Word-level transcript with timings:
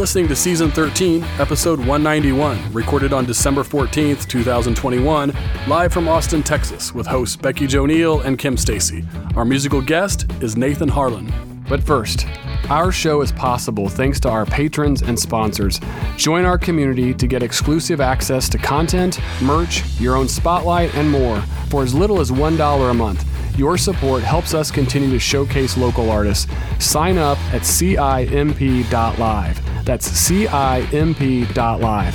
listening 0.00 0.26
to 0.26 0.34
Season 0.34 0.70
13, 0.70 1.22
Episode 1.38 1.78
191, 1.78 2.72
recorded 2.72 3.12
on 3.12 3.26
December 3.26 3.62
14th, 3.62 4.26
2021, 4.26 5.30
live 5.68 5.92
from 5.92 6.08
Austin, 6.08 6.42
Texas, 6.42 6.94
with 6.94 7.06
hosts 7.06 7.36
BeckiJo 7.36 7.86
Neill 7.86 8.20
and 8.20 8.38
Kim 8.38 8.56
Stacy. 8.56 9.04
Our 9.36 9.44
musical 9.44 9.82
guest 9.82 10.24
is 10.40 10.56
Nathan 10.56 10.88
Harlan. 10.88 11.30
But 11.68 11.82
first, 11.82 12.26
our 12.70 12.90
show 12.90 13.20
is 13.20 13.30
possible 13.30 13.90
thanks 13.90 14.18
to 14.20 14.30
our 14.30 14.46
patrons 14.46 15.02
and 15.02 15.18
sponsors. 15.18 15.78
Join 16.16 16.46
our 16.46 16.56
community 16.56 17.12
to 17.12 17.26
get 17.26 17.42
exclusive 17.42 18.00
access 18.00 18.48
to 18.48 18.56
content, 18.56 19.20
merch, 19.42 19.84
your 20.00 20.16
own 20.16 20.28
spotlight, 20.28 20.94
and 20.94 21.10
more 21.10 21.42
for 21.68 21.82
as 21.82 21.94
little 21.94 22.20
as 22.20 22.30
$1 22.30 22.90
a 22.90 22.94
month. 22.94 23.26
Your 23.58 23.76
support 23.76 24.22
helps 24.22 24.54
us 24.54 24.70
continue 24.70 25.10
to 25.10 25.18
showcase 25.18 25.76
local 25.76 26.08
artists. 26.08 26.50
Sign 26.78 27.18
up 27.18 27.36
at 27.52 27.66
CIMP.live. 27.66 29.60
That's 29.84 30.06
CIMP.live. 30.06 32.14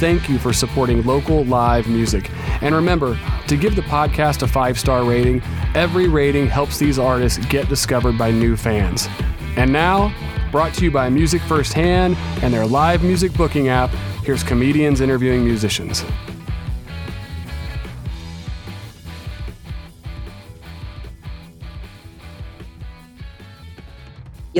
Thank 0.00 0.28
you 0.28 0.38
for 0.38 0.52
supporting 0.52 1.04
local 1.04 1.44
live 1.44 1.88
music. 1.88 2.30
And 2.62 2.74
remember 2.74 3.18
to 3.48 3.56
give 3.56 3.76
the 3.76 3.82
podcast 3.82 4.42
a 4.42 4.48
five 4.48 4.78
star 4.78 5.04
rating. 5.04 5.42
Every 5.74 6.08
rating 6.08 6.46
helps 6.46 6.78
these 6.78 6.98
artists 6.98 7.44
get 7.46 7.68
discovered 7.68 8.16
by 8.16 8.30
new 8.30 8.56
fans. 8.56 9.08
And 9.56 9.72
now, 9.72 10.14
brought 10.50 10.72
to 10.74 10.84
you 10.84 10.90
by 10.90 11.10
Music 11.10 11.42
Firsthand 11.42 12.16
and 12.42 12.54
their 12.54 12.66
live 12.66 13.02
music 13.02 13.34
booking 13.34 13.68
app, 13.68 13.90
here's 14.24 14.42
comedians 14.42 15.00
interviewing 15.00 15.44
musicians. 15.44 16.04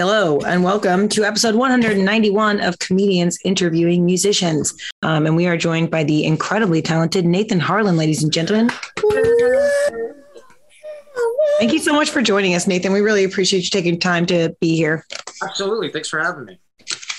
Hello 0.00 0.38
and 0.46 0.64
welcome 0.64 1.10
to 1.10 1.24
episode 1.24 1.54
191 1.56 2.62
of 2.62 2.78
Comedians 2.78 3.38
Interviewing 3.44 4.06
Musicians. 4.06 4.74
Um, 5.02 5.26
and 5.26 5.36
we 5.36 5.46
are 5.46 5.58
joined 5.58 5.90
by 5.90 6.04
the 6.04 6.24
incredibly 6.24 6.80
talented 6.80 7.26
Nathan 7.26 7.60
Harlan, 7.60 7.98
ladies 7.98 8.22
and 8.22 8.32
gentlemen. 8.32 8.70
Thank 11.58 11.74
you 11.74 11.80
so 11.80 11.92
much 11.92 12.08
for 12.08 12.22
joining 12.22 12.54
us, 12.54 12.66
Nathan. 12.66 12.94
We 12.94 13.02
really 13.02 13.24
appreciate 13.24 13.62
you 13.62 13.68
taking 13.68 14.00
time 14.00 14.24
to 14.24 14.56
be 14.58 14.74
here. 14.74 15.04
Absolutely. 15.42 15.92
Thanks 15.92 16.08
for 16.08 16.18
having 16.18 16.46
me. 16.46 16.58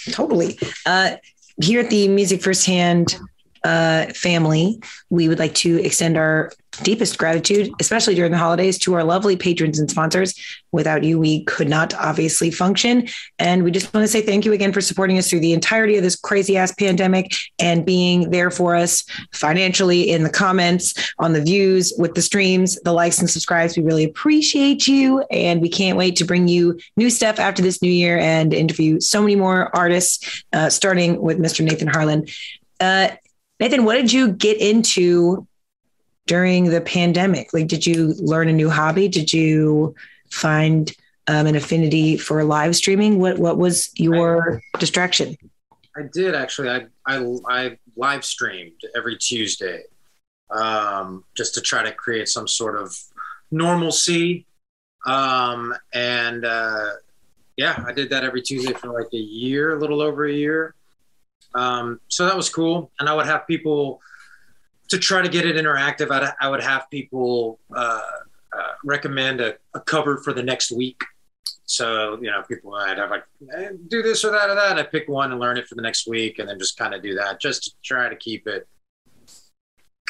Totally. 0.09 0.58
Uh, 0.88 1.17
here 1.61 1.81
at 1.81 1.92
the 1.92 2.08
Music 2.08 2.42
Firsthand 2.42 3.16
uh, 3.64 4.08
family, 4.08 4.81
we 5.09 5.28
would 5.28 5.40
like 5.40 5.56
to 5.56 5.84
extend 5.84 6.17
our 6.17 6.52
deepest 6.84 7.17
gratitude, 7.17 7.72
especially 7.80 8.16
during 8.16 8.31
the 8.31 8.38
holidays, 8.38 8.78
to 8.80 8.94
our 8.94 9.04
lovely 9.04 9.36
patrons 9.36 9.78
and 9.78 9.90
sponsors. 9.90 10.34
Without 10.72 11.04
you, 11.04 11.20
we 11.20 11.44
could 11.44 11.67
not 11.67 11.94
obviously 11.95 12.50
function. 12.50 13.08
And 13.39 13.64
we 13.64 13.72
just 13.72 13.94
want 13.94 14.06
to 14.06 14.08
say 14.08 14.22
thank 14.22 14.45
you 14.45 14.54
again 14.54 14.72
for 14.72 14.80
supporting 14.80 15.17
us 15.17 15.30
through 15.30 15.42
the 15.42 15.52
entirety 15.54 15.98
of 15.98 16.04
this 16.04 16.16
crazy 16.16 16.58
ass 16.58 16.73
pandemic 16.73 17.34
and 17.59 17.86
being 17.86 18.32
there 18.32 18.52
for 18.52 18.76
us 18.76 19.04
financially 19.34 20.09
in 20.09 20.23
the 20.23 20.30
comments, 20.30 20.94
on 21.20 21.34
the 21.34 21.42
views, 21.42 21.94
with 21.98 22.16
the 22.16 22.22
streams, 22.22 22.80
the 22.84 22.94
likes 22.94 23.20
and 23.20 23.30
subscribes. 23.30 23.76
We 23.76 23.84
really 23.84 24.06
appreciate 24.06 24.88
you. 24.88 25.23
And 25.30 25.62
we 25.62 25.70
can't 25.70 25.98
wait 25.98 26.16
to 26.17 26.26
bring 26.26 26.48
you 26.48 26.80
new 26.95 27.09
stuff 27.09 27.38
after 27.38 27.62
this 27.62 27.82
new 27.82 27.92
year 27.92 28.17
and 28.17 28.54
interview 28.54 29.00
so 29.02 29.22
many 29.22 29.36
more 29.36 29.76
artists, 29.76 30.44
uh, 30.54 30.70
starting 30.70 31.22
with 31.22 31.38
Mr. 31.38 31.66
Nathan 31.66 31.88
Harlan. 31.88 32.28
Uh, 32.80 33.09
Nathan, 33.62 33.86
what 33.86 33.94
did 33.94 34.12
you 34.12 34.31
get 34.31 34.59
into 34.59 35.48
during 36.26 36.66
the 36.66 36.81
pandemic? 36.81 37.54
Like, 37.54 37.67
did 37.67 37.86
you 37.86 38.16
learn 38.17 38.48
a 38.50 38.54
new 38.54 38.72
hobby? 38.72 39.08
Did 39.08 39.31
you 39.31 39.94
find 40.31 40.92
um, 41.28 41.45
an 41.45 41.56
affinity 41.56 42.17
for 42.17 42.44
live 42.44 42.76
streaming? 42.76 43.20
What 43.20 43.38
What 43.38 43.59
was 43.59 43.92
your 43.94 44.64
I, 44.73 44.80
distraction? 44.80 45.38
I 45.95 46.02
did 46.12 46.34
actually. 46.34 46.70
I 46.72 46.88
I, 47.06 47.23
I 47.48 47.77
live 47.95 48.26
streamed 48.26 48.82
every 48.95 49.16
Tuesday, 49.17 49.83
um, 50.50 51.23
just 51.38 51.54
to 51.54 51.61
try 51.61 51.83
to 51.83 51.92
create 51.92 52.30
some 52.30 52.48
sort 52.48 52.82
of 52.82 52.98
normalcy. 53.52 54.48
Um, 55.05 55.76
and 55.94 56.45
uh, 56.45 56.89
yeah, 57.58 57.83
I 57.86 57.92
did 57.92 58.10
that 58.10 58.23
every 58.23 58.42
Tuesday 58.42 58.73
for 58.73 58.88
like 58.88 59.14
a 59.14 59.17
year, 59.17 59.77
a 59.77 59.80
little 59.80 60.02
over 60.02 60.26
a 60.26 60.33
year. 60.33 60.73
Um, 61.54 62.00
so 62.08 62.26
that 62.26 62.36
was 62.36 62.50
cool. 62.50 62.92
And 63.00 63.10
I 63.10 63.14
would 63.14 63.26
have 63.26 63.48
people 63.48 64.02
to 64.89 64.98
try 64.98 65.22
to 65.22 65.30
get 65.30 65.45
it 65.45 65.56
interactive. 65.56 66.12
I'd, 66.12 66.34
I 66.39 66.50
would 66.50 66.62
have 66.62 66.89
people 66.89 67.60
uh, 67.76 68.02
uh, 68.54 68.72
recommend 68.84 69.42
a, 69.42 69.56
a, 69.73 69.80
cover 69.80 70.17
for 70.17 70.34
the 70.34 70.44
next 70.44 70.72
week. 70.72 71.02
So, 71.64 72.20
you 72.22 72.30
know, 72.30 72.44
people, 72.44 72.76
I'd 72.76 72.98
have 72.98 73.10
like, 73.10 73.23
eh, 73.56 73.70
do 73.88 74.02
this 74.02 74.26
or 74.26 74.32
that 74.32 74.50
or 74.50 74.56
that. 74.56 74.72
And 74.72 74.80
I 74.80 74.84
pick 74.84 75.08
one 75.08 75.32
and 75.32 75.39
learn 75.39 75.58
it 75.58 75.67
for 75.67 75.76
the 75.76 75.82
next 75.82 76.08
week 76.08 76.39
and 76.39 76.50
then 76.50 76.60
just 76.60 76.78
kind 76.78 76.94
of 76.94 77.02
do 77.02 77.16
that 77.16 77.39
just 77.39 77.64
to 77.64 77.72
try 77.83 78.10
to 78.10 78.16
keep 78.16 78.48
it. 78.48 78.68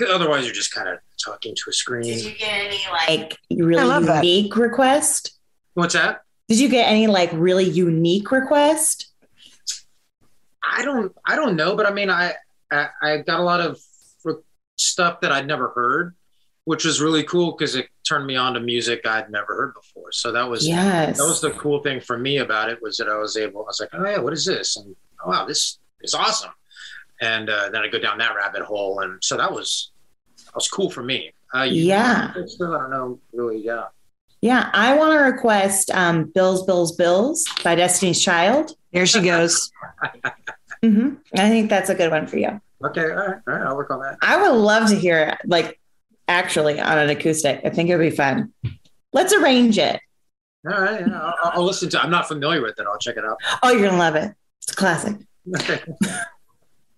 Otherwise, 0.09 0.45
you're 0.45 0.53
just 0.53 0.73
kind 0.73 0.89
of 0.89 0.97
talking 1.23 1.53
to 1.53 1.69
a 1.69 1.73
screen. 1.73 2.03
Did 2.03 2.25
you 2.25 2.35
get 2.35 2.51
any 2.51 2.79
like 2.91 3.37
really 3.51 4.05
unique 4.07 4.55
that. 4.55 4.59
request? 4.59 5.37
What's 5.75 5.93
that? 5.93 6.23
Did 6.47 6.59
you 6.59 6.69
get 6.69 6.89
any 6.89 7.05
like 7.05 7.29
really 7.33 7.65
unique 7.65 8.31
request? 8.31 9.10
I 10.63 10.83
don't 10.83 11.13
I 11.25 11.35
don't 11.35 11.55
know, 11.55 11.75
but 11.75 11.85
I 11.85 11.91
mean 11.91 12.09
I 12.09 12.33
I, 12.71 12.87
I 13.01 13.17
got 13.17 13.39
a 13.39 13.43
lot 13.43 13.61
of 13.61 13.77
stuff 14.81 15.21
that 15.21 15.31
I'd 15.31 15.47
never 15.47 15.69
heard, 15.69 16.15
which 16.65 16.85
was 16.85 17.01
really 17.01 17.23
cool 17.23 17.51
because 17.51 17.75
it 17.75 17.87
turned 18.07 18.25
me 18.25 18.35
on 18.35 18.53
to 18.55 18.59
music 18.59 19.05
I'd 19.05 19.29
never 19.29 19.55
heard 19.55 19.73
before. 19.73 20.11
So 20.11 20.31
that 20.31 20.49
was 20.49 20.67
yes. 20.67 21.17
that 21.17 21.23
was 21.23 21.41
the 21.41 21.51
cool 21.51 21.81
thing 21.81 22.01
for 22.01 22.17
me 22.17 22.37
about 22.37 22.69
it 22.69 22.81
was 22.81 22.97
that 22.97 23.07
I 23.07 23.17
was 23.17 23.37
able 23.37 23.61
I 23.61 23.65
was 23.65 23.79
like, 23.79 23.89
oh 23.93 24.03
yeah, 24.03 24.19
what 24.19 24.33
is 24.33 24.45
this? 24.45 24.77
And 24.77 24.95
oh, 25.23 25.29
wow, 25.29 25.45
this 25.45 25.79
is 26.01 26.13
awesome. 26.13 26.51
And 27.21 27.49
uh, 27.49 27.69
then 27.69 27.81
I 27.81 27.87
go 27.87 27.99
down 27.99 28.17
that 28.17 28.35
rabbit 28.35 28.63
hole, 28.63 29.01
and 29.01 29.23
so 29.23 29.37
that 29.37 29.51
was 29.51 29.91
that 30.45 30.55
was 30.55 30.67
cool 30.67 30.89
for 30.89 31.03
me. 31.03 31.31
Uh, 31.53 31.67
yeah, 31.69 32.33
still 32.47 32.75
I 32.75 32.79
don't 32.79 32.89
know 32.89 33.19
really. 33.31 33.63
Yeah. 33.63 33.85
Yeah, 34.43 34.71
I 34.73 34.97
want 34.97 35.13
to 35.13 35.19
request 35.19 35.91
um, 35.91 36.23
"Bills, 36.33 36.65
Bills, 36.65 36.95
Bills" 36.95 37.45
by 37.63 37.75
Destiny's 37.75 38.19
Child. 38.19 38.75
Here 38.91 39.05
she 39.05 39.21
goes. 39.21 39.71
mm-hmm. 40.83 41.15
I 41.37 41.49
think 41.49 41.69
that's 41.69 41.89
a 41.89 41.95
good 41.95 42.11
one 42.11 42.27
for 42.27 42.37
you. 42.37 42.59
Okay, 42.83 43.03
all 43.03 43.09
right, 43.09 43.37
all 43.47 43.53
right, 43.53 43.67
I'll 43.67 43.75
work 43.75 43.91
on 43.91 43.99
that. 44.01 44.17
I 44.21 44.41
would 44.41 44.57
love 44.57 44.89
to 44.89 44.95
hear 44.95 45.19
it, 45.19 45.37
like 45.45 45.79
actually 46.27 46.79
on 46.79 46.97
an 46.97 47.09
acoustic. 47.09 47.61
I 47.63 47.69
think 47.69 47.89
it'd 47.89 48.01
be 48.01 48.15
fun. 48.15 48.53
Let's 49.13 49.33
arrange 49.33 49.77
it. 49.77 49.99
All 50.69 50.81
right, 50.81 51.05
yeah, 51.05 51.19
I'll, 51.19 51.51
I'll, 51.53 51.63
listen 51.63 51.89
to. 51.89 52.01
I'm 52.01 52.11
not 52.11 52.27
familiar 52.27 52.61
with 52.61 52.79
it. 52.79 52.85
I'll 52.87 52.97
check 52.97 53.17
it 53.17 53.25
out. 53.25 53.37
Oh, 53.63 53.71
you're 53.71 53.87
gonna 53.87 53.97
love 53.97 54.15
it. 54.15 54.33
It's 54.61 54.71
a 54.71 54.75
classic. 54.75 55.17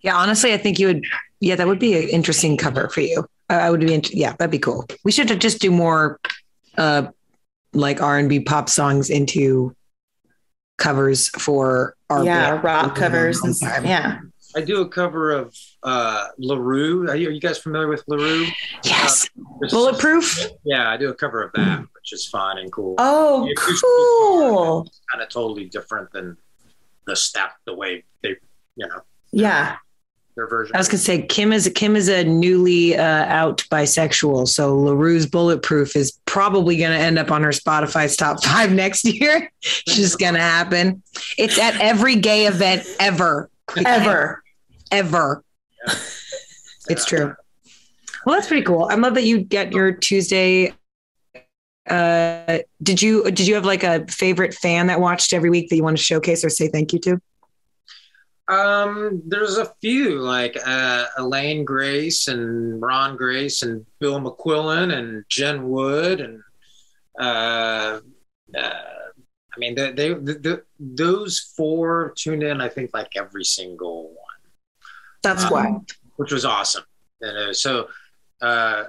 yeah, 0.02 0.16
honestly, 0.16 0.52
I 0.52 0.58
think 0.58 0.78
you 0.78 0.88
would. 0.88 1.04
Yeah, 1.40 1.56
that 1.56 1.66
would 1.66 1.78
be 1.78 1.96
an 1.96 2.08
interesting 2.08 2.56
cover 2.56 2.88
for 2.88 3.00
you. 3.00 3.26
I 3.48 3.70
would 3.70 3.80
be. 3.80 4.02
Yeah, 4.12 4.34
that'd 4.38 4.50
be 4.50 4.58
cool. 4.58 4.86
We 5.04 5.12
should 5.12 5.28
just 5.40 5.60
do 5.60 5.70
more, 5.70 6.18
uh, 6.78 7.08
like 7.72 8.00
R 8.02 8.18
and 8.18 8.28
B 8.28 8.40
pop 8.40 8.68
songs 8.68 9.10
into 9.10 9.74
covers 10.76 11.28
for 11.28 11.96
our 12.18 12.24
yeah 12.24 12.60
rock 12.62 12.94
covers 12.94 13.42
and 13.42 13.54
stuff. 13.56 13.84
Yeah. 13.84 14.20
I 14.56 14.60
do 14.60 14.82
a 14.82 14.88
cover 14.88 15.32
of 15.32 15.52
uh, 15.82 16.28
La 16.38 16.54
Roux. 16.54 17.08
Are 17.08 17.16
you, 17.16 17.28
are 17.28 17.32
you 17.32 17.40
guys 17.40 17.58
familiar 17.58 17.88
with 17.88 18.04
La 18.06 18.16
Roux? 18.16 18.46
Yes. 18.84 19.28
Uh, 19.36 19.68
Bulletproof? 19.68 20.46
Yeah, 20.64 20.88
I 20.88 20.96
do 20.96 21.08
a 21.08 21.14
cover 21.14 21.42
of 21.42 21.50
that, 21.54 21.80
which 21.80 22.12
is 22.12 22.28
fun 22.28 22.58
and 22.58 22.70
cool. 22.70 22.94
Oh, 22.98 23.48
cool. 23.56 24.86
Kind 25.10 25.22
of 25.24 25.28
totally 25.28 25.64
different 25.64 26.12
than 26.12 26.36
the 27.04 27.16
step, 27.16 27.50
the 27.66 27.74
way 27.74 28.04
they, 28.22 28.36
you 28.76 28.86
know. 28.86 29.00
Yeah. 29.32 29.76
Their 30.36 30.48
version. 30.48 30.74
I 30.74 30.78
was 30.78 30.88
gonna 30.88 30.98
say 30.98 31.22
Kim 31.22 31.52
is 31.52 31.70
Kim 31.74 31.94
is 31.94 32.08
a 32.08 32.24
newly 32.24 32.96
uh, 32.96 33.02
out 33.02 33.58
bisexual, 33.70 34.48
so 34.48 34.76
La 34.76 34.92
Roux's 34.92 35.26
Bulletproof 35.26 35.94
is 35.94 36.18
probably 36.26 36.76
gonna 36.76 36.96
end 36.96 37.18
up 37.18 37.30
on 37.30 37.42
her 37.44 37.50
Spotify's 37.50 38.16
top 38.16 38.42
five 38.42 38.72
next 38.74 39.04
year. 39.04 39.50
it's 39.62 39.96
just 39.96 40.18
gonna 40.18 40.40
happen. 40.40 41.02
It's 41.38 41.58
at 41.58 41.80
every 41.80 42.16
gay 42.16 42.46
event 42.46 42.84
ever, 42.98 43.48
ever 43.86 44.42
ever. 44.94 45.44
Yeah. 45.86 45.94
it's 46.88 47.04
true. 47.04 47.34
Well, 48.24 48.36
that's 48.36 48.48
pretty 48.48 48.62
cool. 48.62 48.84
I 48.84 48.94
love 48.94 49.14
that 49.14 49.24
you 49.24 49.40
get 49.40 49.72
your 49.72 49.92
Tuesday. 49.92 50.72
Uh, 51.88 52.58
did 52.82 53.02
you 53.02 53.24
did 53.24 53.46
you 53.46 53.54
have 53.54 53.66
like 53.66 53.82
a 53.82 54.06
favorite 54.06 54.54
fan 54.54 54.86
that 54.86 55.00
watched 55.00 55.34
every 55.34 55.50
week 55.50 55.68
that 55.68 55.76
you 55.76 55.82
want 55.82 55.96
to 55.96 56.02
showcase 56.02 56.42
or 56.44 56.48
say 56.48 56.68
thank 56.68 56.92
you 56.92 56.98
to? 57.00 57.20
Um, 58.46 59.22
there's 59.26 59.56
a 59.56 59.72
few 59.80 60.20
like 60.20 60.56
uh, 60.66 61.06
Elaine 61.16 61.64
Grace 61.64 62.28
and 62.28 62.80
Ron 62.80 63.16
Grace 63.16 63.62
and 63.62 63.86
Bill 64.00 64.20
McQuillan 64.20 64.92
and 64.92 65.24
Jen 65.28 65.68
Wood 65.68 66.20
and 66.20 66.42
uh, 67.18 68.00
uh, 68.54 68.60
I 68.60 69.58
mean 69.58 69.74
they, 69.74 69.92
they 69.92 70.08
the, 70.12 70.62
those 70.78 71.52
four 71.56 72.12
tuned 72.18 72.42
in 72.42 72.60
I 72.60 72.68
think 72.68 72.90
like 72.92 73.16
every 73.16 73.44
single 73.44 74.08
one. 74.08 74.16
That's 75.22 75.44
um, 75.44 75.50
why. 75.50 75.80
Which 76.16 76.30
was 76.30 76.44
awesome. 76.44 76.84
And 77.20 77.36
uh, 77.36 77.52
so, 77.54 77.88
uh, 78.40 78.84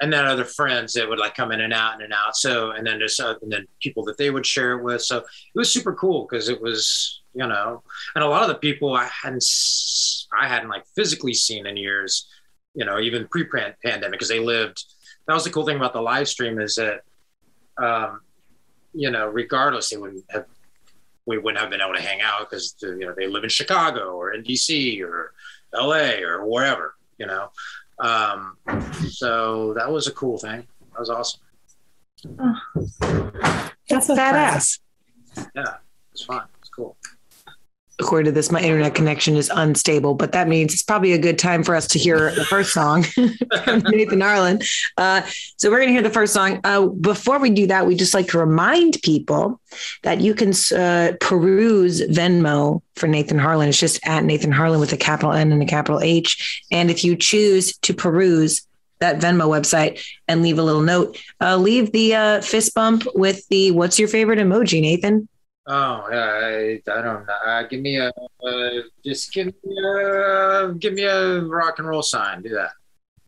and 0.00 0.12
then 0.12 0.24
other 0.24 0.44
friends 0.44 0.92
that 0.94 1.08
would 1.08 1.18
like 1.18 1.34
come 1.34 1.52
in 1.52 1.60
and 1.60 1.72
out 1.72 1.94
and, 1.94 2.02
and 2.02 2.12
out. 2.12 2.36
So, 2.36 2.72
and 2.72 2.86
then 2.86 2.98
just, 2.98 3.20
uh, 3.20 3.36
and 3.42 3.52
then 3.52 3.66
people 3.80 4.04
that 4.04 4.18
they 4.18 4.30
would 4.30 4.44
share 4.44 4.72
it 4.72 4.82
with. 4.82 5.02
So 5.02 5.18
it 5.18 5.24
was 5.54 5.72
super 5.72 5.94
cool 5.94 6.26
because 6.28 6.48
it 6.48 6.60
was, 6.60 7.22
you 7.32 7.46
know, 7.46 7.82
and 8.14 8.24
a 8.24 8.28
lot 8.28 8.42
of 8.42 8.48
the 8.48 8.56
people 8.56 8.94
I 8.94 9.08
hadn't, 9.22 9.44
I 10.38 10.48
hadn't 10.48 10.68
like 10.68 10.84
physically 10.96 11.34
seen 11.34 11.66
in 11.66 11.76
years, 11.76 12.28
you 12.74 12.84
know, 12.84 12.98
even 12.98 13.28
pre 13.28 13.44
pandemic 13.44 14.12
because 14.12 14.28
they 14.28 14.40
lived. 14.40 14.84
That 15.26 15.34
was 15.34 15.44
the 15.44 15.50
cool 15.50 15.64
thing 15.64 15.76
about 15.76 15.92
the 15.92 16.02
live 16.02 16.28
stream 16.28 16.60
is 16.60 16.74
that, 16.74 17.00
um, 17.82 18.20
you 18.92 19.10
know, 19.10 19.28
regardless, 19.28 19.90
they 19.90 19.96
wouldn't 19.96 20.24
have, 20.30 20.46
we 21.26 21.38
wouldn't 21.38 21.60
have 21.60 21.70
been 21.70 21.80
able 21.80 21.94
to 21.94 22.02
hang 22.02 22.20
out 22.20 22.50
because, 22.50 22.74
you 22.82 22.98
know, 22.98 23.14
they 23.16 23.26
live 23.26 23.44
in 23.44 23.48
Chicago 23.48 24.12
or 24.12 24.34
in 24.34 24.42
DC 24.42 25.00
or 25.02 25.32
LA 25.72 26.20
or 26.22 26.46
wherever, 26.46 26.94
you 27.18 27.26
know. 27.26 27.48
Um, 27.98 28.56
so 29.08 29.72
that 29.74 29.90
was 29.90 30.06
a 30.06 30.12
cool 30.12 30.38
thing. 30.38 30.66
That 30.92 31.00
was 31.00 31.10
awesome. 31.10 31.40
That's 33.88 34.08
a 34.08 34.14
Badass. 34.14 34.80
Yeah, 35.54 35.74
it's 36.12 36.24
fun. 36.24 36.42
It's 36.60 36.70
cool. 36.70 36.96
According 38.00 38.26
to 38.26 38.32
this, 38.32 38.50
my 38.50 38.60
internet 38.60 38.94
connection 38.94 39.36
is 39.36 39.50
unstable, 39.54 40.14
but 40.14 40.32
that 40.32 40.48
means 40.48 40.72
it's 40.72 40.82
probably 40.82 41.12
a 41.12 41.18
good 41.18 41.38
time 41.38 41.62
for 41.62 41.76
us 41.76 41.86
to 41.88 41.98
hear 41.98 42.34
the 42.34 42.44
first 42.44 42.72
song 42.72 43.02
from 43.64 43.80
Nathan 43.86 44.20
Harlan. 44.20 44.60
Uh, 44.96 45.22
so 45.56 45.70
we're 45.70 45.78
going 45.78 45.88
to 45.88 45.92
hear 45.92 46.02
the 46.02 46.10
first 46.10 46.32
song. 46.32 46.60
Uh, 46.64 46.86
before 46.86 47.38
we 47.38 47.50
do 47.50 47.68
that, 47.68 47.86
we 47.86 47.94
just 47.94 48.12
like 48.12 48.26
to 48.28 48.38
remind 48.38 49.00
people 49.02 49.60
that 50.02 50.20
you 50.20 50.34
can 50.34 50.52
uh, 50.76 51.12
peruse 51.20 52.00
Venmo 52.00 52.82
for 52.96 53.06
Nathan 53.06 53.38
Harlan. 53.38 53.68
It's 53.68 53.78
just 53.78 54.04
at 54.06 54.24
Nathan 54.24 54.52
Harlan 54.52 54.80
with 54.80 54.92
a 54.92 54.96
capital 54.96 55.32
N 55.32 55.52
and 55.52 55.62
a 55.62 55.66
capital 55.66 56.00
H. 56.00 56.64
And 56.72 56.90
if 56.90 57.04
you 57.04 57.14
choose 57.14 57.76
to 57.78 57.94
peruse 57.94 58.66
that 58.98 59.18
Venmo 59.18 59.48
website 59.48 60.04
and 60.26 60.42
leave 60.42 60.58
a 60.58 60.62
little 60.62 60.82
note, 60.82 61.18
uh, 61.40 61.56
leave 61.56 61.92
the 61.92 62.14
uh, 62.14 62.40
fist 62.40 62.74
bump 62.74 63.04
with 63.14 63.46
the 63.48 63.70
what's 63.70 63.98
your 63.98 64.08
favorite 64.08 64.38
emoji, 64.38 64.80
Nathan? 64.80 65.28
Oh, 65.66 66.06
yeah, 66.10 66.16
I, 66.16 66.82
I 66.90 67.02
don't 67.02 67.26
know. 67.26 67.32
Uh, 67.46 67.62
give 67.62 67.80
me 67.80 67.96
a, 67.96 68.08
uh, 68.08 68.70
just 69.04 69.32
give 69.32 69.46
me 69.46 69.78
a, 69.78 70.74
give 70.78 70.92
me 70.92 71.04
a 71.04 71.40
rock 71.42 71.78
and 71.78 71.88
roll 71.88 72.02
sign. 72.02 72.42
Do 72.42 72.50
that. 72.50 72.72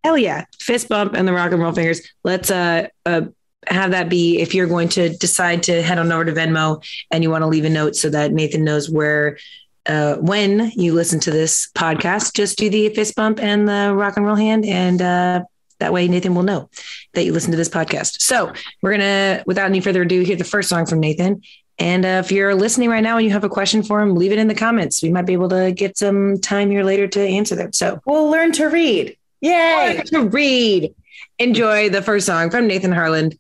Hell 0.05 0.19
yeah. 0.19 0.45
Fist 0.61 0.89
bump 0.89 1.15
and 1.15 1.27
the 1.27 1.33
rock 1.33 1.53
and 1.53 1.63
roll 1.63 1.73
fingers. 1.73 2.03
Let's 2.25 2.51
uh, 2.51 2.89
uh 3.07 3.23
have 3.69 3.91
that 3.91 4.09
be 4.09 4.39
if 4.39 4.55
you're 4.55 4.69
going 4.69 4.89
to 4.91 5.09
decide 5.17 5.63
to 5.65 5.83
head 5.83 5.99
on 5.99 6.13
over 6.13 6.25
to 6.25 6.33
Venmo 6.33 6.85
and 7.11 7.25
you 7.25 7.31
want 7.31 7.43
to 7.43 7.49
leave 7.49 7.65
a 7.65 7.71
note 7.71 7.97
so 7.97 8.09
that 8.11 8.33
Nathan 8.33 8.63
knows 8.63 8.89
where 8.89 9.39
uh, 9.87 10.17
when 10.17 10.71
you 10.77 10.95
listen 10.95 11.19
to 11.21 11.31
this 11.31 11.69
podcast, 11.77 12.35
just 12.35 12.59
do 12.59 12.71
the 12.71 12.89
fist 12.91 13.17
bump 13.17 13.41
and 13.41 13.69
the 13.69 13.93
rock 13.95 14.17
and 14.17 14.27
roll 14.27 14.37
hand 14.37 14.65
and 14.65 15.03
uh 15.03 15.43
that 15.79 15.93
way 15.93 16.09
Nathan 16.09 16.35
will 16.35 16.43
know 16.43 16.71
that 17.13 17.25
you 17.25 17.33
listen 17.33 17.51
to 17.51 17.57
this 17.57 17.69
podcast. 17.69 18.21
So 18.21 18.53
we're 18.83 18.93
gonna, 18.93 19.43
without 19.47 19.67
any 19.67 19.81
further 19.81 20.03
ado, 20.03 20.23
hear 20.23 20.37
the 20.37 20.45
first 20.45 20.69
song 20.69 20.87
from 20.87 21.01
Nathan. 21.01 21.43
And 21.79 22.05
uh, 22.07 22.23
if 22.25 22.33
you're 22.33 22.55
listening 22.55 22.89
right 22.89 23.03
now 23.03 23.17
and 23.19 23.27
you 23.27 23.33
have 23.33 23.45
a 23.45 23.49
question 23.49 23.83
for 23.83 24.01
him, 24.01 24.15
leave 24.15 24.33
it 24.33 24.39
in 24.39 24.49
the 24.49 24.55
comments. 24.55 25.03
We 25.03 25.11
might 25.11 25.27
be 25.27 25.35
able 25.35 25.51
to 25.51 25.73
get 25.73 25.99
some 25.99 26.39
time 26.41 26.71
here 26.71 26.83
later 26.83 27.07
to 27.09 27.21
answer 27.21 27.55
them. 27.55 27.73
So 27.73 28.01
We'll 28.07 28.31
learn 28.31 28.53
to 28.53 28.67
read. 28.67 29.17
Yay. 29.43 30.03
to 30.07 30.23
read. 30.29 30.95
Enjoy 31.39 31.91
the 31.91 32.01
first 32.03 32.25
song 32.27 32.51
from 32.51 32.67
Nathan 32.67 32.93
Harlan, 32.93 33.33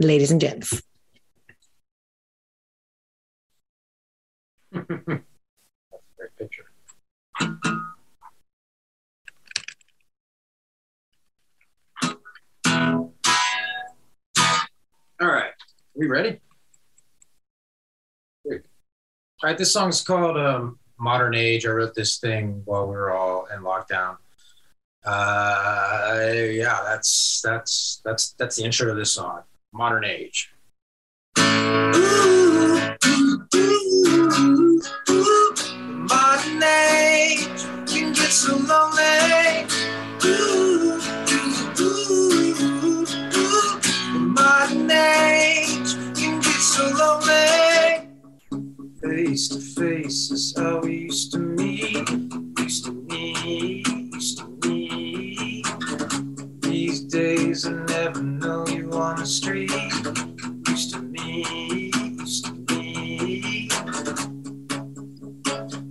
ladies 0.00 0.30
and 0.32 0.40
gents. 0.40 0.82
Great 4.72 5.22
picture. 6.36 6.64
All 15.20 15.26
right, 15.28 15.50
we 15.94 16.06
ready? 16.06 16.40
All 19.40 19.48
right, 19.48 19.56
this 19.56 19.72
song's 19.72 20.02
called 20.02 20.36
um, 20.36 20.80
"Modern 20.98 21.34
Age." 21.34 21.64
I 21.64 21.70
wrote 21.70 21.94
this 21.94 22.18
thing 22.18 22.62
while 22.64 22.86
we 22.88 22.96
were 22.96 23.12
all 23.12 23.46
in 23.54 23.62
lockdown. 23.62 24.16
Uh, 25.04 26.32
yeah, 26.50 26.80
that's 26.84 27.40
that's 27.44 28.00
that's 28.04 28.32
that's 28.32 28.56
the 28.56 28.64
intro 28.64 28.88
to 28.88 28.94
this 28.94 29.12
song, 29.12 29.42
"Modern 29.72 30.04
Age." 30.04 30.50
Face 49.38 49.48
to 49.50 49.60
face 49.60 50.30
is 50.32 50.52
how 50.56 50.80
we 50.80 51.02
used 51.02 51.30
to 51.30 51.38
meet. 51.38 52.10
Used 52.58 52.86
to 52.86 52.90
meet, 52.90 53.86
used 53.86 54.38
to 54.38 54.48
meet. 54.66 55.64
These 56.60 57.02
days 57.02 57.64
I 57.64 57.70
never 57.70 58.20
know 58.20 58.66
you 58.66 58.90
on 58.94 59.14
the 59.20 59.26
street. 59.26 59.70
Used 60.66 60.92
to 60.92 61.02
meet, 61.02 61.94
used 62.18 62.46
to 62.46 62.52
meet. 62.74 63.72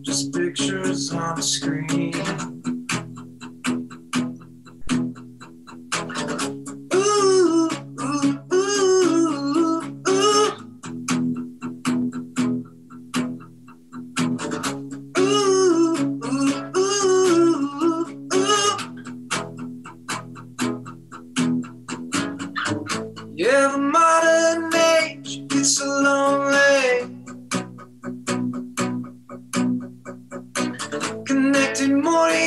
Just 0.02 0.34
pictures 0.34 1.14
on 1.14 1.38
the 1.38 1.42
screen. 1.42 2.57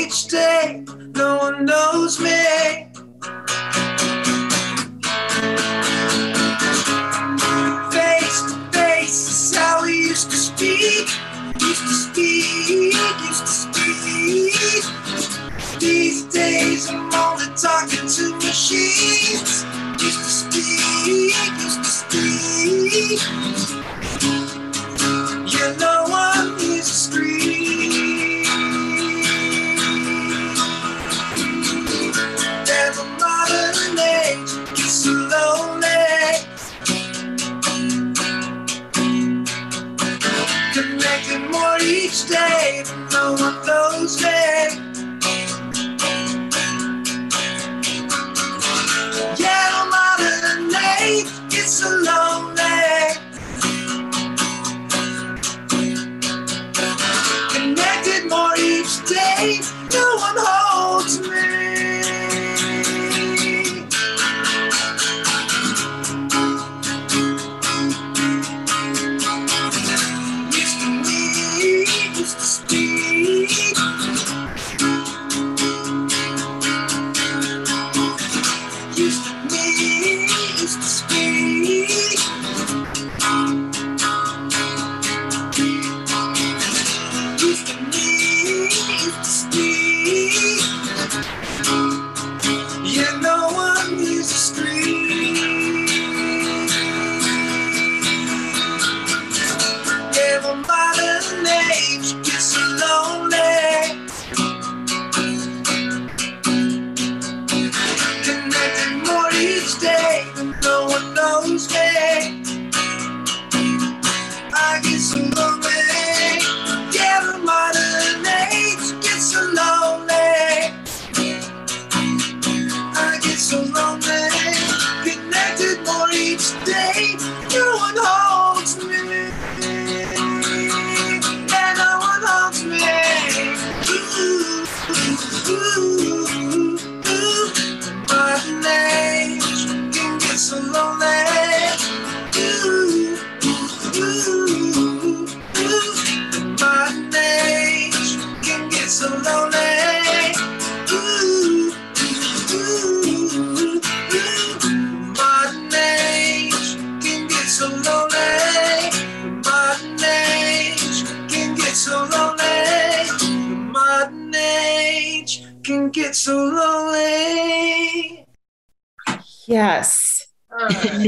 Each 0.00 0.28
day, 0.28 0.84
no 1.14 1.36
one 1.36 1.66
knows 1.66 2.18
me. 2.20 2.89
Day, 43.36 43.69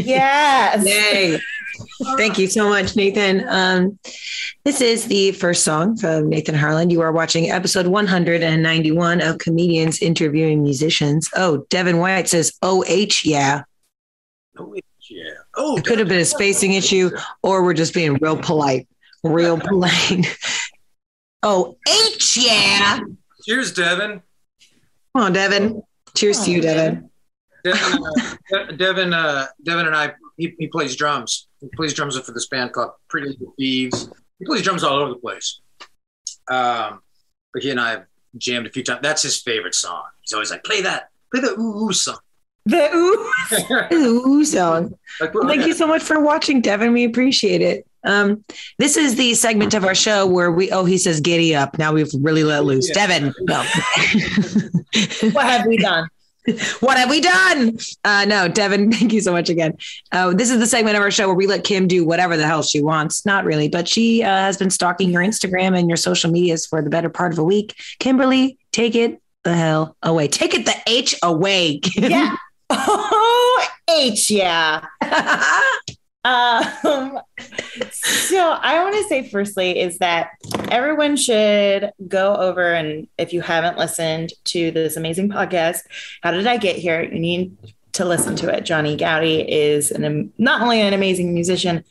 Yes. 0.04 0.87
Yay. 0.87 1.40
Thank 2.16 2.38
you 2.38 2.47
so 2.49 2.68
much, 2.68 2.97
Nathan. 2.97 3.44
Um, 3.49 3.99
this 4.64 4.80
is 4.80 5.06
the 5.06 5.32
first 5.32 5.64
song 5.64 5.97
from 5.97 6.28
Nathan 6.28 6.54
Harlan. 6.54 6.90
You 6.90 7.00
are 7.00 7.12
watching 7.12 7.50
episode 7.50 7.87
191 7.87 9.21
of 9.21 9.38
Comedians 9.38 10.00
Interviewing 10.00 10.62
Musicians. 10.62 11.28
Oh, 11.35 11.64
Devin 11.71 11.99
White 11.99 12.28
says, 12.28 12.52
OH, 12.62 13.23
yeah. 13.25 13.62
Oh, 14.59 14.75
yeah. 15.11 15.23
Oh, 15.56 15.76
It 15.76 15.85
could 15.85 15.99
have 15.99 16.09
been 16.09 16.21
a 16.21 16.25
spacing 16.25 16.73
issue, 16.75 17.11
or 17.42 17.62
we're 17.64 17.75
just 17.75 17.94
being 17.94 18.14
real 18.14 18.37
polite. 18.37 18.87
Real 19.25 19.59
polite. 19.68 20.26
oh, 21.42 21.76
H, 21.88 22.37
yeah. 22.40 23.00
Cheers, 23.44 23.73
Devin. 23.73 24.23
Come 25.14 25.23
on, 25.25 25.32
Devin. 25.32 25.82
Cheers 26.14 26.44
to 26.44 26.50
you, 26.50 26.61
Devin. 26.61 27.11
Devin, 27.64 28.04
uh, 28.04 28.35
De- 28.66 28.76
Devin, 28.76 29.12
uh, 29.12 29.47
Devin 29.62 29.87
and 29.87 29.97
I, 29.97 30.12
he, 30.37 30.54
he 30.59 30.66
plays 30.69 30.97
drums. 30.97 31.49
He 31.61 31.69
plays 31.76 31.95
drums 31.95 32.19
for 32.19 32.33
this 32.33 32.49
band 32.49 32.73
called 32.73 32.92
Pretty 33.09 33.28
Little 33.28 33.54
Thieves. 33.59 34.09
He 34.38 34.45
plays 34.45 34.62
drums 34.62 34.83
all 34.85 34.99
over 34.99 35.11
the 35.11 35.19
place. 35.19 35.61
Um, 36.50 37.00
but 37.52 37.62
he 37.62 37.71
and 37.71 37.81
I 37.81 37.90
have 37.90 38.07
jammed 38.37 38.66
a 38.66 38.71
few 38.71 38.83
times. 38.83 39.00
That's 39.02 39.23
his 39.23 39.40
favorite 39.40 39.75
song. 39.75 40.04
He's 40.23 40.33
always 40.33 40.50
like, 40.50 40.64
play 40.64 40.83
that, 40.83 41.11
play 41.33 41.40
the 41.40 41.59
ooh 41.59 41.87
ooh 41.88 41.92
song. 41.92 42.19
The 42.64 42.90
ooh. 42.95 43.28
Ooh, 43.92 44.45
song. 44.45 44.95
like, 45.21 45.35
Well, 45.35 45.49
thank 45.49 45.66
you 45.66 45.75
so 45.75 45.87
much 45.87 46.02
for 46.02 46.21
watching, 46.21 46.61
Devin. 46.61 46.92
We 46.92 47.04
appreciate 47.04 47.61
it. 47.61 47.87
Um, 48.04 48.45
this 48.78 48.97
is 48.97 49.16
the 49.16 49.35
segment 49.35 49.75
of 49.75 49.85
our 49.85 49.95
show 49.95 50.26
where 50.26 50.50
we, 50.50 50.71
oh, 50.71 50.85
he 50.85 50.97
says, 50.99 51.21
giddy 51.21 51.54
up. 51.54 51.78
Now 51.78 51.92
we've 51.92 52.11
really 52.21 52.45
let 52.45 52.64
loose. 52.64 52.88
Yeah. 52.88 53.07
Devin, 53.07 53.35
no. 53.42 53.64
What 55.33 55.47
have 55.47 55.66
we 55.66 55.78
done? 55.78 56.09
What 56.80 56.96
have 56.99 57.08
we 57.08 57.20
done? 57.20 57.78
Uh, 58.04 58.25
no, 58.25 58.49
Devin, 58.49 58.90
thank 58.92 59.12
you 59.12 59.20
so 59.20 59.32
much 59.32 59.49
again. 59.49 59.76
Uh, 60.11 60.32
this 60.32 60.50
is 60.50 60.58
the 60.58 60.66
segment 60.66 60.96
of 60.96 61.02
our 61.02 61.11
show 61.11 61.26
where 61.26 61.37
we 61.37 61.46
let 61.46 61.64
Kim 61.64 61.87
do 61.87 62.04
whatever 62.04 62.37
the 62.37 62.46
hell 62.46 62.62
she 62.62 62.80
wants. 62.80 63.25
Not 63.25 63.44
really, 63.44 63.68
but 63.68 63.88
she 63.88 64.22
uh, 64.22 64.28
has 64.28 64.56
been 64.56 64.70
stalking 64.70 65.11
your 65.11 65.22
Instagram 65.22 65.78
and 65.78 65.88
your 65.88 65.96
social 65.96 66.30
medias 66.30 66.66
for 66.66 66.82
the 66.82 66.90
better 66.90 67.08
part 67.08 67.32
of 67.32 67.38
a 67.38 67.44
week. 67.44 67.76
Kimberly, 67.99 68.58
take 68.72 68.94
it 68.94 69.20
the 69.44 69.54
hell 69.54 69.96
away. 70.02 70.28
Take 70.28 70.54
it 70.54 70.66
the 70.66 70.76
H 70.87 71.14
away. 71.22 71.78
Kim. 71.78 72.11
Yeah. 72.11 72.37
Oh, 72.75 73.66
H, 73.90 74.30
yeah. 74.30 74.87
Um, 76.25 77.19
so 77.91 78.38
I 78.61 78.83
want 78.83 78.95
to 78.95 79.05
say 79.09 79.29
firstly 79.29 79.81
is 79.81 79.99
that 79.99 80.31
everyone 80.71 81.17
should 81.17 81.91
go 82.09 82.37
over 82.37 82.73
and 82.73 83.09
if 83.19 83.33
you 83.33 83.41
haven't 83.41 83.76
listened 83.79 84.33
to 84.45 84.71
this 84.71 84.97
amazing 84.97 85.29
podcast, 85.31 85.81
How 86.23 86.31
Did 86.31 86.47
I 86.47 86.57
Get 86.59 86.76
Here? 86.76 87.02
You 87.02 87.19
need 87.19 87.57
to 87.95 88.05
listen 88.05 88.37
to 88.37 88.55
it. 88.57 88.64
Johnny 88.64 88.97
Goudie 88.97 89.41
is 89.50 89.91
an, 89.91 90.33
not 90.38 90.62
only 90.62 90.81
an 90.81 90.93
amazing 90.95 91.35
musician, 91.35 91.85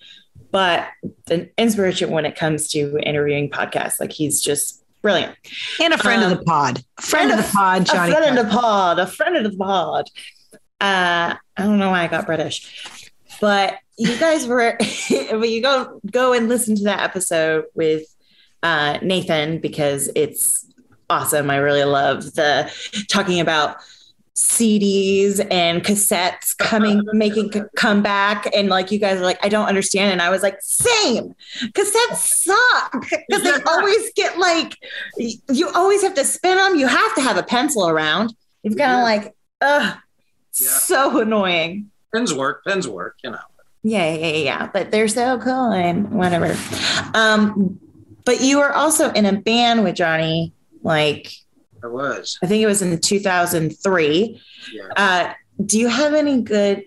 but 0.51 0.87
an 1.29 1.49
inspiration 1.57 2.09
when 2.11 2.25
it 2.25 2.35
comes 2.35 2.69
to 2.69 2.97
interviewing 2.99 3.49
podcasts. 3.49 3.99
Like 3.99 4.11
he's 4.11 4.41
just 4.41 4.83
brilliant. 5.01 5.35
and 5.81 5.93
a 5.93 5.97
friend 5.97 6.23
of 6.23 6.31
Um, 6.31 6.37
the 6.37 6.43
pod. 6.43 6.83
Friend 6.99 7.31
of 7.31 7.37
the 7.37 7.43
pod, 7.51 7.85
Johnny. 7.85 8.11
a 8.11 8.15
friend 8.15 8.37
of 8.39 8.45
the 8.45 8.51
pod, 8.51 8.99
a 8.99 9.07
friend 9.07 9.35
of 9.37 9.43
the 9.51 9.57
pod. 9.57 10.09
Uh, 10.79 11.35
I 11.57 11.63
don't 11.63 11.77
know 11.77 11.91
why 11.91 12.03
I 12.03 12.07
got 12.07 12.25
British, 12.25 13.00
but 13.41 13.79
you 13.97 14.17
guys 14.17 14.47
were, 14.47 14.77
but 15.09 15.49
you 15.49 15.61
go 15.61 15.99
go 16.09 16.33
and 16.33 16.47
listen 16.47 16.75
to 16.77 16.83
that 16.85 17.01
episode 17.01 17.65
with 17.75 18.03
uh, 18.63 18.97
Nathan 19.01 19.59
because 19.59 20.09
it's 20.15 20.65
awesome. 21.09 21.49
I 21.49 21.57
really 21.57 21.83
love 21.83 22.23
the 22.35 22.71
talking 23.09 23.39
about 23.41 23.77
CDs 24.35 25.45
and 25.51 25.83
cassettes 25.83 26.57
coming 26.57 27.01
making 27.13 27.51
c- 27.51 27.61
come 27.75 28.01
back. 28.01 28.49
And 28.55 28.69
like 28.69 28.91
you 28.91 28.97
guys 28.97 29.19
are 29.19 29.23
like 29.25 29.43
I 29.45 29.49
don't 29.49 29.67
understand. 29.67 30.11
And 30.13 30.21
I 30.21 30.29
was 30.29 30.41
like 30.41 30.57
same. 30.61 31.33
Cassettes 31.73 32.15
suck. 32.15 33.05
Because 33.29 33.43
they 33.43 33.63
always 33.67 34.11
get 34.15 34.37
like 34.39 34.77
you 35.17 35.69
always 35.75 36.01
have 36.01 36.15
to 36.15 36.23
spin 36.25 36.57
them 36.57 36.75
you 36.75 36.87
have 36.87 37.15
to 37.15 37.21
have 37.21 37.37
a 37.37 37.43
pencil 37.43 37.87
around. 37.87 38.33
You've 38.63 38.77
got 38.77 38.87
to 38.87 38.97
Yeah. 38.97 39.03
like 39.03 39.35
ugh 39.61 39.97
Yeah. 39.97 39.97
so 40.53 41.19
annoying 41.19 41.90
Pens 42.13 42.33
work, 42.33 42.63
pens 42.65 42.87
work, 42.87 43.17
you 43.23 43.31
know. 43.31 43.39
yeah, 43.83 44.13
yeah, 44.13 44.27
yeah, 44.27 44.37
yeah. 44.37 44.69
But 44.71 44.91
they're 44.91 45.07
so 45.07 45.39
cool 45.39 45.71
and 45.71 46.11
whatever. 46.11 46.55
Um, 47.13 47.79
but 48.25 48.41
you 48.41 48.57
were 48.59 48.73
also 48.73 49.11
in 49.11 49.25
a 49.25 49.33
band 49.33 49.83
with 49.83 49.95
Johnny, 49.95 50.53
like 50.83 51.31
I 51.83 51.87
was. 51.87 52.37
I 52.43 52.47
think 52.47 52.61
it 52.61 52.67
was 52.67 52.81
in 52.81 52.99
2003. 52.99 54.41
Yeah. 54.71 54.83
Uh, 54.95 55.33
do 55.65 55.79
you 55.79 55.87
have 55.87 56.13
any 56.13 56.41
good 56.41 56.83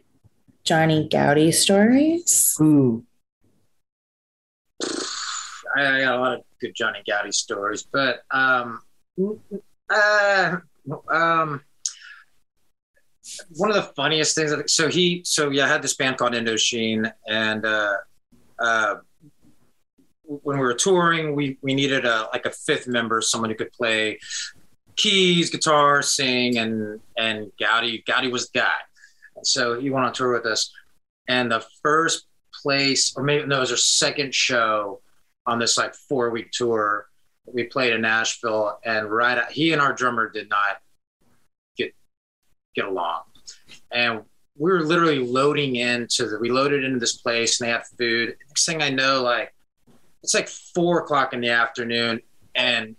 Johnny 0.65 1.09
Goudie 1.09 1.53
stories? 1.53 2.57
Ooh. 2.61 3.05
I, 5.77 5.99
I 5.99 6.01
got 6.03 6.15
a 6.15 6.21
lot 6.21 6.33
of 6.35 6.41
good 6.61 6.75
Johnny 6.75 7.03
Goudie 7.07 7.33
stories, 7.33 7.87
but 7.91 8.23
um, 8.31 8.81
uh, 9.91 10.57
um, 11.11 11.61
one 13.57 13.71
of 13.71 13.77
the 13.77 13.93
funniest 13.95 14.35
things. 14.35 14.73
So 14.73 14.89
he, 14.89 15.23
so 15.25 15.51
yeah, 15.51 15.65
I 15.65 15.69
had 15.69 15.83
this 15.83 15.95
band 15.95 16.19
called 16.19 16.33
Indochine, 16.33 17.13
and 17.29 17.65
uh, 17.65 17.97
uh, 18.59 18.97
when 20.25 20.59
we 20.59 20.65
were 20.65 20.75
touring, 20.75 21.35
we 21.35 21.59
we 21.63 21.75
needed 21.75 22.05
a 22.05 22.29
like 22.33 22.47
a 22.47 22.51
fifth 22.51 22.87
member, 22.87 23.21
someone 23.21 23.51
who 23.51 23.57
could 23.57 23.73
play 23.73 24.19
keys, 24.97 25.51
guitar, 25.51 26.03
sing, 26.03 26.59
and 26.59 27.01
and 27.17 27.51
Goudie. 27.59 28.03
Goudie 28.07 28.31
was 28.31 28.51
the 28.51 28.61
guy, 28.61 28.79
so 29.43 29.79
he 29.81 29.91
went 29.91 30.07
on 30.07 30.13
tour 30.13 30.33
with 30.33 30.47
us. 30.47 30.73
And 31.29 31.51
the 31.51 31.65
first 31.83 32.27
place, 32.63 33.15
or 33.17 33.23
maybe 33.23 33.47
no, 33.47 33.59
it 33.59 33.61
was 33.61 33.71
our 33.71 33.77
second 33.77 34.35
show 34.35 35.01
on 35.47 35.59
this 35.59 35.77
like 35.77 35.95
four 35.95 36.31
week 36.31 36.51
tour. 36.53 37.07
We 37.47 37.65
played 37.65 37.93
in 37.93 38.03
Nashville, 38.03 38.79
and 38.85 39.11
right, 39.11 39.51
he 39.51 39.73
and 39.73 39.83
our 39.83 39.93
drummer 39.93 40.31
did 40.31 40.49
not 40.49 40.79
get 42.75 42.87
along, 42.87 43.23
and 43.93 44.23
we 44.57 44.71
were 44.71 44.83
literally 44.83 45.19
loading 45.19 45.77
into 45.77 46.29
the. 46.29 46.39
We 46.39 46.51
loaded 46.51 46.85
into 46.85 46.99
this 46.99 47.19
place, 47.19 47.61
and 47.61 47.69
they 47.69 47.73
had 47.73 47.83
food. 47.99 48.37
Next 48.49 48.67
thing 48.67 48.83
I 48.83 48.91
know, 48.91 49.23
like 49.23 49.55
it's 50.23 50.35
like 50.35 50.49
four 50.49 51.01
o'clock 51.01 51.33
in 51.33 51.41
the 51.41 51.51
afternoon, 51.51 52.21
and 52.55 52.97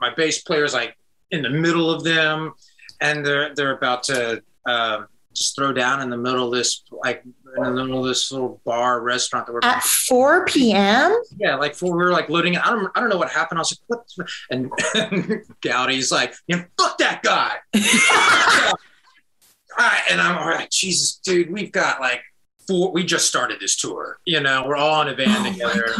my 0.00 0.12
bass 0.14 0.42
player's 0.42 0.74
like 0.74 0.96
in 1.30 1.42
the 1.42 1.50
middle 1.50 1.90
of 1.90 2.04
them, 2.04 2.52
and 3.00 3.24
they're 3.24 3.54
they're 3.54 3.76
about 3.76 4.02
to 4.04 4.42
um, 4.66 5.06
just 5.36 5.54
throw 5.54 5.72
down 5.72 6.00
in 6.00 6.10
the 6.10 6.16
middle 6.16 6.46
of 6.46 6.52
this 6.52 6.82
like 6.90 7.22
in 7.24 7.62
the 7.62 7.70
middle 7.70 8.00
of 8.00 8.06
this 8.06 8.30
little 8.32 8.60
bar 8.64 9.00
restaurant 9.00 9.46
that 9.46 9.52
we're 9.52 9.60
At 9.62 9.82
4 9.82 10.46
p.m. 10.46 11.20
yeah, 11.38 11.56
like 11.56 11.74
four, 11.74 11.96
we 11.96 12.04
were 12.04 12.12
like 12.12 12.28
loading. 12.28 12.56
I 12.56 12.70
don't, 12.70 12.90
I 12.94 13.00
don't 13.00 13.08
know 13.08 13.16
what 13.16 13.30
happened. 13.30 13.58
I 13.58 13.60
was 13.60 13.78
like, 13.88 14.00
what? 14.16 14.28
And, 14.50 14.70
and 14.94 15.42
Goudie's 15.60 16.12
like, 16.12 16.34
you 16.46 16.56
know, 16.56 16.64
fuck 16.78 16.98
that 16.98 17.22
guy. 17.22 17.56
All 19.78 19.86
right, 19.86 20.02
and 20.10 20.22
I'm 20.22 20.38
all 20.38 20.48
right, 20.48 20.70
Jesus, 20.70 21.20
dude, 21.22 21.52
we've 21.52 21.70
got 21.70 22.00
like 22.00 22.22
four. 22.66 22.92
We 22.92 23.04
just 23.04 23.26
started 23.26 23.60
this 23.60 23.76
tour. 23.76 24.18
You 24.24 24.40
know, 24.40 24.64
we're 24.66 24.76
all 24.76 25.02
in 25.02 25.08
a 25.08 25.14
van 25.14 25.28
Oh 25.28 25.52
together. 25.52 25.92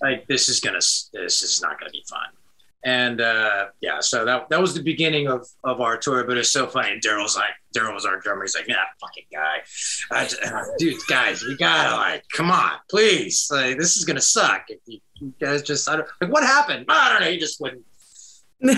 Like 0.00 0.28
this 0.28 0.48
is 0.48 0.60
gonna, 0.60 0.78
this 0.78 1.42
is 1.42 1.60
not 1.60 1.80
gonna 1.80 1.90
be 1.90 2.04
fun. 2.08 2.28
And 2.86 3.20
uh, 3.20 3.66
yeah, 3.80 3.98
so 3.98 4.24
that 4.24 4.48
that 4.48 4.60
was 4.60 4.72
the 4.72 4.80
beginning 4.82 5.26
of 5.26 5.44
of 5.64 5.80
our 5.80 5.96
tour. 5.96 6.22
But 6.22 6.38
it's 6.38 6.52
so 6.52 6.68
funny. 6.68 6.92
And 6.92 7.02
Daryl's 7.02 7.34
like, 7.36 7.50
Daryl 7.76 7.92
was 7.92 8.06
our 8.06 8.20
drummer. 8.20 8.42
He's 8.42 8.54
like, 8.54 8.68
nah, 8.68 8.76
fucking 9.00 9.24
guy, 9.32 9.56
I 10.12 10.24
uh, 10.46 10.62
dude, 10.78 10.96
guys, 11.08 11.42
we 11.42 11.56
gotta 11.56 11.96
like, 11.96 12.22
come 12.32 12.48
on, 12.52 12.70
please. 12.88 13.48
Like, 13.50 13.76
this 13.76 13.96
is 13.96 14.04
gonna 14.04 14.20
suck 14.20 14.66
if 14.68 14.78
you, 14.86 15.00
you 15.16 15.34
guys 15.40 15.62
just, 15.62 15.88
I 15.88 15.96
don't, 15.96 16.08
like, 16.20 16.30
what 16.32 16.44
happened? 16.44 16.86
I 16.88 17.10
don't 17.12 17.22
know. 17.22 17.30
He 17.32 17.38
just 17.38 17.60
wouldn't. 17.60 17.82
I 18.64 18.74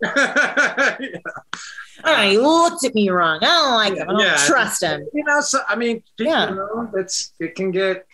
don't 0.00 0.08
like 0.08 1.00
him. 1.00 1.20
All 2.04 2.14
right, 2.14 2.30
he 2.30 2.38
looked 2.38 2.82
at 2.86 2.94
me 2.94 3.10
wrong. 3.10 3.38
I 3.42 3.46
don't 3.46 3.74
like 3.74 3.94
him. 3.96 4.08
I 4.08 4.12
don't 4.12 4.20
Yeah. 4.22 4.36
trust 4.46 4.82
him. 4.82 5.06
you 5.12 5.24
know, 5.24 5.42
so 5.42 5.60
I 5.68 5.76
mean, 5.76 6.02
Yeah. 6.18 6.48
you 6.48 6.54
know, 6.56 6.90
it's 6.96 7.34
it 7.38 7.54
can 7.54 7.70
get, 7.70 8.06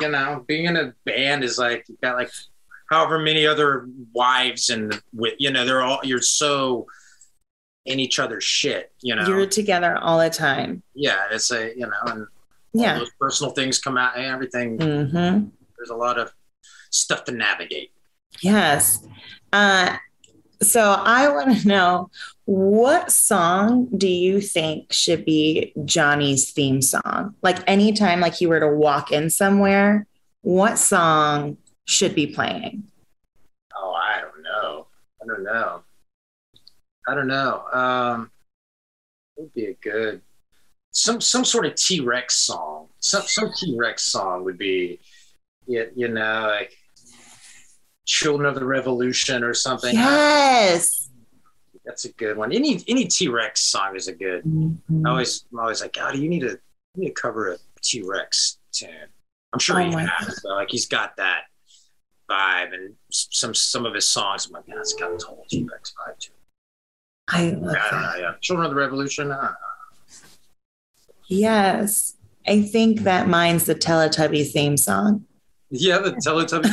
you 0.00 0.08
know, 0.08 0.44
being 0.48 0.64
in 0.64 0.76
a 0.76 0.92
band 1.04 1.44
is 1.44 1.58
like 1.58 1.84
you 1.88 1.96
got 2.02 2.16
like 2.16 2.30
however 2.90 3.18
many 3.18 3.46
other 3.46 3.88
wives 4.14 4.70
and 4.70 5.00
with 5.12 5.34
you 5.38 5.50
know 5.50 5.64
they're 5.64 5.82
all 5.82 6.00
you're 6.04 6.20
so 6.22 6.86
in 7.84 8.00
each 8.00 8.18
other's 8.18 8.42
shit, 8.42 8.92
you 9.00 9.14
know. 9.14 9.26
You're 9.28 9.46
together 9.46 9.96
all 9.98 10.18
the 10.18 10.28
time. 10.30 10.82
yeah, 10.94 11.24
it's 11.30 11.50
a 11.52 11.72
you 11.76 11.86
know, 11.86 11.92
and 12.06 12.26
Yeah. 12.72 12.98
those 12.98 13.10
personal 13.20 13.52
things 13.52 13.78
come 13.78 13.96
out 13.96 14.16
and 14.16 14.26
everything. 14.26 14.76
Mm-hmm. 14.78 15.46
There's 15.76 15.90
a 15.90 15.94
lot 15.96 16.18
of 16.18 16.32
stuff 16.90 17.24
to 17.24 17.32
navigate. 17.32 17.92
Yes. 18.40 19.06
Uh, 19.52 19.96
so 20.62 20.82
I 20.82 21.28
want 21.28 21.60
to 21.60 21.68
know 21.74 22.10
What 22.46 23.10
song 23.12 23.88
do 23.96 24.08
you 24.08 24.40
think 24.40 24.92
should 24.92 25.24
be 25.24 25.72
Johnny's 25.84 26.50
theme 26.52 26.82
song? 26.82 27.34
Like 27.42 27.58
anytime 27.68 28.20
like 28.20 28.40
you 28.40 28.48
were 28.48 28.60
to 28.60 28.68
walk 28.68 29.12
in 29.12 29.30
somewhere, 29.30 30.06
what 30.42 30.76
song 30.78 31.56
should 31.86 32.14
be 32.14 32.26
playing? 32.28 32.84
Oh, 33.76 33.92
I 33.92 34.20
don't 34.20 34.42
know. 34.42 34.86
I 35.22 35.26
don't 35.26 35.42
know. 35.42 35.82
I 37.08 37.14
don't 37.14 37.28
know. 37.28 37.62
Um, 37.72 38.30
it 39.36 39.42
would 39.42 39.54
be 39.54 39.66
a 39.66 39.74
good 39.74 40.20
some 40.96 41.20
some 41.20 41.44
sort 41.44 41.66
of 41.66 41.74
T 41.74 42.00
Rex 42.00 42.36
song. 42.36 42.88
Some 43.00 43.22
some 43.22 43.52
T 43.54 43.76
Rex 43.78 44.02
song 44.04 44.44
would 44.44 44.56
be, 44.56 44.98
you, 45.66 45.90
you 45.94 46.08
know, 46.08 46.46
like 46.48 46.72
Children 48.06 48.48
of 48.48 48.54
the 48.54 48.64
Revolution 48.64 49.44
or 49.44 49.52
something. 49.52 49.94
Yes. 49.94 51.10
That's 51.84 52.06
a 52.06 52.12
good 52.12 52.38
one. 52.38 52.50
Any 52.50 52.82
any 52.88 53.04
T 53.04 53.28
Rex 53.28 53.60
song 53.60 53.94
is 53.94 54.08
a 54.08 54.14
good. 54.14 54.42
I 55.04 55.08
always 55.08 55.44
I'm 55.52 55.60
always 55.60 55.82
like, 55.82 55.92
God, 55.92 56.16
you 56.16 56.30
need 56.30 56.40
to 56.40 56.58
you 56.94 57.02
need 57.02 57.08
to 57.08 57.20
cover 57.20 57.52
a 57.52 57.58
T 57.82 58.02
Rex 58.02 58.58
tune. 58.72 58.88
I'm 59.52 59.58
sure 59.58 59.78
Oh 59.78 59.84
he 59.84 59.92
has. 59.92 60.40
But 60.42 60.54
like 60.54 60.68
he's 60.70 60.86
got 60.86 61.16
that 61.18 61.42
vibe, 62.30 62.74
and 62.74 62.94
some 63.10 63.54
some 63.54 63.86
of 63.86 63.94
his 63.94 64.06
songs. 64.06 64.46
I'm 64.46 64.52
like, 64.52 64.64
yeah, 64.66 64.74
it's 64.78 64.94
got 64.94 65.12
a 65.12 65.16
total 65.18 65.44
T 65.48 65.66
Rex 65.70 65.92
vibe 65.98 66.18
too. 66.18 66.32
I 67.28 67.50
love 67.50 67.74
Yeah, 67.74 67.82
I 67.84 67.90
don't 67.90 68.02
that. 68.02 68.16
know. 68.18 68.22
Yeah, 68.22 68.32
Children 68.40 68.66
of 68.66 68.70
the 68.70 68.76
Revolution. 68.80 69.32
I. 69.32 69.52
Yes. 71.28 72.14
I 72.46 72.62
think 72.62 73.00
that 73.00 73.28
mine's 73.28 73.64
the 73.66 73.74
Teletubby 73.74 74.50
theme 74.50 74.76
song. 74.76 75.24
Yeah, 75.70 75.98
the 75.98 76.12
Teletubby. 76.12 76.66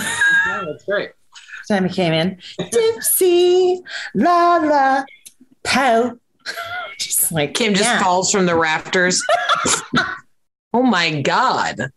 yeah, 0.48 0.64
that's 0.68 0.86
great. 0.86 1.12
Time 1.68 1.86
it 1.86 1.94
came 1.94 2.14
in. 2.14 2.38
Dipsy, 2.60 3.80
la 4.14 4.58
la, 4.58 5.04
pow. 5.64 6.18
Just 7.00 7.32
like 7.32 7.54
Kim 7.54 7.74
just 7.74 7.86
yeah. 7.86 8.04
falls 8.04 8.32
from 8.32 8.46
the 8.46 8.56
rafters. 8.56 9.24
oh 10.74 10.84
my 10.84 11.22
God. 11.22 11.90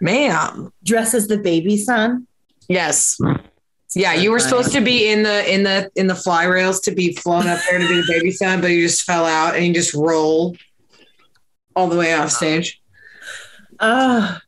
Ma'am. 0.00 0.72
dress 0.84 1.12
as 1.12 1.26
the 1.28 1.36
baby 1.36 1.76
son. 1.76 2.26
Yes. 2.70 3.18
Yeah, 3.96 4.12
you 4.14 4.30
were 4.30 4.38
supposed 4.38 4.70
to 4.72 4.80
be 4.80 5.08
in 5.10 5.24
the 5.24 5.52
in 5.52 5.64
the 5.64 5.90
in 5.96 6.06
the 6.06 6.14
fly 6.14 6.44
rails 6.44 6.78
to 6.82 6.92
be 6.94 7.12
flown 7.14 7.48
up 7.48 7.58
there 7.68 7.80
to 7.80 7.88
be 7.88 7.94
the 8.00 8.06
baby 8.08 8.30
son, 8.30 8.60
but 8.60 8.68
you 8.68 8.86
just 8.86 9.02
fell 9.02 9.26
out 9.26 9.56
and 9.56 9.66
you 9.66 9.74
just 9.74 9.92
rolled 9.92 10.56
all 11.74 11.88
the 11.88 11.96
way 11.96 12.14
off 12.14 12.30
stage. 12.30 12.80
Oh, 13.80 14.38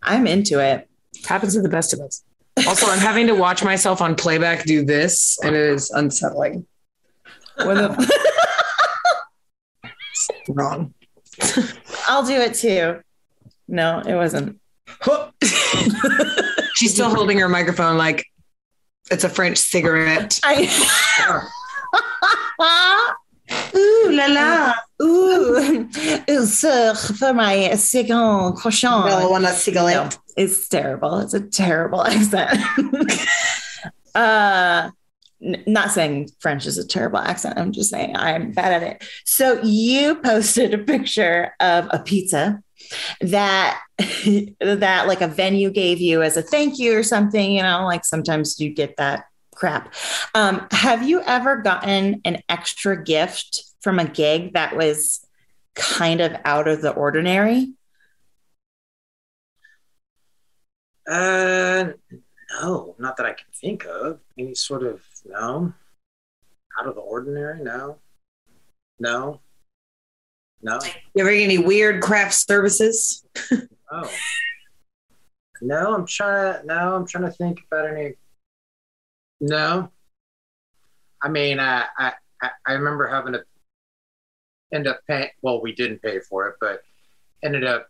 I'm 0.00 0.28
into 0.28 0.60
it. 0.60 0.88
Happens 1.26 1.54
to 1.54 1.62
the 1.62 1.68
best 1.68 1.92
of 1.92 1.98
us. 1.98 2.22
Also, 2.68 2.86
I'm 2.86 3.00
having 3.00 3.26
to 3.26 3.34
watch 3.34 3.64
myself 3.64 4.00
on 4.00 4.14
playback 4.14 4.62
do 4.64 4.84
this, 4.84 5.36
and 5.42 5.56
it 5.56 5.60
is 5.60 5.90
unsettling. 5.90 6.64
What 7.56 7.74
the- 7.74 8.12
Wrong. 10.48 10.94
I'll 12.06 12.24
do 12.24 12.34
it 12.40 12.54
too. 12.54 13.00
No, 13.66 13.98
it 14.06 14.14
wasn't. 14.14 14.60
She's 16.76 16.92
still 16.92 17.14
holding 17.14 17.38
her 17.38 17.48
microphone 17.48 17.96
like 17.98 18.26
it's 19.10 19.24
a 19.24 19.28
French 19.28 19.58
cigarette. 19.58 20.38
I. 20.44 20.68
Ooh 23.76 24.10
la 24.10 24.26
la. 24.26 24.74
Ooh, 25.02 25.88
sir, 26.46 26.94
for 26.94 27.32
my 27.32 27.74
second 27.76 28.54
croissant. 28.56 29.06
No, 29.08 29.30
one 29.30 29.44
a 29.44 29.48
No, 29.48 29.54
cigarette. 29.54 30.18
it's 30.36 30.68
terrible. 30.68 31.18
It's 31.18 31.34
a 31.34 31.40
terrible 31.40 32.02
accent. 32.04 32.58
uh, 34.14 34.90
n- 35.42 35.62
not 35.66 35.90
saying 35.92 36.30
French 36.40 36.66
is 36.66 36.78
a 36.78 36.86
terrible 36.86 37.18
accent. 37.18 37.58
I'm 37.58 37.72
just 37.72 37.90
saying 37.90 38.16
I'm 38.16 38.52
bad 38.52 38.82
at 38.82 38.82
it. 38.82 39.04
So 39.24 39.60
you 39.62 40.16
posted 40.16 40.74
a 40.74 40.78
picture 40.78 41.52
of 41.60 41.86
a 41.90 42.00
pizza 42.00 42.62
that 43.20 43.80
that 44.60 45.06
like 45.06 45.20
a 45.20 45.28
venue 45.28 45.70
gave 45.70 46.00
you 46.00 46.22
as 46.22 46.36
a 46.36 46.42
thank 46.42 46.78
you 46.78 46.96
or 46.96 47.02
something. 47.02 47.52
You 47.52 47.62
know, 47.62 47.84
like 47.84 48.04
sometimes 48.04 48.60
you 48.60 48.72
get 48.72 48.96
that 48.96 49.24
crap. 49.54 49.94
Um, 50.34 50.66
have 50.70 51.08
you 51.08 51.22
ever 51.22 51.56
gotten 51.56 52.20
an 52.24 52.42
extra 52.48 53.02
gift 53.02 53.62
from 53.80 53.98
a 53.98 54.04
gig 54.04 54.52
that 54.54 54.76
was 54.76 55.26
kind 55.74 56.20
of 56.20 56.36
out 56.44 56.68
of 56.68 56.82
the 56.82 56.92
ordinary? 56.92 57.72
Uh, 61.08 61.92
no, 62.60 62.96
not 62.98 63.16
that 63.16 63.26
I 63.26 63.32
can 63.32 63.46
think 63.54 63.86
of. 63.86 64.20
Any 64.38 64.54
sort 64.54 64.82
of 64.82 65.00
no, 65.24 65.72
out 66.78 66.88
of 66.88 66.94
the 66.94 67.00
ordinary. 67.00 67.62
No, 67.62 67.98
no, 68.98 69.40
no, 70.62 70.78
You 71.14 71.22
ever 71.22 71.30
get 71.32 71.42
any 71.44 71.58
weird 71.58 72.02
craft 72.02 72.34
services? 72.34 73.24
no. 73.50 74.08
No, 75.62 75.94
I'm 75.94 76.06
trying 76.06 76.60
to. 76.60 76.66
No, 76.66 76.94
I'm 76.96 77.06
trying 77.06 77.24
to 77.24 77.30
think 77.30 77.60
about 77.70 77.88
any. 77.90 78.14
No. 79.40 79.90
I 81.22 81.28
mean, 81.28 81.58
I 81.60 81.86
I 81.98 82.12
I- 82.42 82.50
I 82.66 82.72
remember 82.74 83.06
having 83.08 83.32
to 83.32 83.44
end 84.72 84.86
up 84.86 85.00
paying. 85.08 85.30
Well, 85.42 85.62
we 85.62 85.72
didn't 85.74 86.02
pay 86.02 86.20
for 86.20 86.48
it, 86.48 86.56
but 86.60 86.82
ended 87.42 87.64
up 87.64 87.88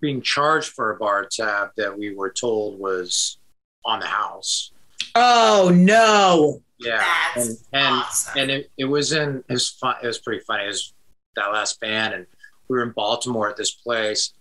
being 0.00 0.22
charged 0.22 0.70
for 0.72 0.92
a 0.92 0.96
bar 0.98 1.26
tab 1.30 1.70
that 1.76 1.96
we 1.96 2.14
were 2.14 2.30
told 2.30 2.78
was 2.78 3.36
on 3.84 4.00
the 4.00 4.06
house. 4.06 4.72
Oh 5.14 5.70
no. 5.74 6.62
Yeah, 6.78 7.04
and 7.36 7.50
and 7.74 8.02
and 8.36 8.50
it, 8.50 8.70
it 8.78 8.86
was 8.86 9.12
in 9.12 9.44
it 9.48 9.52
was 9.52 9.68
fun. 9.70 9.96
It 10.02 10.06
was 10.06 10.18
pretty 10.18 10.42
funny. 10.44 10.64
It 10.64 10.68
was 10.68 10.94
that 11.36 11.52
last 11.52 11.80
band, 11.80 12.14
and 12.14 12.26
we 12.68 12.76
were 12.76 12.82
in 12.82 12.92
Baltimore 12.92 13.48
at 13.48 13.56
this 13.56 13.72
place. 13.72 14.32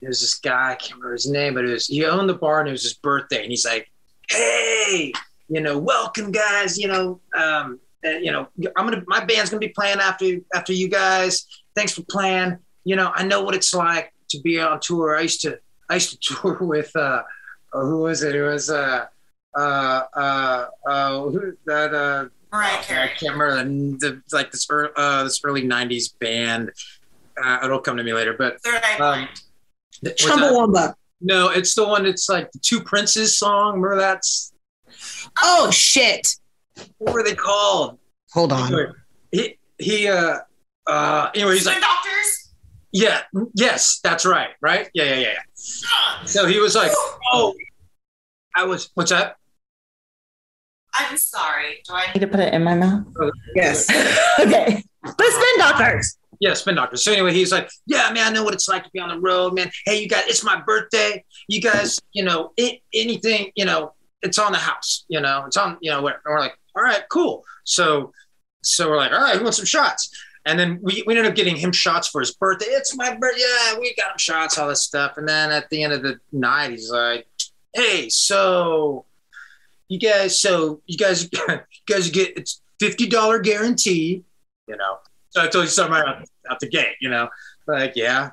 There's 0.00 0.20
this 0.20 0.34
guy. 0.34 0.72
I 0.72 0.74
can't 0.74 0.94
remember 0.94 1.12
his 1.12 1.30
name, 1.30 1.54
but 1.54 1.64
it 1.64 1.70
was 1.70 1.86
he 1.86 2.04
owned 2.04 2.28
the 2.28 2.34
bar, 2.34 2.60
and 2.60 2.68
it 2.68 2.72
was 2.72 2.82
his 2.82 2.94
birthday, 2.94 3.42
and 3.42 3.50
he's 3.50 3.64
like, 3.64 3.90
"Hey, 4.28 5.12
you 5.48 5.60
know, 5.60 5.78
welcome 5.78 6.32
guys. 6.32 6.78
You 6.78 6.88
know, 6.88 7.20
um, 7.36 7.78
uh, 8.04 8.10
you 8.10 8.32
know, 8.32 8.48
I'm 8.76 8.86
gonna 8.88 9.02
my 9.06 9.24
band's 9.24 9.50
gonna 9.50 9.60
be 9.60 9.68
playing 9.68 9.98
after 9.98 10.38
after 10.54 10.72
you 10.72 10.88
guys. 10.88 11.46
Thanks 11.76 11.92
for 11.92 12.02
playing. 12.10 12.58
You 12.84 12.96
know, 12.96 13.12
I 13.14 13.24
know 13.24 13.42
what 13.42 13.54
it's 13.54 13.72
like 13.74 14.12
to 14.30 14.40
be 14.40 14.58
on 14.58 14.80
tour. 14.80 15.16
I 15.16 15.22
used 15.22 15.42
to 15.42 15.58
I 15.88 15.94
used 15.94 16.22
to 16.22 16.34
tour 16.40 16.58
with 16.60 16.94
uh, 16.96 17.22
uh, 17.72 17.80
who 17.80 18.00
was 18.00 18.22
it? 18.22 18.34
It 18.34 18.42
was 18.42 18.70
uh 18.70 19.06
uh 19.54 20.02
uh 20.14 20.66
uh 20.86 21.20
who 21.20 21.56
that 21.66 21.94
uh 21.94 22.26
Mariah 22.52 22.78
I 22.78 23.08
can't 23.16 23.34
remember 23.36 23.56
the, 23.98 24.20
the 24.30 24.36
like 24.36 24.50
this 24.52 24.66
early, 24.70 24.90
uh 24.96 25.24
this 25.24 25.40
early 25.44 25.62
'90s 25.62 26.18
band. 26.20 26.70
Uh, 27.42 27.58
it'll 27.64 27.80
come 27.80 27.96
to 27.96 28.02
me 28.04 28.12
later, 28.12 28.34
but 28.38 28.60
Third 28.62 28.80
Eye 28.84 28.98
um, 28.98 29.28
th- 30.04 30.16
Chumbawamba. 30.16 30.94
no, 31.22 31.48
it's 31.48 31.74
the 31.74 31.86
one. 31.86 32.04
It's 32.04 32.28
like 32.28 32.52
the 32.52 32.58
Two 32.58 32.80
Princes 32.82 33.38
song. 33.38 33.80
Remember 33.80 33.96
that's 33.96 34.52
Oh 35.42 35.70
shit. 35.70 36.36
what 36.98 37.14
were 37.14 37.22
they 37.22 37.34
called? 37.34 37.98
Hold 38.32 38.52
on. 38.52 38.66
Anyway, 38.72 38.92
he 39.30 39.58
he 39.78 40.08
uh 40.08 40.38
uh 40.86 41.30
anyway 41.34 41.54
he's 41.54 41.66
like 41.66 41.80
Doctors. 41.80 42.52
yeah 42.92 43.22
yes 43.54 44.00
that's 44.02 44.26
right 44.26 44.50
right 44.60 44.90
yeah 44.94 45.04
yeah 45.04 45.14
yeah 45.16 45.32
yeah. 45.32 46.24
So 46.26 46.44
he 46.46 46.58
was 46.58 46.74
like 46.74 46.90
oh 47.32 47.54
I 48.54 48.64
was 48.64 48.90
what's 48.94 49.10
that? 49.10 49.36
I'm 50.94 51.16
sorry. 51.16 51.82
Do 51.86 51.94
I 51.94 52.12
need 52.12 52.20
to 52.20 52.26
put 52.26 52.40
it 52.40 52.52
in 52.52 52.64
my 52.64 52.74
mouth? 52.74 53.06
Yes. 53.54 53.88
okay. 54.40 54.82
The 55.02 55.12
spin 55.18 55.58
doctors. 55.58 56.18
Yeah, 56.40 56.54
spin 56.54 56.74
doctors. 56.74 57.04
So 57.04 57.12
anyway, 57.12 57.32
he's 57.32 57.52
like, 57.52 57.70
"Yeah, 57.86 58.10
man, 58.12 58.26
I 58.26 58.30
know 58.30 58.42
what 58.44 58.54
it's 58.54 58.68
like 58.68 58.84
to 58.84 58.90
be 58.92 58.98
on 58.98 59.08
the 59.08 59.20
road, 59.20 59.54
man. 59.54 59.70
Hey, 59.84 60.02
you 60.02 60.08
guys, 60.08 60.24
it's 60.26 60.44
my 60.44 60.60
birthday. 60.60 61.24
You 61.48 61.60
guys, 61.60 62.00
you 62.12 62.24
know, 62.24 62.52
it, 62.56 62.80
anything, 62.92 63.52
you 63.54 63.64
know, 63.64 63.94
it's 64.22 64.38
on 64.38 64.52
the 64.52 64.58
house. 64.58 65.04
You 65.08 65.20
know, 65.20 65.44
it's 65.46 65.56
on. 65.56 65.78
You 65.80 65.92
know, 65.92 66.02
we're, 66.02 66.16
we're 66.26 66.40
like, 66.40 66.56
all 66.76 66.82
right, 66.82 67.02
cool. 67.10 67.44
So, 67.64 68.12
so 68.62 68.90
we're 68.90 68.96
like, 68.96 69.12
all 69.12 69.20
right, 69.20 69.36
who 69.36 69.44
wants 69.44 69.58
some 69.58 69.66
shots? 69.66 70.10
And 70.44 70.58
then 70.58 70.80
we, 70.82 71.04
we 71.06 71.16
ended 71.16 71.30
up 71.30 71.36
getting 71.36 71.56
him 71.56 71.70
shots 71.70 72.08
for 72.08 72.20
his 72.20 72.34
birthday. 72.34 72.66
It's 72.66 72.96
my 72.96 73.14
birthday. 73.14 73.40
Yeah, 73.40 73.78
we 73.78 73.94
got 73.94 74.12
him 74.12 74.18
shots, 74.18 74.58
all 74.58 74.68
this 74.68 74.82
stuff. 74.82 75.16
And 75.16 75.28
then 75.28 75.52
at 75.52 75.70
the 75.70 75.84
end 75.84 75.92
of 75.92 76.02
the 76.02 76.18
night, 76.32 76.70
he's 76.70 76.90
like, 76.90 77.26
hey, 77.72 78.08
so 78.08 79.04
you 79.92 79.98
guys, 79.98 80.38
so 80.38 80.80
you 80.86 80.96
guys, 80.96 81.28
you 81.48 81.58
guys 81.86 82.10
get 82.10 82.36
it's 82.36 82.62
fifty 82.80 83.06
dollar 83.06 83.38
guarantee. 83.38 84.24
You 84.66 84.76
know, 84.76 84.98
so 85.32 85.42
I 85.42 85.48
told 85.48 85.64
you 85.64 85.70
something 85.70 85.94
right 85.94 86.06
out, 86.06 86.28
out 86.50 86.60
the 86.60 86.68
gate, 86.68 86.96
you 87.00 87.08
know, 87.08 87.28
like, 87.66 87.96
yeah. 87.96 88.30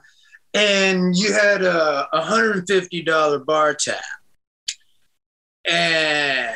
And 0.54 1.16
you 1.16 1.32
had 1.32 1.62
a 1.62 2.10
$150 2.14 3.46
bar 3.46 3.74
tab. 3.74 3.96
And 5.66 6.56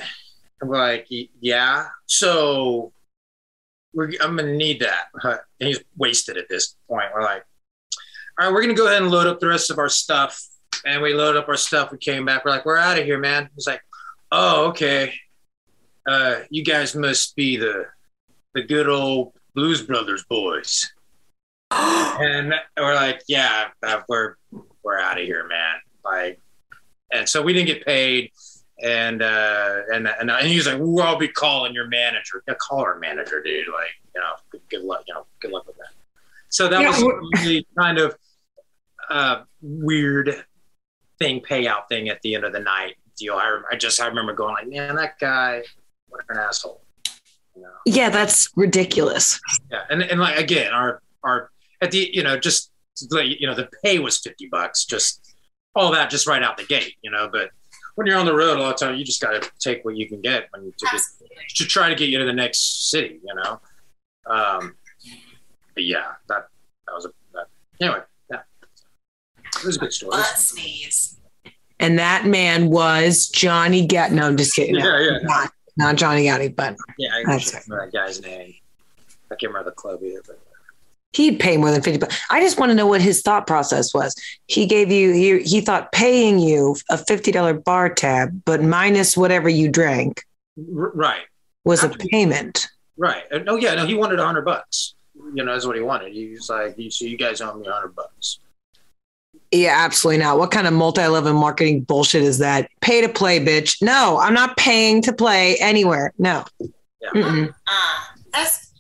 I'm 0.62 0.70
like, 0.70 1.08
yeah. 1.10 1.88
So 2.08 2.92
we're, 3.94 4.12
I'm 4.22 4.36
to 4.38 4.44
need 4.44 4.82
that. 4.82 5.08
And 5.60 5.70
he's 5.70 5.82
wasted 5.96 6.36
at 6.36 6.50
this 6.50 6.76
point. 6.90 7.06
We're 7.14 7.22
like, 7.22 7.46
all 8.38 8.48
right, 8.48 8.54
we're 8.54 8.64
to 8.66 8.74
go 8.74 8.88
ahead 8.88 9.02
and 9.02 9.12
load 9.12 9.28
up 9.28 9.40
the 9.40 9.48
rest 9.48 9.72
of 9.72 9.78
our 9.78 9.88
stuff. 9.88 10.46
And 10.86 11.02
we 11.02 11.14
loaded 11.14 11.40
up 11.40 11.48
our 11.48 11.56
stuff. 11.56 11.90
We 11.90 12.00
came 12.00 12.26
back. 12.26 12.44
We're 12.44 12.52
like, 12.52 12.66
we're 12.66 12.78
out 12.78 13.00
of 13.00 13.06
here, 13.06 13.18
man. 13.18 13.50
He's 13.56 13.66
like, 13.66 13.82
oh, 14.34 14.66
okay. 14.70 15.14
Uh, 16.06 16.40
you 16.50 16.64
guys 16.66 16.96
must 16.96 17.36
be 17.36 17.56
the 17.56 17.86
the 18.54 18.62
good 18.62 18.90
old 18.90 19.34
Blues 19.56 19.82
Brothers 19.82 20.26
boys. 20.26 20.92
and 21.72 22.54
we're 22.78 22.96
like, 22.96 23.22
yeah, 23.28 23.68
uh, 23.84 24.02
we're 24.10 24.36
we're 24.84 25.00
out 25.00 25.20
of 25.20 25.26
here, 25.26 25.48
man. 25.48 25.76
Like, 26.04 26.40
and 27.12 27.30
so 27.30 27.42
we 27.42 27.54
didn't 27.54 27.68
get 27.68 27.86
paid. 27.86 28.32
And 28.82 29.22
uh, 29.22 29.82
and 29.94 30.08
and, 30.08 30.30
and 30.30 30.48
he's 30.48 30.68
like, 30.68 30.78
well, 30.80 31.08
I'll 31.08 31.18
be 31.18 31.30
calling 31.30 31.74
your 31.74 31.88
manager. 31.88 32.44
Yeah, 32.48 32.56
call 32.56 32.82
our 32.82 33.00
manager, 33.00 33.42
dude. 33.42 33.68
Like, 33.68 33.92
you 34.14 34.20
know, 34.20 34.34
good, 34.52 34.62
good 34.70 34.84
luck. 34.84 35.04
You 35.08 35.14
know, 35.14 35.26
good 35.40 35.52
luck 35.52 35.66
with 35.68 35.78
that. 35.78 35.94
So 36.50 36.68
that 36.68 36.82
Yeah, 36.82 36.90
was 36.90 37.44
the 37.44 37.66
kind 37.80 37.98
of 37.98 38.16
uh, 39.10 39.44
weird 39.62 40.44
thing, 41.18 41.40
payout 41.40 41.88
thing 41.88 42.10
at 42.10 42.22
the 42.24 42.36
end 42.36 42.44
of 42.44 42.52
the 42.52 42.60
night 42.60 42.96
deal. 43.18 43.36
I, 43.36 43.62
I 43.72 43.76
just 43.76 44.02
I 44.02 44.08
remember 44.08 44.34
going 44.34 44.54
like, 44.56 44.68
man, 44.68 44.96
that 44.96 45.20
guy, 45.20 45.64
what 46.08 46.22
an 46.30 46.38
asshole. 46.38 46.84
You 47.56 47.64
know? 47.64 47.70
Yeah, 47.86 48.10
that's 48.10 48.50
ridiculous. 48.56 49.40
Yeah, 49.72 49.84
and 49.90 50.02
and 50.02 50.20
like 50.20 50.38
again, 50.38 50.74
our 50.74 51.02
our 51.24 51.52
at 51.82 51.92
the 51.92 52.10
you 52.12 52.24
know 52.24 52.38
just 52.38 52.72
like, 53.12 53.40
you 53.40 53.48
know 53.48 53.56
the 53.56 53.70
pay 53.84 54.00
was 54.00 54.20
fifty 54.20 54.48
bucks, 54.48 54.86
just 54.86 55.36
all 55.76 55.92
that 55.92 56.10
just 56.10 56.28
right 56.28 56.44
out 56.44 56.58
the 56.58 56.66
gate, 56.66 56.96
you 57.02 57.12
know. 57.12 57.30
But 57.32 57.52
when 57.96 58.08
you're 58.08 58.18
on 58.18 58.26
the 58.26 58.36
road, 58.36 58.58
a 58.58 58.62
lot 58.62 58.74
of 58.74 58.80
time 58.80 58.96
you 58.96 59.06
just 59.06 59.22
got 59.22 59.40
to 59.40 59.52
take 59.60 59.86
what 59.86 59.96
you 59.96 60.08
can 60.08 60.22
get 60.22 60.48
when 60.52 60.66
you 60.66 60.74
to, 60.78 60.88
get, 60.92 61.02
to 61.56 61.66
try 61.66 61.90
to 61.90 61.96
get 61.96 62.10
you 62.10 62.18
to 62.20 62.26
the 62.26 62.34
next 62.34 62.90
city, 62.90 63.20
you 63.24 63.36
know. 63.36 63.62
Um, 64.26 64.76
but 65.76 65.84
yeah, 65.84 66.14
that 66.30 66.48
that 66.88 66.94
was 66.94 67.06
a 67.06 67.10
that, 67.34 67.48
anyway. 67.80 68.02
Yeah, 68.32 68.42
it 69.58 69.66
was 69.66 69.78
a 69.78 69.80
good 69.80 69.94
story. 69.94 70.12
Butt 70.12 70.38
sneeze. 70.38 71.20
And 71.84 72.00
that 72.00 72.26
man 72.26 72.70
was 72.70 73.28
Johnny 73.28 73.86
Gat. 73.86 74.14
No, 74.14 74.28
I'm 74.28 74.38
just 74.38 74.56
kidding. 74.56 74.76
No, 74.76 74.86
Yeah, 74.86 75.12
yeah. 75.12 75.18
Not, 75.24 75.52
not 75.76 75.96
Johnny 75.98 76.24
Gotti, 76.26 76.56
but 76.56 76.78
Yeah, 76.98 77.10
I 77.14 77.24
That's 77.26 77.52
can't 77.52 77.66
remember 77.68 77.92
that 77.92 77.98
guy's 77.98 78.22
name. 78.22 78.54
I 79.30 79.36
can't 79.36 79.52
remember 79.52 79.70
the 79.72 79.76
club 79.76 80.00
either. 80.02 80.22
But 80.26 80.40
He'd 81.12 81.40
pay 81.40 81.58
more 81.58 81.72
than 81.72 81.82
50 81.82 82.00
bucks. 82.00 82.20
I 82.30 82.40
just 82.40 82.58
want 82.58 82.70
to 82.70 82.74
know 82.76 82.88
what 82.88 83.02
his 83.02 83.22
thought 83.22 83.46
process 83.48 83.94
was. 83.94 84.16
He 84.48 84.66
gave 84.66 84.92
you, 84.92 85.12
he, 85.12 85.44
he 85.44 85.60
thought 85.62 85.92
paying 85.92 86.40
you 86.40 86.76
a 86.90 86.96
$50 86.96 87.64
bar 87.66 87.90
tab, 87.94 88.42
but 88.46 88.64
minus 88.64 89.18
whatever 89.18 89.50
you 89.50 89.70
drank 89.70 90.24
R- 90.58 90.92
right, 90.96 91.22
was 91.66 91.84
a 91.84 91.90
payment. 91.90 92.68
right. 92.98 93.24
No, 93.32 93.44
oh, 93.50 93.56
yeah, 93.58 93.76
no, 93.76 93.86
he 93.86 93.94
wanted 93.94 94.20
a 94.20 94.26
hundred 94.26 94.46
bucks. 94.46 94.96
You 95.36 95.44
know, 95.44 95.52
that's 95.54 95.66
what 95.66 95.76
he 95.76 95.82
wanted. 95.82 96.14
He 96.14 96.30
was 96.30 96.50
like, 96.50 96.78
"You- 96.78 96.90
"So 96.92 97.06
you 97.06 97.18
guys 97.18 97.42
owe 97.42 97.54
me 97.56 97.68
a 97.68 97.72
hundred 97.72 97.96
bucks." 97.96 98.40
Yeah, 99.54 99.76
absolutely 99.78 100.24
not. 100.24 100.40
What 100.40 100.50
kind 100.50 100.66
of 100.66 100.74
multi-level 100.74 101.32
marketing 101.34 101.82
bullshit 101.82 102.24
is 102.24 102.40
that? 102.40 102.72
Pay 102.82 103.02
to 103.02 103.10
play, 103.10 103.40
bitch. 103.40 103.84
No, 103.84 104.18
I'm 104.20 104.34
not 104.34 104.58
paying 104.58 105.00
to 105.04 105.14
play 105.14 105.58
anywhere. 105.60 106.12
No. 106.18 106.44
Yeah. 107.14 107.48
Uh, 107.68 108.00
that's 108.32 108.74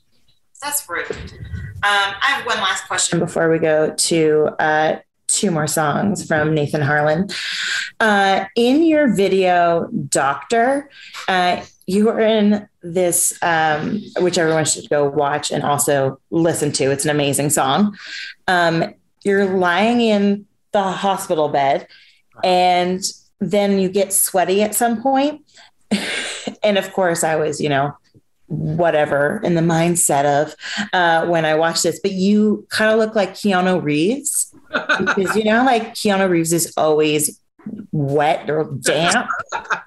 that's 0.60 0.90
rude. 0.90 1.12
Um, 1.12 1.20
I 1.84 2.26
have 2.26 2.46
one 2.48 2.58
last 2.58 2.88
question 2.88 3.20
before 3.20 3.52
we 3.52 3.60
go 3.60 3.94
to 3.94 4.50
uh, 4.58 5.00
two 5.28 5.52
more 5.52 5.68
songs 5.68 6.26
from 6.26 6.56
Nathan 6.56 6.82
Harlan. 6.82 7.30
Uh, 8.00 8.46
in 8.56 8.84
your 8.84 9.14
video, 9.14 9.88
Doctor, 10.10 10.90
uh, 11.28 11.64
you 11.86 12.06
were 12.06 12.20
in 12.20 12.68
this, 12.82 13.38
um, 13.44 14.02
which 14.18 14.40
everyone 14.40 14.66
should 14.66 14.90
go 14.90 15.08
watch 15.08 15.52
and 15.52 15.64
also 15.64 16.20
listen 16.32 16.72
to. 16.72 16.90
It's 16.90 17.04
an 17.04 17.12
amazing 17.12 17.52
song. 17.52 17.96
Um, 18.48 18.96
you're 19.24 19.46
lying 19.46 20.02
in 20.02 20.48
the 20.74 20.84
hospital 20.84 21.50
bed, 21.50 21.88
and 22.44 23.04
then 23.40 23.80
you 23.80 23.90
get 23.90 24.14
sweaty 24.14 24.62
at 24.62 24.76
some 24.76 25.02
point. 25.02 25.42
and 26.64 26.78
of 26.78 26.92
course, 26.94 27.24
I 27.24 27.36
was, 27.36 27.62
you 27.62 27.70
know, 27.70 27.96
whatever 28.48 29.42
in 29.44 29.56
the 29.56 29.62
mindset 29.62 30.26
of 30.26 30.56
uh, 30.94 31.26
when 31.28 31.46
I 31.46 31.56
watched 31.56 31.84
this, 31.84 32.00
but 32.00 32.12
you 32.12 32.66
kind 32.70 32.92
of 32.92 33.00
look 33.00 33.16
like 33.16 33.34
Keanu 33.34 33.82
Reeves 33.82 34.54
because 35.00 35.36
you 35.36 35.44
know, 35.44 35.64
like 35.64 35.94
Keanu 35.94 36.30
Reeves 36.30 36.54
is 36.54 36.74
always 36.78 37.40
wet 37.92 38.50
or 38.50 38.66
damp 38.66 39.30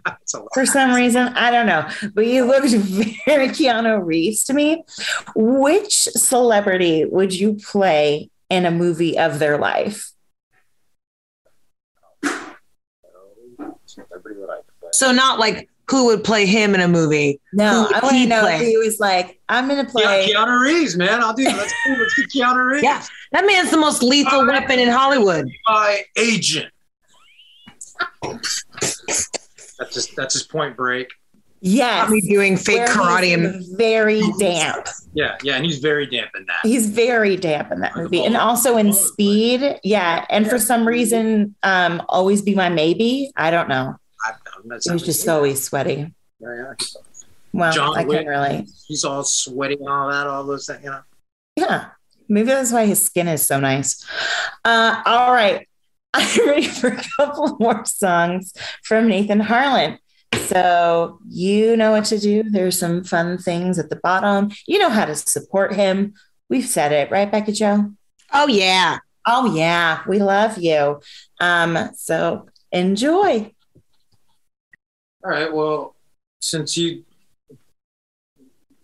That's 0.04 0.34
a 0.34 0.38
lot. 0.40 0.48
for 0.54 0.64
some 0.64 0.94
reason. 0.94 1.28
I 1.28 1.50
don't 1.50 1.66
know, 1.66 1.88
but 2.14 2.26
you 2.26 2.44
looked 2.44 2.68
very 3.26 3.48
Keanu 3.48 4.04
Reeves 4.04 4.44
to 4.44 4.54
me. 4.54 4.84
Which 5.34 5.94
celebrity 5.94 7.04
would 7.04 7.34
you 7.34 7.54
play 7.54 8.30
in 8.48 8.64
a 8.64 8.70
movie 8.70 9.18
of 9.18 9.38
their 9.38 9.58
life? 9.58 10.12
Everybody 13.98 14.40
would 14.40 14.48
like 14.48 14.66
to 14.66 14.72
play. 14.80 14.85
So 14.98 15.12
not 15.12 15.38
like 15.38 15.68
who 15.90 16.06
would 16.06 16.24
play 16.24 16.46
him 16.46 16.74
in 16.74 16.80
a 16.80 16.88
movie. 16.88 17.40
No, 17.52 17.88
I 17.94 18.00
want 18.02 18.16
he 18.16 18.24
to 18.24 18.28
know 18.28 18.40
play? 18.42 18.56
if 18.56 18.62
he 18.62 18.76
was 18.76 18.98
like, 18.98 19.40
I'm 19.48 19.68
going 19.68 19.78
to 19.84 19.92
Yeah, 19.96 20.04
play. 20.04 20.32
Keanu 20.32 20.60
Reeves, 20.60 20.96
man. 20.96 21.22
I'll 21.22 21.32
do. 21.32 21.44
Let's 21.44 21.72
do. 21.86 21.96
Let's 21.96 22.14
get 22.16 22.28
Keanu 22.42 22.66
Reeves. 22.72 22.82
Yeah. 22.82 23.04
That 23.32 23.46
man's 23.46 23.70
the 23.70 23.76
most 23.76 24.02
lethal 24.02 24.40
Oh, 24.40 24.46
weapon 24.46 24.78
in 24.80 24.88
Hollywood. 24.88 25.48
My 25.68 26.02
agent. 26.16 26.72
That's 29.78 29.92
just 29.92 30.16
that's 30.16 30.34
his 30.34 30.42
point 30.44 30.76
break. 30.76 31.08
Yes. 31.60 32.02
Got 32.04 32.10
me 32.10 32.20
doing 32.20 32.56
fake 32.56 32.78
where 32.78 32.86
karate 32.88 33.24
he's 33.24 33.34
and 33.68 33.78
very 33.78 34.22
damp. 34.38 34.86
Yeah, 35.14 35.36
yeah, 35.42 35.56
and 35.56 35.64
he's 35.64 35.78
very 35.78 36.06
damp 36.06 36.30
in 36.36 36.44
that. 36.46 36.60
He's 36.62 36.86
very 36.88 37.36
damp 37.36 37.72
in 37.72 37.80
that 37.80 37.96
movie, 37.96 38.24
and 38.24 38.36
also 38.36 38.76
in 38.76 38.92
Speed. 38.92 39.80
Yeah, 39.82 40.26
and 40.30 40.48
for 40.48 40.58
some 40.58 40.86
reason, 40.86 41.54
um, 41.62 42.02
always 42.08 42.42
be 42.42 42.54
my 42.54 42.68
maybe. 42.68 43.32
I 43.36 43.50
don't 43.50 43.68
know. 43.68 43.96
I, 44.72 44.74
I'm 44.74 44.78
not 44.78 44.82
He 44.84 44.92
was 44.92 45.02
just 45.02 45.28
always 45.28 45.62
sweaty. 45.62 46.12
Yeah, 46.40 46.54
yeah. 46.56 46.72
Well, 47.52 47.72
John 47.72 47.98
I 47.98 48.04
Wick. 48.04 48.18
can't 48.18 48.28
really. 48.28 48.66
he's 48.86 49.04
all 49.04 49.24
sweaty 49.24 49.76
and 49.80 49.88
all 49.88 50.10
that, 50.10 50.26
all 50.26 50.44
those 50.44 50.66
things. 50.66 50.84
You 50.84 50.90
know. 50.90 51.00
Yeah, 51.56 51.88
maybe 52.28 52.48
that's 52.48 52.72
why 52.72 52.84
his 52.86 53.02
skin 53.02 53.28
is 53.28 53.44
so 53.44 53.58
nice. 53.60 54.04
Uh, 54.64 55.02
all 55.06 55.32
right, 55.32 55.66
I'm 56.14 56.46
ready 56.46 56.66
for 56.66 56.88
a 56.88 57.02
couple 57.16 57.56
more 57.58 57.84
songs 57.86 58.52
from 58.84 59.08
Nathan 59.08 59.40
Harlan. 59.40 59.98
So 60.34 61.18
you 61.28 61.76
know 61.76 61.92
what 61.92 62.04
to 62.06 62.18
do. 62.18 62.42
There's 62.42 62.78
some 62.78 63.04
fun 63.04 63.38
things 63.38 63.78
at 63.78 63.88
the 63.88 63.96
bottom. 63.96 64.50
You 64.66 64.78
know 64.78 64.90
how 64.90 65.06
to 65.06 65.14
support 65.14 65.74
him. 65.74 66.14
We've 66.50 66.66
said 66.66 66.92
it, 66.92 67.10
right, 67.10 67.30
BeckiJo? 67.30 67.94
oh 68.32 68.48
yeah. 68.48 68.98
Oh 69.26 69.54
yeah, 69.56 70.02
we 70.06 70.18
love 70.20 70.58
you. 70.58 71.00
Um, 71.40 71.90
so 71.94 72.46
enjoy. 72.70 73.52
All 75.26 75.32
right. 75.32 75.52
Well, 75.52 75.96
since 76.40 76.76
you, 76.76 77.04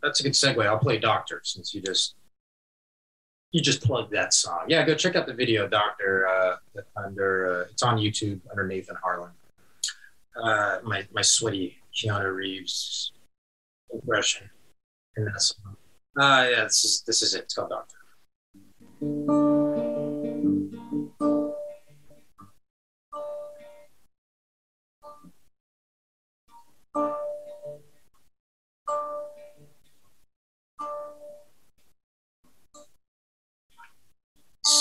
that's 0.02 0.18
a 0.18 0.24
good 0.24 0.32
segue. 0.32 0.66
I'll 0.66 0.76
play 0.76 0.98
Doctor 0.98 1.40
since 1.44 1.72
you 1.72 1.80
just 1.80 2.16
you 3.52 3.62
just 3.62 3.80
plugged 3.80 4.12
that 4.12 4.34
song. 4.34 4.64
Yeah, 4.66 4.84
go 4.84 4.96
check 4.96 5.14
out 5.14 5.28
the 5.28 5.34
video, 5.34 5.68
Doctor. 5.68 6.26
Uh, 6.26 6.56
under 6.96 7.60
uh, 7.60 7.64
it's 7.70 7.84
on 7.84 7.96
YouTube 7.96 8.40
under 8.50 8.66
Nathan 8.66 8.96
Harlan. 9.00 9.30
Uh, 10.42 10.78
my 10.82 11.06
my 11.12 11.22
sweaty 11.22 11.76
Keanu 11.94 12.34
Reeves 12.34 13.12
impression 13.92 14.50
in 15.16 15.26
that 15.26 15.40
song. 15.40 15.76
Uh, 16.18 16.48
yeah, 16.50 16.64
this 16.64 16.84
is 16.84 17.04
this 17.06 17.22
is 17.22 17.34
it. 17.34 17.42
It's 17.44 17.54
called 17.54 17.70
Doctor. 17.70 19.61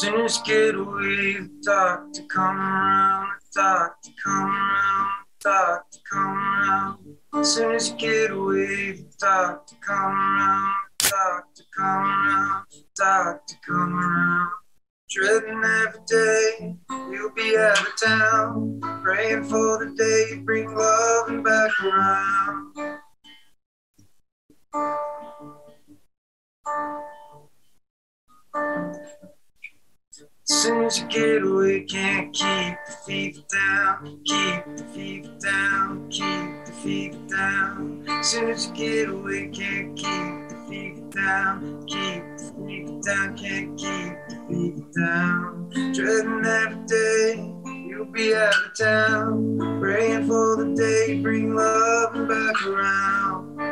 Sinners 0.02 0.40
get 0.40 0.74
away, 0.74 1.34
the 1.34 1.50
doctor 1.62 2.24
come 2.24 2.58
around, 2.58 3.28
doctor 3.54 4.10
come 4.24 4.48
around, 4.48 5.26
doctor 5.40 6.00
come 6.12 6.38
around. 6.38 7.46
Sinners 7.46 7.92
get 8.00 8.32
away, 8.32 8.94
the 8.94 9.14
doctor 9.20 9.76
come 9.86 10.12
around, 10.12 10.74
doctor 11.02 11.64
come 11.78 11.86
around, 11.86 12.66
doctor 12.96 13.56
come 13.64 13.94
around. 13.94 14.50
Dreading 15.12 15.62
every 15.64 16.02
day, 16.08 16.76
you'll 17.12 17.34
be 17.36 17.56
out 17.56 17.80
of 17.80 17.94
town. 18.04 18.82
Praying 19.04 19.44
for 19.44 19.86
the 19.86 19.94
day 19.96 20.36
you 20.36 20.42
bring 20.42 20.76
love 20.76 21.30
and 21.30 21.44
back 21.44 21.70
around. 21.80 23.02
Soon 30.52 30.84
as 30.84 31.00
you 31.00 31.08
get 31.08 31.44
away, 31.44 31.80
can't 31.86 32.34
keep 32.34 32.76
the 32.86 32.92
fever 33.06 33.40
down. 33.50 34.20
Keep 34.26 34.76
the 34.76 34.84
fever 34.94 35.34
down. 35.40 36.10
Keep 36.10 36.66
the 36.66 36.72
fever 36.74 37.18
down. 37.30 38.06
Soon 38.22 38.50
as 38.50 38.68
you 38.68 38.74
get 38.74 39.10
away, 39.10 39.48
can't 39.48 39.96
keep 39.96 40.50
the 40.50 40.66
fever 40.68 41.10
down. 41.10 41.86
Keep 41.88 42.38
the 42.38 42.54
fever 42.68 43.00
down. 43.02 43.38
Can't 43.38 43.78
keep 43.78 44.14
the 44.28 44.36
fever 44.50 44.88
down. 44.94 45.70
Dreading 45.94 46.46
every 46.46 46.86
day, 46.86 47.56
you'll 47.88 48.12
be 48.12 48.36
out 48.36 48.54
of 48.54 48.78
town. 48.78 49.80
Praying 49.80 50.28
for 50.28 50.58
the 50.58 50.76
day 50.76 51.22
bring 51.22 51.56
love 51.56 52.28
back 52.28 52.66
around. 52.68 53.71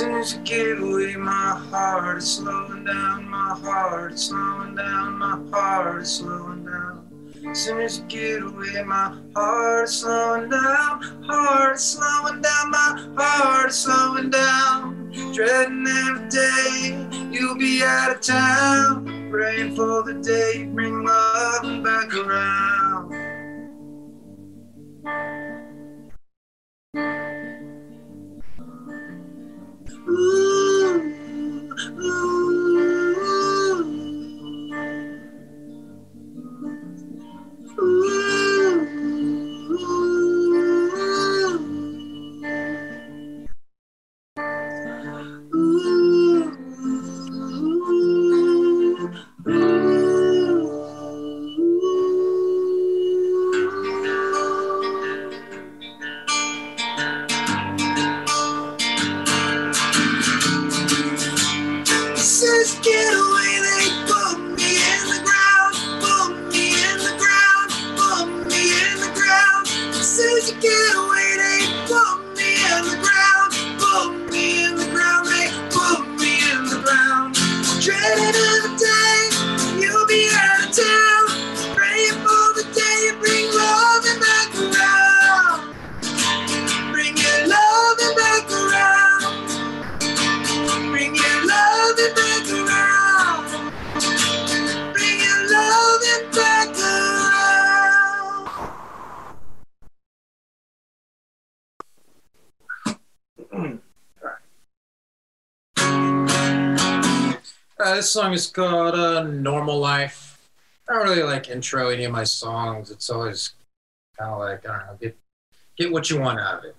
As 0.00 0.34
you 0.34 0.40
get 0.40 0.78
away, 0.80 1.16
my 1.16 1.60
heart 1.70 2.18
is 2.18 2.36
slowing 2.36 2.84
down, 2.84 3.28
my 3.28 3.58
heart 3.60 4.12
is 4.12 4.26
slowing 4.26 4.76
down, 4.76 5.18
my 5.18 5.42
heart 5.50 6.02
is 6.02 6.10
slowing 6.10 6.64
down. 6.64 7.54
Soon 7.54 7.80
as 7.80 7.98
you 7.98 8.04
get 8.04 8.42
away, 8.42 8.82
my 8.84 9.18
heart 9.34 9.88
is 9.88 9.94
slowing 9.96 10.50
down, 10.50 11.00
heart 11.24 11.76
is 11.76 11.82
slowing 11.82 12.40
down, 12.40 12.70
my 12.70 13.10
heart 13.16 13.70
is 13.70 13.78
slowing 13.78 14.30
down. 14.30 15.10
Dreading 15.34 15.86
every 15.88 16.28
day 16.28 17.28
you'll 17.32 17.58
be 17.58 17.82
out 17.82 18.14
of 18.14 18.20
town, 18.20 19.30
praying 19.30 19.74
for 19.74 20.04
the 20.04 20.14
day 20.14 20.60
you 20.60 20.66
bring 20.66 21.04
love 21.04 21.82
back 21.82 22.14
around. 22.14 23.17
Ooh, 30.08 30.57
Is 108.38 108.46
called 108.46 108.94
uh, 108.94 109.24
Normal 109.24 109.80
Life. 109.80 110.48
I 110.88 110.92
don't 110.92 111.08
really 111.08 111.24
like 111.24 111.50
intro 111.50 111.88
any 111.88 112.04
of 112.04 112.12
my 112.12 112.22
songs. 112.22 112.88
It's 112.88 113.10
always 113.10 113.54
kind 114.16 114.30
of 114.30 114.38
like, 114.38 114.64
I 114.64 114.78
don't 114.78 114.86
know, 114.86 114.96
get, 115.00 115.18
get 115.76 115.90
what 115.90 116.08
you 116.08 116.20
want 116.20 116.38
out 116.38 116.60
of 116.60 116.64
it. 116.66 116.76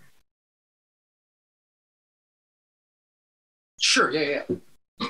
Sure, 3.77 4.09
yeah, 4.09 4.43
yeah. 5.01 5.09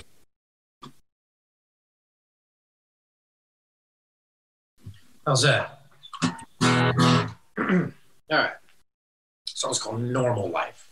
How's 5.27 5.43
that? 5.43 5.81
All 6.63 7.91
right. 8.31 8.53
Song's 9.47 9.77
called 9.77 10.01
Normal 10.01 10.49
Life. 10.49 10.88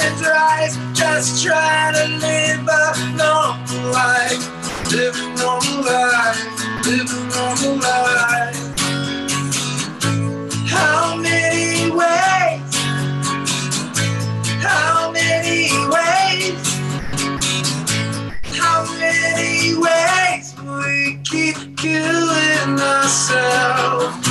Oceans 0.00 0.22
rise, 0.22 0.76
just 0.94 1.44
try 1.44 1.92
to 1.92 2.08
live 2.18 2.68
a 2.68 3.16
normal 3.16 3.92
life, 3.92 4.92
live 4.92 5.16
a 5.16 5.34
normal 5.36 5.84
life 5.84 6.60
live 6.90 7.10
a 7.10 7.20
normal 7.36 7.76
life. 7.82 8.56
How 10.66 11.16
many 11.16 11.90
ways? 11.90 12.74
How 14.62 15.12
many 15.12 15.70
ways? 15.94 16.58
How 18.58 18.84
many 18.98 19.74
ways 19.76 20.54
we 20.62 21.20
keep 21.24 21.76
killing 21.76 22.80
ourselves? 22.80 24.29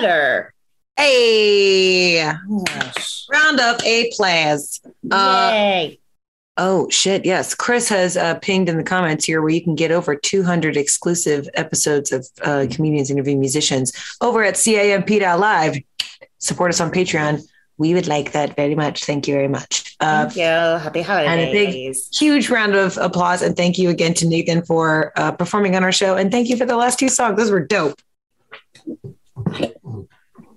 Better. 0.00 0.52
Hey, 0.96 2.14
Yes. 2.16 3.26
round 3.30 3.60
up 3.60 3.82
A 3.84 4.10
plus. 4.16 4.80
Uh, 5.10 5.50
Yay. 5.52 6.00
Oh 6.58 6.88
shit! 6.88 7.26
Yes, 7.26 7.54
Chris 7.54 7.86
has 7.90 8.16
uh, 8.16 8.36
pinged 8.36 8.70
in 8.70 8.78
the 8.78 8.82
comments 8.82 9.26
here 9.26 9.42
where 9.42 9.50
you 9.50 9.62
can 9.62 9.74
get 9.74 9.90
over 9.90 10.16
200 10.16 10.74
exclusive 10.76 11.46
episodes 11.52 12.12
of 12.12 12.26
uh, 12.42 12.66
comedians 12.70 13.10
interviewing 13.10 13.40
musicians 13.40 13.92
over 14.22 14.42
at 14.42 14.54
camp.live. 14.56 15.76
Support 16.38 16.70
us 16.70 16.80
on 16.80 16.90
Patreon. 16.90 17.42
We 17.76 17.92
would 17.92 18.06
like 18.08 18.32
that 18.32 18.56
very 18.56 18.74
much. 18.74 19.04
Thank 19.04 19.28
you 19.28 19.34
very 19.34 19.48
much. 19.48 19.94
Uh, 20.00 20.24
Thank 20.30 20.36
you. 20.36 20.42
Happy 20.44 21.02
holidays. 21.02 21.28
and 21.30 21.40
a 21.42 21.52
big- 21.52 21.94
huge 22.14 22.48
round 22.48 22.74
of 22.74 22.96
applause 22.96 23.42
and 23.42 23.54
thank 23.54 23.76
you 23.76 23.90
again 23.90 24.14
to 24.14 24.26
Nathan 24.26 24.62
for 24.62 25.12
uh, 25.16 25.32
performing 25.32 25.76
on 25.76 25.84
our 25.84 25.92
show 25.92 26.16
and 26.16 26.30
thank 26.30 26.48
you 26.48 26.56
for 26.56 26.64
the 26.64 26.76
last 26.76 26.98
two 26.98 27.10
songs. 27.10 27.36
Those 27.36 27.50
were 27.50 27.60
dope. 27.66 28.00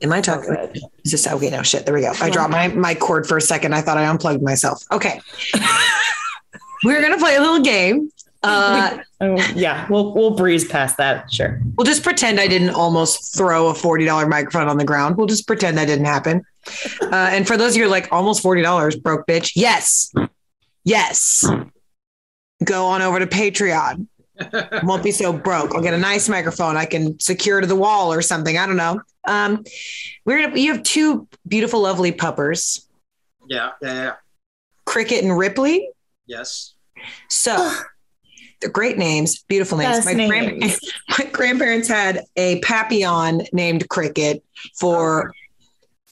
Am 0.02 0.13
I 0.13 0.22
talking? 0.22 0.54
good. 0.54 0.80
Is 1.04 1.12
this 1.12 1.28
okay? 1.28 1.50
No 1.50 1.62
shit. 1.63 1.86
There 1.86 1.94
we 1.94 2.02
go. 2.02 2.13
I 2.22 2.30
dropped 2.30 2.52
my 2.52 2.70
my 2.70 2.96
cord 2.96 3.28
for 3.28 3.38
a 3.38 3.42
second. 3.42 3.74
I 3.76 3.82
thought 3.82 3.98
I 3.98 4.06
unplugged 4.06 4.42
myself. 4.42 4.84
Okay. 4.92 5.20
We're 6.84 7.02
gonna 7.02 7.18
play 7.18 7.36
a 7.36 7.42
little 7.42 7.60
game. 7.62 8.12
Uh, 8.42 8.98
Oh, 9.22 9.36
yeah, 9.54 9.86
we'll 9.89 10.13
we'll 10.13 10.32
breeze 10.32 10.65
past 10.65 10.96
that. 10.96 11.30
Sure. 11.30 11.60
we'll 11.76 11.84
just 11.84 12.04
pretend 12.04 12.39
I 12.39 12.48
didn't 12.48 12.70
almost 12.70 13.36
throw 13.38 13.68
a 13.68 13.74
forty 13.74 14.06
dollar 14.06 14.26
microphone 14.28 14.70
on 14.70 14.78
the 14.78 14.86
ground. 14.86 15.18
We'll 15.18 15.28
just 15.28 15.46
pretend 15.46 15.78
that 15.78 15.88
didn't 15.88 16.06
happen. 16.06 16.46
Uh, 17.02 17.10
and 17.12 17.46
for 17.46 17.58
those 17.58 17.74
of 17.74 17.78
you 17.78 17.84
who 17.84 17.89
are 17.89 17.92
like 17.92 18.08
almost 18.13 18.42
forty 18.42 18.62
dollars, 18.62 18.96
broke 18.96 19.28
bitch. 19.28 19.52
Yes, 19.56 20.13
yes. 20.86 21.46
Go 22.63 22.86
on 22.86 23.02
over 23.02 23.20
to 23.20 23.28
Patreon. 23.28 24.08
Won't 24.84 25.04
be 25.04 25.12
so 25.12 25.34
broke. 25.34 25.75
I'll 25.75 25.82
get 25.82 25.93
a 25.93 25.97
nice 25.97 26.30
microphone 26.30 26.78
I 26.78 26.86
can 26.86 27.19
secure 27.19 27.62
to 27.62 27.67
the 27.67 27.75
wall 27.75 28.13
or 28.13 28.21
something. 28.21 28.58
I 28.58 28.65
don't 28.65 28.78
know. 28.78 29.02
Um, 29.28 29.63
we're 30.25 30.41
gonna. 30.45 30.60
You 30.60 30.73
have 30.73 30.84
two 30.84 31.28
beautiful, 31.47 31.82
lovely 31.82 32.12
puppers, 32.12 32.88
Yeah, 33.47 33.71
yeah, 33.82 33.93
yeah. 33.93 34.13
Cricket 34.86 35.23
and 35.23 35.38
Ripley. 35.38 35.89
Yes. 36.25 36.73
So 37.30 37.73
they're 38.62 38.69
great 38.69 38.97
names, 38.97 39.43
beautiful 39.47 39.78
names. 39.78 40.06
My, 40.06 40.13
names. 40.13 40.30
grand- 40.30 40.80
my 41.17 41.25
grandparents 41.32 41.88
had 41.88 42.25
a 42.36 42.60
Papillon 42.60 43.41
named 43.54 43.88
Cricket 43.89 44.43
for, 44.78 45.34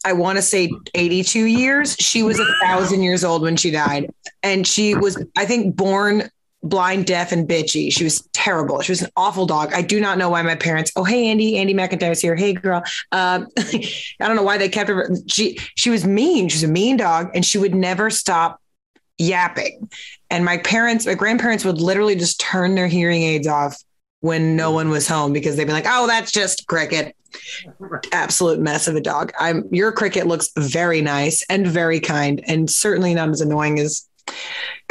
I 0.05 0.13
want 0.13 0.37
to 0.37 0.41
say 0.41 0.71
82 0.93 1.45
years. 1.45 1.95
She 1.99 2.23
was 2.23 2.39
a 2.39 2.45
thousand 2.61 3.03
years 3.03 3.23
old 3.23 3.41
when 3.41 3.57
she 3.57 3.71
died. 3.71 4.09
And 4.43 4.65
she 4.65 4.95
was, 4.95 5.21
I 5.35 5.45
think, 5.45 5.75
born 5.75 6.29
blind, 6.63 7.05
deaf, 7.05 7.31
and 7.31 7.47
bitchy. 7.47 7.91
She 7.91 8.03
was 8.03 8.27
terrible. 8.33 8.81
She 8.81 8.91
was 8.91 9.01
an 9.01 9.11
awful 9.15 9.45
dog. 9.45 9.73
I 9.73 9.81
do 9.81 9.99
not 9.99 10.17
know 10.17 10.29
why 10.29 10.41
my 10.41 10.55
parents, 10.55 10.91
oh, 10.95 11.03
hey, 11.03 11.27
Andy, 11.27 11.57
Andy 11.57 11.73
McIntyre's 11.73 12.21
here. 12.21 12.35
Hey, 12.35 12.53
girl. 12.53 12.83
Um, 13.11 13.47
I 13.57 13.91
don't 14.19 14.35
know 14.35 14.43
why 14.43 14.57
they 14.57 14.69
kept 14.69 14.89
her. 14.89 15.09
She, 15.27 15.57
she 15.75 15.89
was 15.89 16.05
mean. 16.05 16.49
She 16.49 16.57
was 16.57 16.63
a 16.63 16.67
mean 16.67 16.97
dog 16.97 17.29
and 17.33 17.45
she 17.45 17.57
would 17.57 17.75
never 17.75 18.09
stop 18.09 18.59
yapping. 19.17 19.89
And 20.29 20.45
my 20.45 20.57
parents, 20.57 21.05
my 21.05 21.13
grandparents 21.13 21.65
would 21.65 21.79
literally 21.79 22.15
just 22.15 22.39
turn 22.39 22.75
their 22.75 22.87
hearing 22.87 23.23
aids 23.23 23.47
off 23.47 23.77
when 24.21 24.55
no 24.55 24.71
one 24.71 24.89
was 24.89 25.07
home 25.07 25.33
because 25.33 25.55
they'd 25.55 25.65
be 25.65 25.71
like, 25.71 25.85
"Oh, 25.87 26.07
that's 26.07 26.31
just 26.31 26.67
cricket." 26.67 27.15
Absolute 28.11 28.59
mess 28.59 28.87
of 28.87 28.95
a 28.95 29.01
dog. 29.01 29.31
I'm 29.39 29.63
your 29.71 29.91
cricket 29.91 30.27
looks 30.27 30.49
very 30.57 31.01
nice 31.01 31.43
and 31.49 31.67
very 31.67 31.99
kind 31.99 32.43
and 32.47 32.69
certainly 32.69 33.13
not 33.13 33.29
as 33.29 33.41
annoying 33.41 33.79
as 33.79 34.07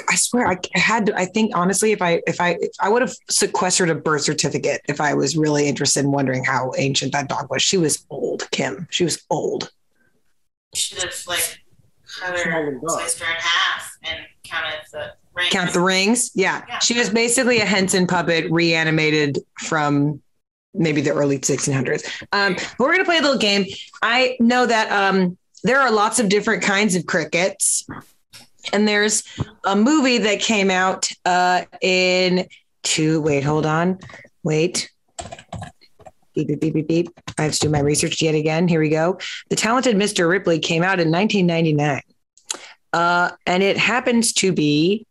I 0.09 0.14
swear 0.16 0.46
I 0.48 0.59
had 0.74 1.07
to, 1.07 1.16
I 1.16 1.24
think 1.26 1.57
honestly 1.57 1.92
if 1.92 2.00
I 2.02 2.20
if 2.26 2.40
I 2.40 2.57
if 2.61 2.70
I 2.80 2.88
would 2.88 3.02
have 3.02 3.14
sequestered 3.30 3.90
a 3.90 3.94
birth 3.94 4.22
certificate 4.22 4.80
if 4.88 5.00
I 5.00 5.14
was 5.14 5.36
really 5.36 5.68
interested 5.68 6.04
in 6.04 6.12
wondering 6.12 6.44
how 6.44 6.72
ancient 6.76 7.12
that 7.12 7.28
dog 7.28 7.50
was. 7.50 7.62
She 7.62 7.76
was 7.78 8.04
old, 8.11 8.50
Kim. 8.50 8.86
She 8.90 9.04
was 9.04 9.22
old. 9.30 9.70
should 10.74 11.02
have 11.02 11.14
like 11.26 11.59
cut 12.20 12.38
Small 12.38 12.52
her, 12.52 12.64
little 12.66 12.80
dog. 12.80 12.98
sliced 13.00 13.20
her 13.20 13.30
in 13.30 13.40
half 13.40 13.92
and 14.04 14.18
counted 14.44 14.80
the 14.92 15.12
rings. 15.34 15.50
Count 15.52 15.72
the 15.72 15.80
rings. 15.80 16.30
Yeah. 16.34 16.62
Yeah. 16.68 16.78
She 16.78 16.98
was 16.98 17.11
basically 17.11 17.61
a 17.61 17.66
Henson 17.66 18.07
puppet 18.07 18.50
reanimated 18.50 19.38
from 19.61 20.22
maybe 20.74 21.00
the 21.00 21.11
early 21.12 21.38
1600s. 21.38 22.04
Um, 22.32 22.54
but 22.54 22.78
we're 22.78 22.92
going 22.92 22.98
to 22.98 23.04
play 23.04 23.18
a 23.18 23.22
little 23.22 23.38
game. 23.38 23.64
I 24.02 24.36
know 24.40 24.66
that 24.66 24.90
um, 24.92 25.36
there 25.64 25.80
are 25.80 25.90
lots 25.90 26.18
of 26.18 26.28
different 26.28 26.62
kinds 26.62 26.94
of 26.94 27.07
crickets. 27.07 27.86
And 28.73 28.87
there's 28.87 29.23
a 29.64 29.77
movie 29.77 30.19
that 30.19 30.41
came 30.41 30.71
out 30.71 31.11
uh, 31.25 31.64
in 31.81 32.47
two, 32.83 33.21
wait, 33.21 33.45
hold 33.45 33.67
on. 33.67 33.99
Wait. 34.43 34.91
Beep, 36.35 36.49
beep, 36.49 36.61
beep, 36.61 36.75
beep, 36.75 36.89
beep. 36.89 37.09
I 37.39 37.43
have 37.45 37.53
to 37.53 37.59
do 37.59 37.69
my 37.69 37.81
research 37.81 38.21
yet 38.21 38.35
again. 38.35 38.69
Here 38.69 38.81
we 38.81 38.91
go. 38.91 39.19
The 39.49 39.57
Talented 39.57 39.97
Mr. 39.97 40.29
Ripley 40.29 40.59
came 40.59 40.83
out 40.83 41.01
in 41.01 41.11
1999. 41.11 42.03
Uh, 42.93 43.31
and 43.47 43.62
it 43.62 43.77
happens 43.77 44.33
to 44.35 44.53
be 44.53 45.07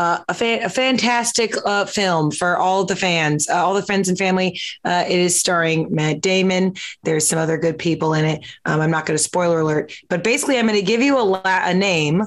uh, 0.00 0.24
a, 0.30 0.34
fa- 0.34 0.64
a 0.64 0.68
fantastic 0.70 1.54
uh, 1.66 1.84
film 1.84 2.30
for 2.30 2.56
all 2.56 2.84
the 2.86 2.96
fans, 2.96 3.46
uh, 3.50 3.54
all 3.54 3.74
the 3.74 3.82
friends 3.82 4.08
and 4.08 4.16
family. 4.16 4.58
Uh, 4.82 5.04
it 5.06 5.18
is 5.18 5.38
starring 5.38 5.94
Matt 5.94 6.22
Damon. 6.22 6.74
There's 7.02 7.28
some 7.28 7.38
other 7.38 7.58
good 7.58 7.78
people 7.78 8.14
in 8.14 8.24
it. 8.24 8.42
Um, 8.64 8.80
I'm 8.80 8.90
not 8.90 9.04
going 9.04 9.18
to 9.18 9.22
spoiler 9.22 9.60
alert, 9.60 9.92
but 10.08 10.24
basically, 10.24 10.58
I'm 10.58 10.66
going 10.66 10.78
to 10.78 10.84
give 10.84 11.02
you 11.02 11.18
a, 11.18 11.22
la- 11.22 11.42
a 11.44 11.74
name, 11.74 12.22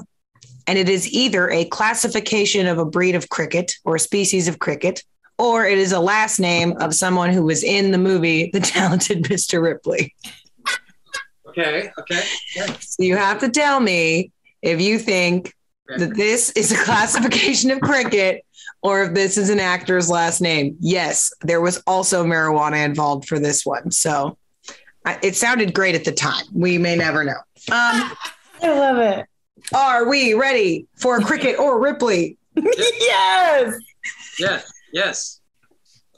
and 0.68 0.78
it 0.78 0.88
is 0.88 1.12
either 1.12 1.50
a 1.50 1.64
classification 1.64 2.68
of 2.68 2.78
a 2.78 2.84
breed 2.84 3.16
of 3.16 3.28
cricket 3.28 3.74
or 3.84 3.96
a 3.96 4.00
species 4.00 4.46
of 4.46 4.60
cricket, 4.60 5.02
or 5.36 5.66
it 5.66 5.76
is 5.76 5.90
a 5.90 5.98
last 5.98 6.38
name 6.38 6.76
of 6.78 6.94
someone 6.94 7.30
who 7.30 7.42
was 7.42 7.64
in 7.64 7.90
the 7.90 7.98
movie 7.98 8.50
The 8.52 8.60
Talented 8.60 9.24
Mr. 9.24 9.60
Ripley. 9.60 10.14
Okay. 11.48 11.90
Okay. 11.98 12.22
So 12.78 13.02
you 13.02 13.16
have 13.16 13.40
to 13.40 13.48
tell 13.48 13.80
me 13.80 14.30
if 14.62 14.80
you 14.80 15.00
think 15.00 15.52
that 15.88 16.14
this 16.16 16.50
is 16.52 16.72
a 16.72 16.76
classification 16.84 17.70
of 17.70 17.80
cricket 17.80 18.44
or 18.82 19.02
if 19.02 19.14
this 19.14 19.38
is 19.38 19.50
an 19.50 19.60
actor's 19.60 20.10
last 20.10 20.40
name. 20.40 20.76
Yes, 20.80 21.32
there 21.40 21.60
was 21.60 21.82
also 21.86 22.24
marijuana 22.24 22.84
involved 22.84 23.26
for 23.26 23.38
this 23.38 23.64
one. 23.64 23.90
So 23.90 24.36
I, 25.04 25.18
it 25.22 25.36
sounded 25.36 25.74
great 25.74 25.94
at 25.94 26.04
the 26.04 26.12
time. 26.12 26.44
We 26.52 26.78
may 26.78 26.96
never 26.96 27.24
know. 27.24 27.40
Um, 27.70 28.12
I 28.62 28.68
love 28.68 28.98
it. 28.98 29.26
are 29.74 30.08
we 30.08 30.34
ready 30.34 30.86
for 30.96 31.20
cricket 31.20 31.58
or 31.58 31.80
Ripley? 31.80 32.36
yes. 32.56 33.74
Yes. 34.38 34.72
Yes. 34.92 35.40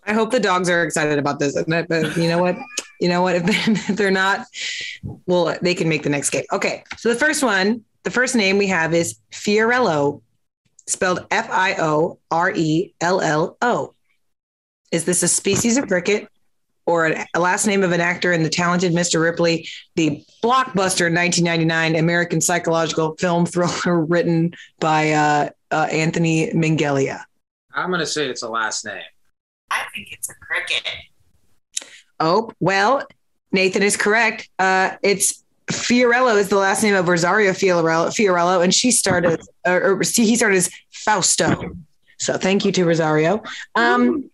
I 0.06 0.12
hope 0.12 0.30
the 0.30 0.40
dogs 0.40 0.68
are 0.70 0.84
excited 0.84 1.18
about 1.18 1.40
this. 1.40 1.60
But 1.66 1.88
but 1.88 2.16
you 2.16 2.28
know 2.28 2.38
what? 2.38 2.56
You 3.00 3.08
know 3.08 3.22
what? 3.22 3.36
If, 3.36 3.68
if 3.90 3.96
they're 3.96 4.10
not, 4.10 4.46
well, 5.26 5.56
they 5.62 5.74
can 5.74 5.88
make 5.88 6.02
the 6.02 6.10
next 6.10 6.30
game. 6.30 6.44
Okay. 6.52 6.84
So 6.96 7.08
the 7.08 7.18
first 7.18 7.42
one, 7.42 7.84
the 8.06 8.10
first 8.12 8.36
name 8.36 8.56
we 8.56 8.68
have 8.68 8.94
is 8.94 9.18
Fiorello, 9.32 10.22
spelled 10.86 11.26
F 11.32 11.50
I 11.50 11.74
O 11.74 12.20
R 12.30 12.52
E 12.54 12.94
L 13.00 13.20
L 13.20 13.56
O. 13.60 13.94
Is 14.92 15.04
this 15.04 15.24
a 15.24 15.28
species 15.28 15.76
of 15.76 15.88
cricket 15.88 16.28
or 16.86 17.06
a 17.34 17.40
last 17.40 17.66
name 17.66 17.82
of 17.82 17.90
an 17.90 18.00
actor 18.00 18.32
in 18.32 18.44
the 18.44 18.48
talented 18.48 18.92
Mr. 18.92 19.20
Ripley, 19.20 19.68
the 19.96 20.24
blockbuster 20.40 21.12
1999 21.12 21.96
American 21.96 22.40
psychological 22.40 23.16
film 23.16 23.44
thriller 23.44 24.00
written 24.04 24.54
by 24.78 25.10
uh, 25.10 25.48
uh, 25.72 25.88
Anthony 25.90 26.52
Minghella. 26.52 27.24
I'm 27.74 27.90
gonna 27.90 28.06
say 28.06 28.28
it's 28.28 28.42
a 28.42 28.48
last 28.48 28.84
name. 28.84 29.02
I 29.68 29.82
think 29.92 30.12
it's 30.12 30.30
a 30.30 30.34
cricket. 30.34 30.86
Oh, 32.20 32.52
well, 32.60 33.04
Nathan 33.50 33.82
is 33.82 33.96
correct. 33.96 34.48
Uh, 34.60 34.92
it's 35.02 35.42
Fiorello 35.70 36.36
is 36.36 36.48
the 36.48 36.56
last 36.56 36.82
name 36.82 36.94
of 36.94 37.08
Rosario 37.08 37.52
Fiorello, 37.52 38.08
Fiorello 38.08 38.62
and 38.62 38.72
she 38.72 38.90
started, 38.90 39.40
or, 39.66 39.92
or 39.92 40.02
he 40.02 40.36
started 40.36 40.56
as 40.56 40.70
Fausto. 40.92 41.76
So 42.18 42.38
thank 42.38 42.64
you 42.64 42.72
to 42.72 42.84
Rosario. 42.84 43.42
Um, 43.74 44.30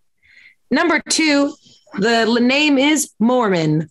number 0.70 1.00
two, 1.08 1.54
the 1.94 2.26
name 2.40 2.78
is 2.78 3.12
Mormon. 3.18 3.88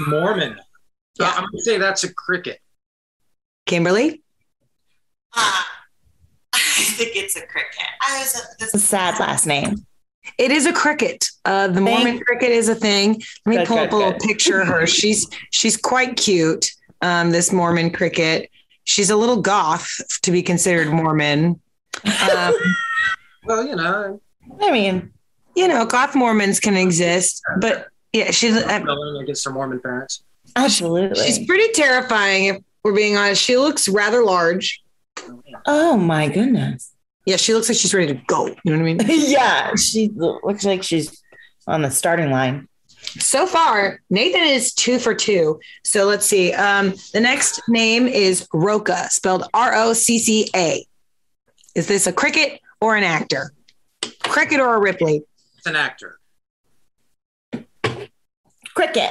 Mormon. 0.00 0.58
Yeah. 1.18 1.32
I'm 1.36 1.44
gonna 1.44 1.58
say 1.58 1.78
that's 1.78 2.04
a 2.04 2.12
cricket. 2.12 2.58
Kimberly? 3.66 4.22
Uh, 5.34 5.62
I 6.54 6.58
think 6.96 7.16
it's 7.16 7.36
a 7.36 7.46
cricket. 7.46 7.86
I 8.00 8.18
was 8.18 8.34
a, 8.34 8.42
this 8.58 8.74
A 8.74 8.78
sad 8.78 9.20
last 9.20 9.46
name. 9.46 9.86
It 10.38 10.50
is 10.50 10.66
a 10.66 10.72
cricket. 10.72 11.26
Uh, 11.44 11.66
the 11.68 11.74
Thank- 11.74 11.84
Mormon 11.84 12.20
cricket 12.20 12.50
is 12.50 12.68
a 12.68 12.74
thing. 12.74 13.22
Let 13.44 13.50
me 13.50 13.56
Good, 13.58 13.66
pull 13.66 13.78
up 13.78 13.90
good, 13.90 13.96
a 13.96 13.98
little 13.98 14.20
picture 14.20 14.60
of 14.60 14.68
her. 14.68 14.86
She's 14.86 15.28
she's 15.50 15.76
quite 15.76 16.16
cute. 16.16 16.70
Um, 17.00 17.32
this 17.32 17.52
Mormon 17.52 17.90
cricket. 17.90 18.48
She's 18.84 19.10
a 19.10 19.16
little 19.16 19.40
goth 19.42 19.90
to 20.22 20.30
be 20.30 20.42
considered 20.42 20.88
Mormon. 20.88 21.60
Um, 22.30 22.54
Well, 23.44 23.66
you 23.66 23.74
know, 23.74 24.20
I 24.60 24.70
mean, 24.70 25.10
you 25.56 25.66
know, 25.66 25.84
goth 25.84 26.14
Mormons 26.14 26.60
can 26.60 26.76
exist, 26.76 27.42
but 27.60 27.88
yeah, 28.12 28.30
she's 28.30 28.56
uh, 28.56 28.78
rebelling 28.80 29.20
against 29.20 29.44
her 29.46 29.50
Mormon 29.50 29.80
parents. 29.80 30.22
absolutely. 30.54 31.20
she's 31.24 31.44
pretty 31.44 31.72
terrifying. 31.72 32.44
If 32.44 32.56
we're 32.84 32.94
being 32.94 33.16
honest, 33.16 33.42
she 33.42 33.56
looks 33.56 33.88
rather 33.88 34.22
large. 34.22 34.80
oh 35.66 35.96
my 35.96 36.28
goodness. 36.28 36.91
Yeah, 37.24 37.36
she 37.36 37.54
looks 37.54 37.68
like 37.68 37.78
she's 37.78 37.94
ready 37.94 38.14
to 38.14 38.20
go. 38.26 38.46
You 38.46 38.54
know 38.64 38.72
what 38.72 38.80
I 38.80 38.82
mean? 38.82 39.00
yeah, 39.06 39.74
she 39.76 40.08
looks 40.14 40.64
like 40.64 40.82
she's 40.82 41.22
on 41.66 41.82
the 41.82 41.90
starting 41.90 42.30
line. 42.30 42.68
So 43.18 43.46
far, 43.46 44.00
Nathan 44.10 44.42
is 44.42 44.72
two 44.72 44.98
for 44.98 45.14
two. 45.14 45.60
So 45.84 46.06
let's 46.06 46.26
see. 46.26 46.52
Um, 46.52 46.94
the 47.12 47.20
next 47.20 47.60
name 47.68 48.06
is 48.06 48.48
Rocca, 48.52 49.08
spelled 49.10 49.44
R 49.54 49.74
O 49.74 49.92
C 49.92 50.18
C 50.18 50.50
A. 50.54 50.84
Is 51.74 51.86
this 51.86 52.06
a 52.06 52.12
cricket 52.12 52.60
or 52.80 52.96
an 52.96 53.04
actor? 53.04 53.52
Cricket 54.24 54.60
or 54.60 54.74
a 54.74 54.80
Ripley? 54.80 55.22
It's 55.58 55.66
an 55.66 55.76
actor. 55.76 56.18
Cricket. 58.74 59.10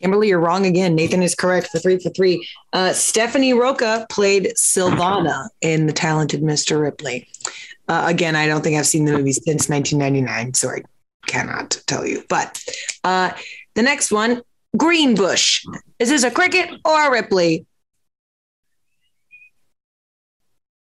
Kimberly, 0.00 0.28
you're 0.28 0.40
wrong 0.40 0.64
again. 0.66 0.94
Nathan 0.94 1.22
is 1.22 1.34
correct 1.34 1.68
for 1.68 1.78
three 1.78 1.98
for 1.98 2.10
three. 2.10 2.46
Uh, 2.72 2.92
Stephanie 2.92 3.52
Rocca 3.52 4.06
played 4.08 4.52
Sylvana 4.56 5.48
in 5.60 5.86
The 5.86 5.92
Talented 5.92 6.40
Mr. 6.42 6.80
Ripley. 6.80 7.28
Uh, 7.88 8.04
again, 8.06 8.34
I 8.36 8.46
don't 8.46 8.62
think 8.62 8.78
I've 8.78 8.86
seen 8.86 9.04
the 9.04 9.12
movie 9.12 9.32
since 9.32 9.68
1999, 9.68 10.54
so 10.54 10.70
I 10.70 10.82
cannot 11.26 11.80
tell 11.86 12.06
you. 12.06 12.22
But 12.28 12.62
uh, 13.04 13.32
the 13.74 13.82
next 13.82 14.10
one, 14.10 14.42
Greenbush. 14.76 15.64
Is 15.98 16.08
this 16.08 16.22
a 16.22 16.30
cricket 16.30 16.70
or 16.84 17.08
a 17.08 17.10
Ripley? 17.10 17.66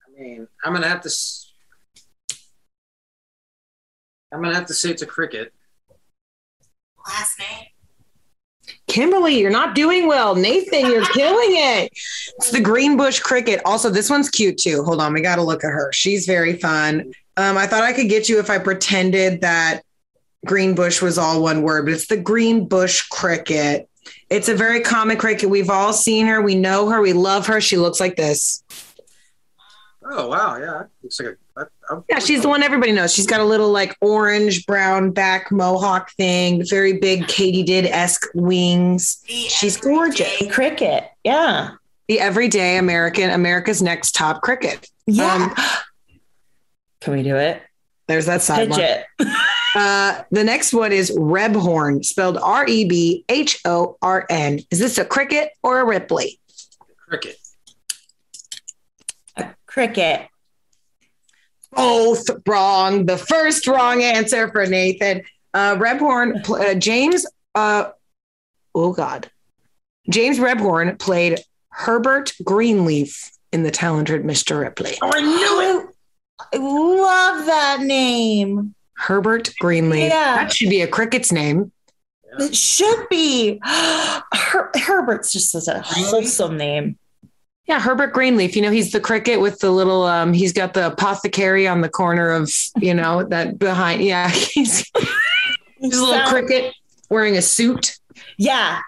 I 0.06 0.20
mean, 0.20 0.48
I'm 0.64 0.72
gonna 0.72 0.88
have 0.88 1.00
to. 1.02 1.08
s- 1.08 1.52
I'm 4.32 4.40
gonna 4.40 4.54
have 4.54 4.66
to 4.66 4.74
say 4.74 4.90
it's 4.90 5.02
a 5.02 5.06
cricket. 5.06 5.52
last 7.06 7.38
name. 7.40 7.66
Kimberly, 8.92 9.40
you're 9.40 9.50
not 9.50 9.74
doing 9.74 10.06
well. 10.06 10.34
Nathan, 10.34 10.84
you're 10.84 11.06
killing 11.14 11.56
it. 11.56 11.90
It's 12.36 12.50
the 12.50 12.60
Greenbush 12.60 13.20
cricket. 13.20 13.62
Also, 13.64 13.88
this 13.88 14.10
one's 14.10 14.28
cute 14.28 14.58
too. 14.58 14.84
Hold 14.84 15.00
on, 15.00 15.14
we 15.14 15.22
got 15.22 15.36
to 15.36 15.42
look 15.42 15.64
at 15.64 15.70
her. 15.70 15.90
She's 15.94 16.26
very 16.26 16.58
fun. 16.58 17.10
Um, 17.38 17.56
I 17.56 17.66
thought 17.66 17.84
I 17.84 17.94
could 17.94 18.10
get 18.10 18.28
you 18.28 18.38
if 18.38 18.50
I 18.50 18.58
pretended 18.58 19.40
that 19.40 19.80
Greenbush 20.44 21.00
was 21.00 21.16
all 21.16 21.42
one 21.42 21.62
word, 21.62 21.86
but 21.86 21.94
it's 21.94 22.08
the 22.08 22.18
Greenbush 22.18 23.08
cricket. 23.08 23.88
It's 24.28 24.50
a 24.50 24.54
very 24.54 24.82
common 24.82 25.16
cricket. 25.16 25.48
We've 25.48 25.70
all 25.70 25.94
seen 25.94 26.26
her. 26.26 26.42
We 26.42 26.54
know 26.54 26.90
her. 26.90 27.00
We 27.00 27.14
love 27.14 27.46
her. 27.46 27.62
She 27.62 27.78
looks 27.78 27.98
like 27.98 28.16
this. 28.16 28.62
Oh 30.04 30.28
wow, 30.28 30.58
yeah, 30.58 30.82
looks 31.02 31.18
like 31.18 31.30
a. 31.30 31.36
I, 31.56 31.62
I, 31.90 31.98
Yeah, 32.08 32.18
she's 32.18 32.42
the 32.42 32.48
one 32.48 32.62
everybody 32.62 32.92
knows. 32.92 33.12
She's 33.12 33.26
got 33.26 33.40
a 33.40 33.44
little 33.44 33.70
like 33.70 33.96
orange 34.00 34.64
brown 34.66 35.10
back 35.10 35.50
mohawk 35.52 36.10
thing, 36.12 36.64
very 36.68 36.94
big 36.98 37.22
katydid 37.24 37.84
esque 37.86 38.26
wings. 38.34 39.22
The 39.28 39.32
She's 39.34 39.76
everyday 39.76 39.94
gorgeous. 39.94 40.54
Cricket. 40.54 41.04
Yeah. 41.24 41.70
the 42.08 42.20
everyday 42.20 42.78
American, 42.78 43.30
America's 43.30 43.82
Next 43.82 44.14
Top 44.14 44.42
Cricket. 44.42 44.88
Yeah. 45.06 45.34
Um, 45.34 45.54
Can 47.00 47.14
we 47.14 47.22
do 47.22 47.36
it? 47.36 47.60
there's 48.08 48.26
that 48.26 48.42
side 48.42 48.68
Pitch 48.68 48.70
one. 48.70 48.80
it. 48.80 49.04
Uh, 49.74 50.22
the 50.30 50.44
next 50.44 50.74
one 50.74 50.92
is 50.92 51.10
Rebhorn, 51.12 52.04
spelled 52.04 52.36
R 52.36 52.66
E 52.68 52.84
B 52.84 53.24
H 53.30 53.58
O 53.64 53.96
R 54.02 54.26
N. 54.28 54.60
Is 54.70 54.78
this 54.78 54.98
a 54.98 55.04
cricket 55.06 55.48
or 55.62 55.80
a 55.80 55.84
Ripley? 55.86 56.38
cricket. 57.08 57.38
A 59.38 59.46
cricket. 59.64 60.26
Both 61.72 62.28
wrong. 62.46 63.06
The 63.06 63.18
first 63.18 63.66
wrong 63.66 64.02
answer 64.02 64.50
for 64.50 64.66
Nathan. 64.66 65.22
Uh, 65.54 65.76
Rebhorn, 65.76 66.48
uh, 66.48 66.74
James, 66.74 67.26
uh, 67.54 67.90
oh 68.74 68.92
God. 68.92 69.30
James 70.10 70.38
Rebhorn 70.38 70.98
played 70.98 71.40
Herbert 71.70 72.32
Greenleaf 72.42 73.30
in 73.52 73.62
The 73.62 73.70
Talented 73.70 74.22
Mr. 74.24 74.60
Ripley. 74.60 74.94
Oh, 75.02 75.10
I 75.14 75.20
knew 75.20 75.80
it. 75.80 75.86
I 76.52 76.56
love 76.56 77.46
that 77.46 77.80
name. 77.82 78.74
Herbert 78.96 79.52
Greenleaf. 79.60 80.10
Yeah. 80.10 80.36
That 80.36 80.52
should 80.52 80.70
be 80.70 80.80
a 80.82 80.88
cricket's 80.88 81.32
name. 81.32 81.70
It 82.38 82.56
should 82.56 83.08
be. 83.10 83.60
Her- 83.64 84.70
Herbert's 84.74 85.32
just 85.32 85.50
such 85.50 85.68
a 85.68 85.80
wholesome 85.84 86.56
name. 86.56 86.98
Yeah, 87.66 87.80
Herbert 87.80 88.12
Greenleaf. 88.12 88.56
You 88.56 88.62
know, 88.62 88.70
he's 88.70 88.90
the 88.92 89.00
cricket 89.00 89.40
with 89.40 89.60
the 89.60 89.70
little 89.70 90.02
um 90.04 90.32
he's 90.32 90.52
got 90.52 90.74
the 90.74 90.88
apothecary 90.88 91.66
on 91.68 91.80
the 91.80 91.88
corner 91.88 92.30
of, 92.30 92.50
you 92.76 92.92
know, 92.94 93.22
that 93.24 93.58
behind 93.58 94.02
yeah, 94.02 94.28
he's 94.54 94.78
he's 95.78 95.96
a 95.96 96.00
little 96.00 96.08
Sound- 96.14 96.28
cricket 96.28 96.74
wearing 97.08 97.36
a 97.36 97.42
suit. 97.42 97.98
Yeah. 98.38 98.80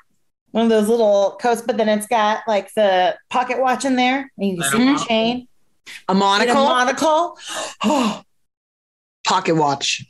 One 0.51 0.65
of 0.65 0.71
those 0.71 0.89
little 0.89 1.37
coats, 1.41 1.63
but 1.63 1.77
then 1.77 1.89
it's 1.89 2.07
got 2.07 2.43
like 2.47 2.73
the 2.75 3.17
pocket 3.29 3.59
watch 3.61 3.85
in 3.85 3.97
there. 3.97 4.31
And 4.39 4.49
you 4.51 4.57
can 4.61 4.71
see 4.71 4.93
the 4.93 5.05
chain. 5.09 5.49
A 6.09 6.13
And 6.13 6.17
a 6.17 6.21
monocle. 6.21 6.55
monocle. 6.55 7.39
Oh, 7.83 8.23
pocket 9.27 9.55
watch. 9.57 10.05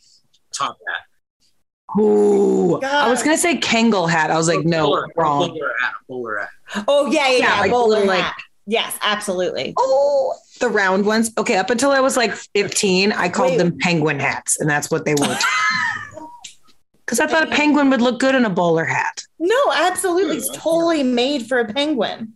Top 0.57 0.77
hat. 0.87 2.01
Ooh. 2.01 2.79
God. 2.81 2.85
I 3.07 3.11
was 3.11 3.23
gonna 3.23 3.39
say 3.39 3.57
Kangol 3.59 4.09
hat. 4.09 4.31
I 4.31 4.37
was 4.37 4.49
like, 4.49 4.65
no, 4.67 4.87
Bowler- 4.89 5.09
wrong. 5.17 5.49
Bowler 5.49 5.73
hat. 5.83 5.93
Bowler 6.09 6.39
hat. 6.41 6.85
Oh, 6.89 7.07
yeah, 7.11 7.29
yeah, 7.29 7.31
Yeah, 7.31 7.39
yeah. 7.39 7.61
like 7.61 7.63
the 7.65 7.71
bowler 7.71 8.05
like- 8.05 8.21
hat. 8.21 8.35
Yes, 8.67 8.97
absolutely. 9.03 9.75
Oh, 9.79 10.35
the 10.61 10.69
round 10.69 11.05
ones. 11.05 11.31
Okay, 11.37 11.57
up 11.57 11.71
until 11.71 11.91
I 11.91 12.01
was 12.01 12.17
like 12.17 12.33
15, 12.33 13.13
I 13.13 13.29
called 13.29 13.53
Wait. 13.53 13.59
them 13.59 13.77
penguin 13.79 14.19
hats, 14.19 14.59
and 14.61 14.69
that's 14.71 14.91
what 14.91 15.05
they 15.05 15.15
were. 15.15 15.37
Because 17.07 17.21
I 17.21 17.27
thought 17.27 17.47
a 17.47 17.51
penguin 17.51 17.91
would 17.91 18.01
look 18.01 18.19
good 18.19 18.35
in 18.35 18.47
a 18.47 18.51
bowler 18.51 18.87
hat. 18.87 19.21
No, 19.39 19.55
absolutely. 19.75 20.39
It's 20.39 20.49
totally 20.57 21.03
made 21.03 21.47
for 21.47 21.59
a 21.59 21.71
penguin. 21.71 22.33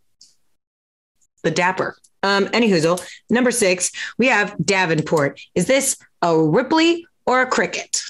the 1.42 1.50
dapper. 1.50 1.96
Um, 2.22 2.50
any 2.52 2.68
hoozle. 2.68 3.02
Number 3.30 3.50
six, 3.50 3.90
we 4.18 4.26
have 4.26 4.54
Davenport. 4.62 5.40
Is 5.54 5.64
this 5.68 5.96
a 6.20 6.38
Ripley 6.38 7.06
or 7.24 7.40
a 7.40 7.46
cricket? 7.46 8.02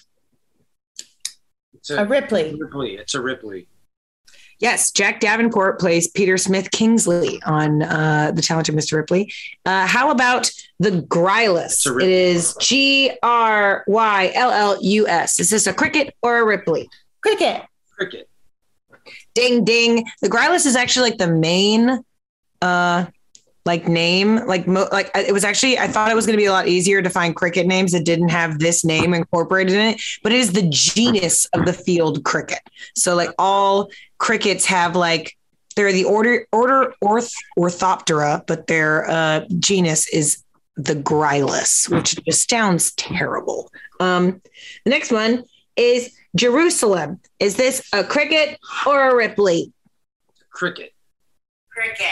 It's 1.74 1.90
A 1.90 1.98
a, 2.02 2.04
Ripley. 2.04 2.56
Ripley. 2.58 2.96
It's 2.96 3.14
a 3.14 3.20
Ripley. 3.20 3.68
Yes, 4.60 4.90
Jack 4.90 5.20
Davenport 5.20 5.78
plays 5.78 6.08
Peter 6.08 6.36
Smith 6.36 6.70
Kingsley 6.72 7.40
on 7.44 7.82
uh, 7.82 8.32
The 8.34 8.42
Talented 8.42 8.74
Mr. 8.74 8.94
Ripley. 8.96 9.32
Uh, 9.64 9.86
how 9.86 10.10
about 10.10 10.50
the 10.80 10.90
Gryllus? 11.02 11.66
It's 11.66 11.86
a 11.86 11.90
It 11.90 11.94
Ripley. 11.94 12.12
is 12.12 12.56
G 12.60 13.12
R 13.22 13.84
Y 13.86 14.32
L 14.34 14.50
L 14.50 14.78
U 14.82 15.06
S. 15.06 15.38
Is 15.38 15.50
this 15.50 15.66
a 15.68 15.72
cricket 15.72 16.14
or 16.22 16.38
a 16.38 16.44
Ripley? 16.44 16.88
Cricket. 17.20 17.62
Cricket. 17.96 18.28
Ding 19.34 19.64
ding. 19.64 20.04
The 20.22 20.28
Gryllus 20.28 20.66
is 20.66 20.74
actually 20.74 21.10
like 21.10 21.18
the 21.18 21.32
main 21.32 22.02
uh 22.60 23.06
like 23.64 23.86
name 23.86 24.36
like 24.46 24.66
mo- 24.66 24.88
like 24.90 25.10
it 25.14 25.32
was 25.32 25.44
actually 25.44 25.78
I 25.78 25.86
thought 25.88 26.10
it 26.10 26.14
was 26.14 26.24
going 26.26 26.36
to 26.36 26.40
be 26.40 26.46
a 26.46 26.52
lot 26.52 26.66
easier 26.68 27.02
to 27.02 27.10
find 27.10 27.36
cricket 27.36 27.66
names 27.66 27.92
that 27.92 28.04
didn't 28.04 28.30
have 28.30 28.58
this 28.58 28.84
name 28.84 29.12
incorporated 29.14 29.74
in 29.74 29.80
it, 29.94 30.00
but 30.22 30.32
it 30.32 30.38
is 30.38 30.52
the 30.52 30.66
genus 30.70 31.44
of 31.52 31.66
the 31.66 31.72
field 31.74 32.24
cricket. 32.24 32.60
So 32.96 33.14
like 33.14 33.30
all 33.38 33.90
crickets 34.18 34.66
have 34.66 34.96
like 34.96 35.36
they're 35.76 35.92
the 35.92 36.04
order 36.04 36.46
order 36.52 36.94
orth 37.00 37.32
orthoptera, 37.58 38.44
but 38.46 38.66
their 38.66 39.08
uh 39.10 39.44
genus 39.58 40.08
is 40.08 40.42
the 40.76 40.94
Gryllus, 40.94 41.88
which 41.88 42.16
just 42.24 42.48
sounds 42.50 42.92
terrible. 42.92 43.70
Um 44.00 44.40
the 44.84 44.90
next 44.90 45.12
one 45.12 45.44
is 45.76 46.14
Jerusalem. 46.36 47.20
Is 47.38 47.56
this 47.56 47.88
a 47.92 48.04
cricket 48.04 48.58
or 48.86 49.10
a 49.10 49.14
Ripley? 49.14 49.72
Cricket. 50.50 50.92
Cricket. 51.70 52.06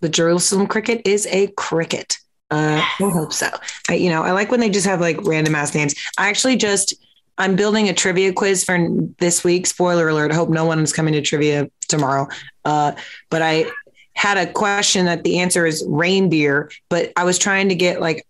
The 0.00 0.08
Jerusalem 0.08 0.66
cricket 0.66 1.02
is 1.06 1.26
a 1.30 1.48
cricket. 1.56 2.18
Uh, 2.50 2.80
I 3.00 3.10
hope 3.10 3.32
so. 3.32 3.48
I, 3.88 3.94
you 3.94 4.10
know, 4.10 4.22
I 4.22 4.32
like 4.32 4.50
when 4.50 4.60
they 4.60 4.70
just 4.70 4.86
have 4.86 5.00
like 5.00 5.24
random 5.24 5.54
ass 5.54 5.74
names. 5.74 5.94
I 6.18 6.28
actually 6.28 6.56
just 6.56 6.94
I'm 7.38 7.56
building 7.56 7.88
a 7.88 7.94
trivia 7.94 8.32
quiz 8.32 8.64
for 8.64 8.78
this 9.18 9.44
week. 9.44 9.66
Spoiler 9.66 10.08
alert. 10.08 10.32
I 10.32 10.34
hope 10.34 10.48
no 10.48 10.64
one 10.64 10.80
is 10.80 10.92
coming 10.92 11.12
to 11.14 11.20
trivia 11.20 11.70
tomorrow. 11.88 12.28
Uh, 12.64 12.92
but 13.30 13.42
I 13.42 13.66
had 14.14 14.38
a 14.38 14.50
question 14.50 15.06
that 15.06 15.24
the 15.24 15.38
answer 15.38 15.66
is 15.66 15.84
reindeer, 15.86 16.70
but 16.88 17.12
I 17.16 17.24
was 17.24 17.38
trying 17.38 17.68
to 17.68 17.74
get 17.74 18.00
like 18.00 18.26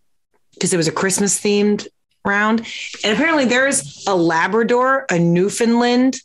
because 0.54 0.72
it 0.72 0.76
was 0.76 0.88
a 0.88 0.92
Christmas 0.92 1.40
themed 1.40 1.86
round. 2.24 2.66
And 3.04 3.12
apparently 3.12 3.44
there's 3.44 4.04
a 4.07 4.16
Labrador, 4.16 5.07
a 5.11 5.18
Newfoundland, 5.18 6.16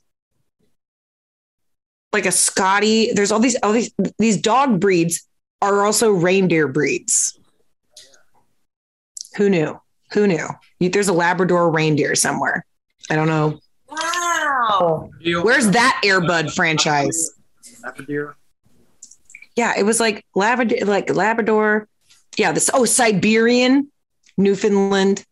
like 2.12 2.26
a 2.26 2.32
Scotty. 2.32 3.14
There's 3.14 3.32
all 3.32 3.40
these 3.40 3.58
all 3.62 3.74
these 3.74 3.94
these 4.18 4.38
dog 4.38 4.80
breeds 4.80 5.28
are 5.62 5.86
also 5.86 6.12
reindeer 6.12 6.68
breeds. 6.68 7.38
Who 9.38 9.50
knew? 9.50 9.80
Who 10.14 10.28
knew? 10.28 10.48
There's 10.80 11.08
a 11.08 11.14
Labrador 11.14 11.70
reindeer 11.70 12.16
somewhere. 12.16 12.66
I 13.12 13.16
don't 13.16 13.28
know. 13.28 13.60
Wow. 13.90 15.10
Where's 15.22 15.70
that 15.72 16.02
Air 16.06 16.22
Bud 16.22 16.54
franchise? 16.54 17.32
Labrador. 17.84 18.38
Yeah, 19.58 19.74
it 19.78 19.84
was 19.84 20.00
like 20.00 20.26
Labrador, 20.34 20.86
like 20.86 21.14
Labrador. 21.14 21.90
Yeah, 22.38 22.54
this 22.54 22.70
oh 22.74 22.86
Siberian, 22.86 23.92
Newfoundland. 24.38 25.26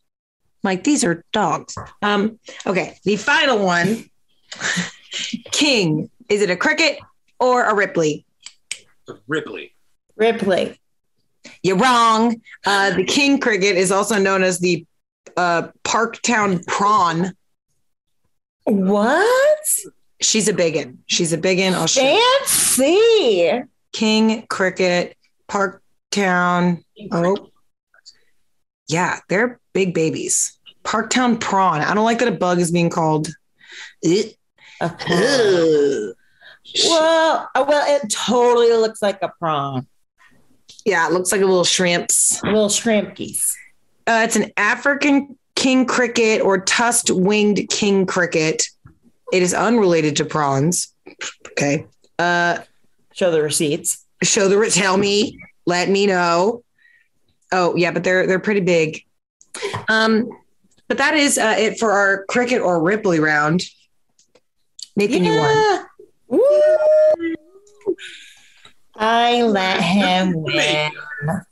Like 0.61 0.83
these 0.83 1.05
are 1.05 1.23
dogs. 1.31 1.77
Um, 2.01 2.37
okay, 2.67 2.97
the 3.05 3.15
final 3.15 3.63
one. 3.63 4.09
King. 5.51 6.09
Is 6.27 6.41
it 6.41 6.49
a 6.49 6.57
cricket 6.57 6.99
or 7.39 7.63
a 7.63 7.73
Ripley? 7.73 8.25
Ripley. 9.29 9.73
Ripley. 10.17 10.77
You're 11.63 11.77
wrong. 11.77 12.41
Uh, 12.65 12.93
the 12.93 13.05
king 13.05 13.39
cricket 13.39 13.77
is 13.77 13.89
also 13.89 14.19
known 14.19 14.43
as 14.43 14.59
the 14.59 14.85
uh, 15.37 15.69
Parktown 15.85 16.65
prawn. 16.67 17.33
What? 18.65 19.67
She's 20.21 20.47
a 20.47 20.53
biggin. 20.53 20.99
She's 21.07 21.33
a 21.33 21.37
biggin. 21.37 21.73
I'll 21.73 21.87
show 21.87 22.01
you. 22.01 22.21
Fancy. 22.45 23.63
King 23.93 24.45
cricket, 24.49 25.17
Parktown. 25.49 26.83
Oh, 27.11 27.49
yeah, 28.87 29.19
they're 29.29 29.59
big 29.73 29.93
babies. 29.93 30.59
Parktown 30.83 31.39
prawn. 31.39 31.81
I 31.81 31.93
don't 31.93 32.05
like 32.05 32.19
that 32.19 32.27
a 32.27 32.31
bug 32.31 32.59
is 32.59 32.71
being 32.71 32.89
called. 32.89 33.29
It. 34.01 34.35
Well, 36.85 37.49
uh, 37.55 37.65
well, 37.67 37.95
it 37.95 38.09
totally 38.11 38.71
looks 38.73 39.01
like 39.01 39.19
a 39.23 39.31
prawn. 39.39 39.87
Yeah, 40.85 41.07
it 41.07 41.13
looks 41.13 41.31
like 41.31 41.41
a 41.41 41.45
little 41.45 41.63
shrimps. 41.63 42.43
Little 42.43 42.69
shrimpkies. 42.69 43.55
Uh, 44.05 44.21
it's 44.23 44.35
an 44.35 44.51
African 44.57 45.38
king 45.59 45.85
cricket 45.85 46.41
or 46.41 46.57
tusked 46.61 47.11
winged 47.11 47.67
king 47.69 48.05
cricket. 48.05 48.63
It 49.33 49.43
is 49.43 49.53
unrelated 49.53 50.15
to 50.15 50.25
prawns. 50.25 50.93
Okay. 51.51 51.85
Uh, 52.17 52.59
Show 53.11 53.29
the 53.31 53.41
receipts. 53.41 54.05
show 54.23 54.47
the 54.47 54.69
tell 54.69 54.95
me, 54.95 55.37
let 55.65 55.89
me 55.89 56.07
know. 56.07 56.63
Oh 57.51 57.75
yeah, 57.75 57.91
but 57.91 58.05
they're 58.05 58.25
they're 58.25 58.39
pretty 58.39 58.61
big. 58.61 59.03
Um, 59.89 60.29
but 60.87 60.97
that 60.99 61.15
is 61.15 61.37
uh, 61.37 61.55
it 61.59 61.77
for 61.79 61.91
our 61.91 62.23
cricket 62.29 62.61
or 62.61 62.81
Ripley 62.81 63.19
round. 63.19 63.63
Nathan, 64.95 65.25
you 65.25 65.33
won. 65.37 65.85
Woo. 66.27 67.35
I 68.95 69.41
let 69.43 69.81
him 69.81 70.33
win. 70.41 70.91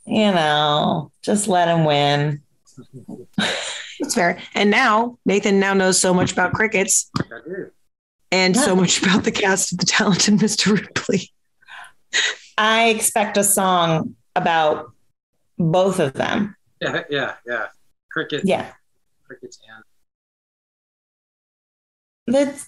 You 0.05 0.31
know, 0.31 1.11
just 1.21 1.49
let 1.49 1.67
him 1.67 1.83
win. 1.83 2.41
It's 3.99 4.13
fair. 4.15 4.39
And 4.53 4.69
now 4.69 5.17
Nathan 5.25 5.59
now 5.59 5.73
knows 5.73 5.99
so 5.99 6.13
much 6.13 6.31
about 6.31 6.53
crickets 6.53 7.09
I 7.19 7.23
do. 7.45 7.71
and 8.31 8.55
so 8.55 8.75
much 8.75 9.01
about 9.01 9.23
the 9.23 9.31
cast 9.31 9.71
of 9.71 9.79
the 9.79 9.85
talented 9.85 10.35
Mr. 10.35 10.77
Ripley. 10.79 11.31
I 12.57 12.89
expect 12.89 13.37
a 13.37 13.43
song 13.43 14.15
about 14.35 14.91
both 15.57 15.99
of 15.99 16.13
them. 16.13 16.55
Yeah, 16.79 17.03
yeah, 17.09 17.33
yeah. 17.45 17.67
Crickets. 18.11 18.43
Yeah. 18.45 18.71
Crickets 19.25 19.59
and 19.67 19.83
That's 22.35 22.67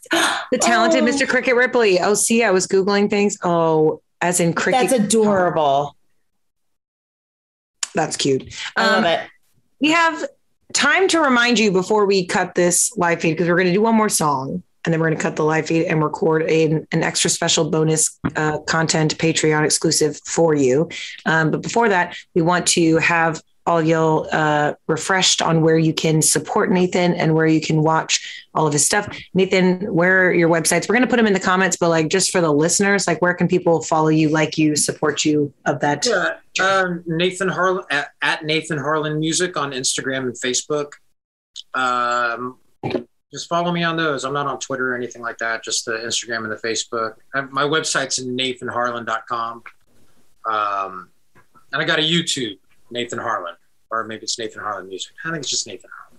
The 0.52 0.58
talented 0.58 1.04
Oh. 1.04 1.06
Mr. 1.06 1.28
Cricket 1.28 1.56
Ripley. 1.56 2.00
Oh, 2.00 2.14
see, 2.16 2.44
I 2.44 2.52
was 2.52 2.66
googling 2.68 3.10
things. 3.10 3.38
Oh, 3.44 4.02
as 4.22 4.40
in 4.40 4.54
cricket. 4.54 4.90
that's 4.90 4.94
adorable. 4.94 5.96
That's 7.96 8.18
cute. 8.18 8.54
I 8.76 8.86
love 8.88 8.98
Um, 9.00 9.06
it. 9.06 9.30
we 9.82 9.92
have 9.92 10.26
time 10.74 11.08
to 11.10 11.20
remind 11.20 11.60
you 11.60 11.72
before 11.72 12.06
we 12.06 12.26
cut 12.26 12.56
this 12.56 12.96
live 12.98 13.22
feed 13.22 13.32
because 13.32 13.48
we're 13.48 13.56
going 13.56 13.68
to 13.68 13.74
do 13.74 13.82
one 13.82 13.96
more 13.96 14.10
song 14.10 14.64
and 14.86 14.94
then 14.94 15.00
we're 15.00 15.08
going 15.08 15.18
to 15.18 15.22
cut 15.22 15.36
the 15.36 15.44
live 15.44 15.68
feed 15.68 15.86
and 15.86 16.04
record 16.04 16.44
a, 16.44 16.66
an 16.92 17.04
extra 17.04 17.30
special 17.30 17.70
bonus 17.70 18.18
uh, 18.36 18.60
content 18.60 19.18
patreon 19.18 19.66
exclusive 19.66 20.20
for 20.26 20.56
you. 20.56 20.90
Um, 21.26 21.52
but 21.52 21.62
before 21.62 21.90
that 21.90 22.16
we 22.34 22.42
want 22.42 22.68
to 22.68 22.98
have 22.98 23.42
all 23.66 23.82
y'all 23.82 24.28
uh, 24.32 24.74
refreshed 24.88 25.42
on 25.42 25.62
where 25.62 25.78
you 25.78 25.94
can 25.94 26.22
support 26.22 26.72
nathan 26.72 27.14
and 27.14 27.34
where 27.34 27.46
you 27.46 27.62
can 27.62 27.82
watch 27.82 28.46
all 28.54 28.66
of 28.66 28.74
his 28.74 28.86
stuff 28.86 29.08
nathan 29.34 29.94
where 29.94 30.28
are 30.28 30.34
your 30.34 30.50
websites 30.50 30.90
we're 30.90 30.96
going 30.96 31.08
to 31.08 31.10
put 31.10 31.18
them 31.18 31.28
in 31.28 31.34
the 31.34 31.40
comments 31.40 31.78
but 31.78 31.90
like 31.90 32.10
just 32.10 32.32
for 32.32 32.42
the 32.42 32.52
listeners 32.52 33.08
like 33.08 33.22
where 33.22 33.34
can 33.34 33.48
people 33.48 33.82
follow 33.82 34.10
you 34.10 34.30
like 34.30 34.58
you 34.58 34.76
support 34.76 35.24
you 35.24 35.54
of 35.66 35.80
that 35.80 36.06
yeah. 36.06 36.36
Um, 36.60 37.04
Nathan 37.06 37.48
Harlan 37.48 37.86
at, 37.90 38.10
at 38.22 38.44
Nathan 38.44 38.78
Harlan 38.78 39.20
Music 39.20 39.56
on 39.56 39.72
Instagram 39.72 40.24
and 40.24 40.34
Facebook. 40.34 40.94
Um, 41.74 42.58
just 43.32 43.48
follow 43.48 43.72
me 43.72 43.84
on 43.84 43.96
those. 43.96 44.24
I'm 44.24 44.34
not 44.34 44.48
on 44.48 44.60
Twitter 44.60 44.94
or 44.94 44.96
anything 44.96 45.22
like 45.22 45.38
that. 45.38 45.64
Just 45.64 45.86
the 45.86 45.92
Instagram 45.92 46.44
and 46.44 46.52
the 46.52 46.56
Facebook. 46.56 47.16
I 47.34 47.42
have, 47.42 47.52
my 47.52 47.64
website's 47.64 48.20
nathanharlan.com. 48.20 49.64
Um, 50.50 51.10
and 51.72 51.82
I 51.82 51.86
got 51.86 52.00
a 52.00 52.02
YouTube, 52.02 52.58
Nathan 52.92 53.20
Harlan, 53.20 53.56
or 53.92 54.04
maybe 54.06 54.24
it's 54.24 54.38
Nathan 54.40 54.62
Harlan 54.62 54.88
Music. 54.88 55.14
I 55.26 55.30
think 55.32 55.42
it's 55.42 55.50
just 55.50 55.68
Nathan 55.68 55.90
Harlan. 55.98 56.10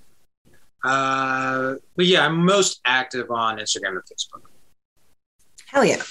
Uh, 0.82 1.74
but 1.96 2.06
yeah, 2.06 2.24
I'm 2.26 2.44
most 2.44 2.80
active 2.84 3.30
on 3.30 3.58
Instagram 3.58 3.90
and 3.90 4.02
Facebook. 4.02 4.42
Hell 5.66 5.84
yeah. 5.84 6.02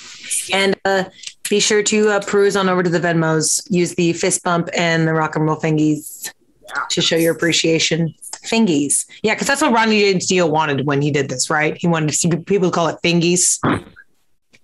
And 0.53 0.75
uh, 0.85 1.05
be 1.49 1.59
sure 1.59 1.83
to 1.83 2.09
uh, 2.09 2.19
peruse 2.21 2.55
on 2.55 2.69
over 2.69 2.83
to 2.83 2.89
the 2.89 2.99
Venmos. 2.99 3.65
Use 3.69 3.95
the 3.95 4.13
fist 4.13 4.43
bump 4.43 4.69
and 4.77 5.07
the 5.07 5.13
rock 5.13 5.35
and 5.35 5.45
roll 5.45 5.57
fingies 5.57 6.31
Yeah. 6.73 6.83
to 6.91 7.01
show 7.01 7.15
your 7.17 7.33
appreciation. 7.33 8.13
Fingies. 8.45 9.05
Yeah, 9.21 9.33
because 9.33 9.47
that's 9.47 9.61
what 9.61 9.73
Ronnie 9.73 9.99
James 9.99 10.27
Dio 10.27 10.47
wanted 10.47 10.85
when 10.85 11.01
he 11.01 11.11
did 11.11 11.29
this, 11.29 11.49
right? 11.49 11.75
He 11.75 11.87
wanted 11.87 12.07
to 12.07 12.13
see 12.15 12.29
people 12.29 12.71
call 12.71 12.87
it 12.87 12.97
fingies. 13.03 13.59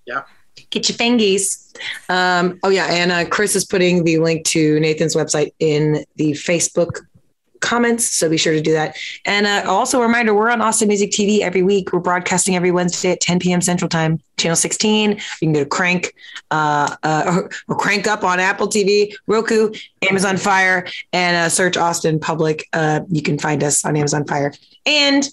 Yeah. 0.05 0.21
Get 0.75 0.89
your 0.89 0.97
fingies. 0.97 1.73
Um, 2.09 2.59
oh, 2.61 2.67
yeah. 2.67 2.87
And 2.87 3.13
uh, 3.13 3.23
Chris 3.29 3.55
is 3.55 3.63
putting 3.63 4.03
the 4.03 4.17
link 4.17 4.45
to 4.47 4.77
Nathan's 4.81 5.15
website 5.15 5.53
in 5.59 6.03
the 6.17 6.33
Facebook 6.33 6.99
comments. 7.61 8.05
So 8.05 8.29
be 8.29 8.35
sure 8.35 8.51
to 8.51 8.59
do 8.59 8.73
that. 8.73 8.97
And 9.23 9.47
uh, 9.47 9.63
also 9.67 10.01
a 10.01 10.01
reminder, 10.01 10.33
we're 10.33 10.49
on 10.49 10.59
Austin 10.59 10.89
Music 10.89 11.11
TV 11.11 11.39
every 11.39 11.63
week. 11.63 11.93
We're 11.93 12.01
broadcasting 12.01 12.57
every 12.57 12.71
Wednesday 12.71 13.11
at 13.11 13.21
10 13.21 13.39
p.m. 13.39 13.61
Central 13.61 13.87
Time, 13.87 14.19
channel 14.35 14.57
16. 14.57 15.11
You 15.11 15.17
can 15.39 15.53
go 15.53 15.63
to 15.63 15.65
Crank 15.65 16.13
uh, 16.51 16.93
uh, 17.03 17.23
or, 17.25 17.49
or 17.69 17.77
Crank 17.77 18.05
Up 18.05 18.25
on 18.25 18.41
Apple 18.41 18.67
TV, 18.67 19.15
Roku, 19.27 19.71
Amazon 20.09 20.35
Fire, 20.35 20.85
and 21.13 21.37
uh, 21.37 21.47
search 21.47 21.77
Austin 21.77 22.19
Public. 22.19 22.67
Uh, 22.73 22.99
you 23.07 23.21
can 23.21 23.39
find 23.39 23.63
us 23.63 23.85
on 23.85 23.95
Amazon 23.95 24.25
Fire. 24.25 24.51
And, 24.85 25.25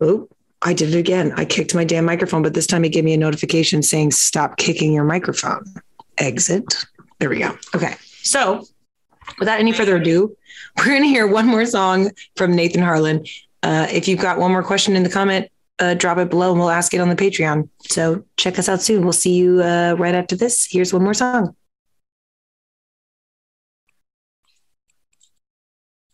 oh, 0.00 0.26
I 0.62 0.72
did 0.72 0.94
it 0.94 0.98
again. 0.98 1.32
I 1.36 1.44
kicked 1.44 1.74
my 1.74 1.84
damn 1.84 2.04
microphone, 2.04 2.42
but 2.42 2.54
this 2.54 2.66
time 2.66 2.84
it 2.84 2.90
gave 2.90 3.04
me 3.04 3.14
a 3.14 3.18
notification 3.18 3.82
saying 3.82 4.10
stop 4.10 4.56
kicking 4.56 4.92
your 4.92 5.04
microphone. 5.04 5.64
Exit. 6.18 6.86
There 7.20 7.28
we 7.28 7.38
go. 7.38 7.56
Okay. 7.74 7.94
So 8.22 8.64
without 9.38 9.60
any 9.60 9.72
further 9.72 9.96
ado, 9.96 10.36
we're 10.76 10.86
going 10.86 11.02
to 11.02 11.08
hear 11.08 11.26
one 11.26 11.46
more 11.46 11.64
song 11.64 12.10
from 12.36 12.54
Nathan 12.54 12.82
Harlan. 12.82 13.24
Uh, 13.62 13.86
if 13.90 14.08
you've 14.08 14.20
got 14.20 14.38
one 14.38 14.50
more 14.50 14.62
question 14.62 14.96
in 14.96 15.02
the 15.02 15.08
comment, 15.08 15.48
uh, 15.78 15.94
drop 15.94 16.18
it 16.18 16.30
below 16.30 16.50
and 16.50 16.58
we'll 16.58 16.70
ask 16.70 16.92
it 16.92 17.00
on 17.00 17.08
the 17.08 17.16
Patreon. 17.16 17.68
So 17.82 18.24
check 18.36 18.58
us 18.58 18.68
out 18.68 18.82
soon. 18.82 19.04
We'll 19.04 19.12
see 19.12 19.34
you 19.34 19.62
uh, 19.62 19.94
right 19.98 20.14
after 20.14 20.34
this. 20.34 20.66
Here's 20.70 20.92
one 20.92 21.04
more 21.04 21.14
song. 21.14 21.54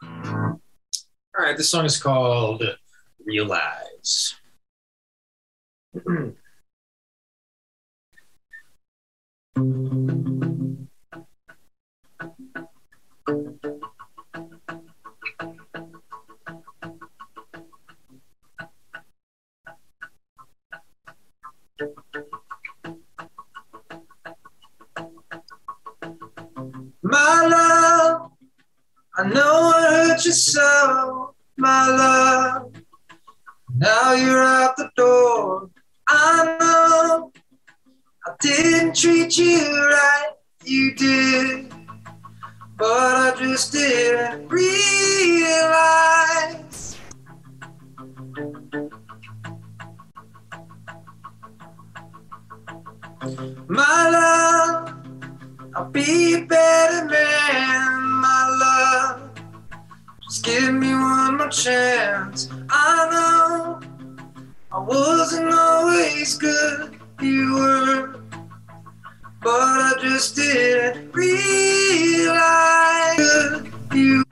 All 0.02 1.42
right, 1.42 1.56
this 1.56 1.68
song 1.68 1.84
is 1.84 2.00
called 2.00 2.62
Realize. 3.26 4.34
My 27.02 27.46
love, 27.46 28.32
I 29.16 29.28
know 29.28 29.72
I 29.74 30.08
hurt 30.08 30.24
you 30.24 30.32
so, 30.32 31.34
my 31.56 31.88
love. 31.88 32.83
Now 33.76 34.12
you're 34.12 34.40
out 34.40 34.76
the 34.76 34.88
door. 34.94 35.68
I 36.08 36.56
know 36.60 37.32
I 38.24 38.30
didn't 38.40 38.94
treat 38.94 39.36
you 39.36 39.58
right, 39.58 40.30
you 40.62 40.94
did, 40.94 41.74
but 42.76 42.86
I 42.86 43.34
just 43.36 43.72
didn't 43.72 44.46
realize. 44.46 45.76
My 53.66 54.08
love, 54.08 54.94
I'll 55.74 55.90
be 55.90 56.34
a 56.34 56.44
better 56.46 57.06
man, 57.06 58.02
my 58.20 58.56
love. 58.60 59.23
Just 60.34 60.46
give 60.46 60.74
me 60.74 60.92
one 60.92 61.36
more 61.36 61.48
chance. 61.48 62.48
I 62.68 63.08
know 63.12 63.78
I 64.72 64.78
wasn't 64.80 65.54
always 65.54 66.36
good, 66.36 66.98
you 67.20 67.54
were, 67.54 68.20
but 69.40 69.52
I 69.52 69.92
just 70.00 70.34
didn't 70.34 71.12
realize 71.14 72.34
you. 73.94 74.24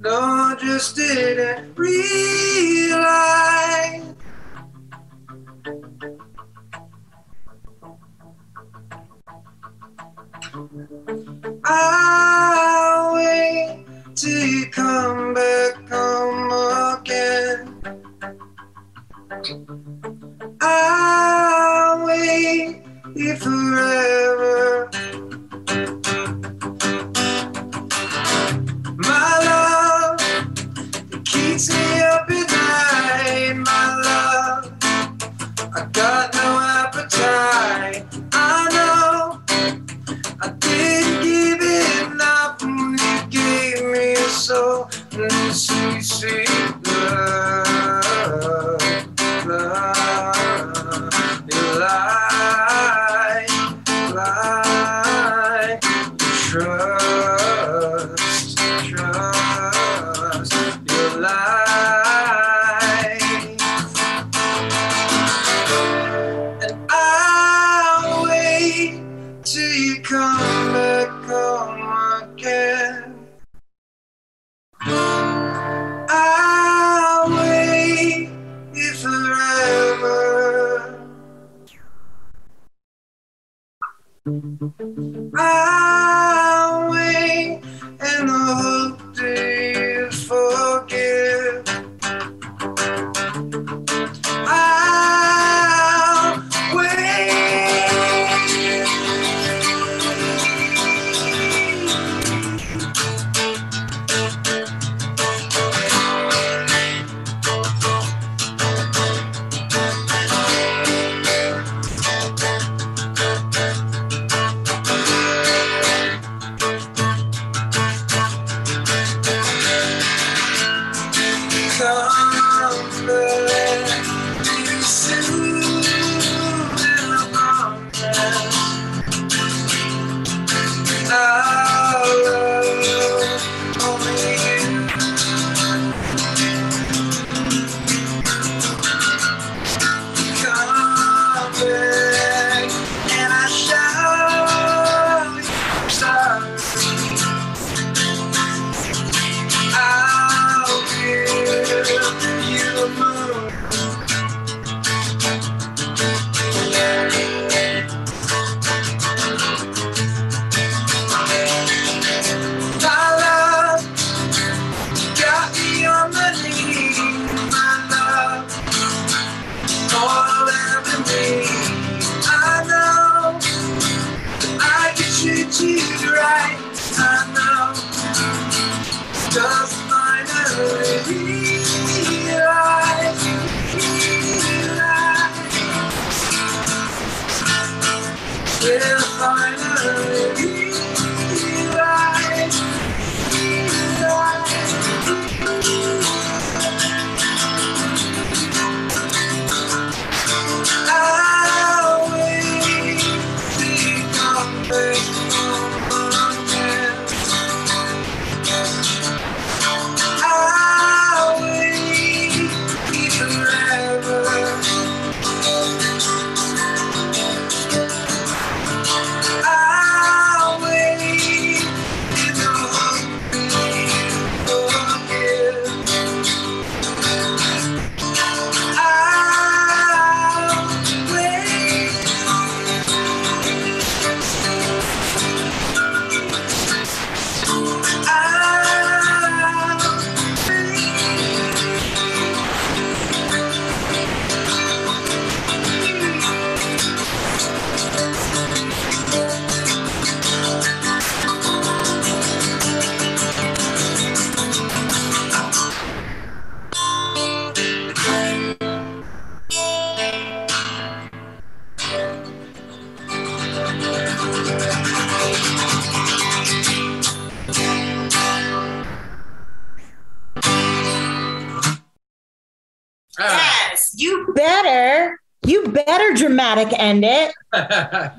No, 0.00 0.18
I 0.18 0.56
just 0.58 0.96
didn't 0.96 1.74
realize. 1.76 2.57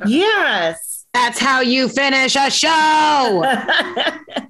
Yes. 0.05 1.05
That's 1.13 1.39
how 1.39 1.61
you 1.61 1.89
finish 1.89 2.35
a 2.35 2.51
show. 2.51 3.43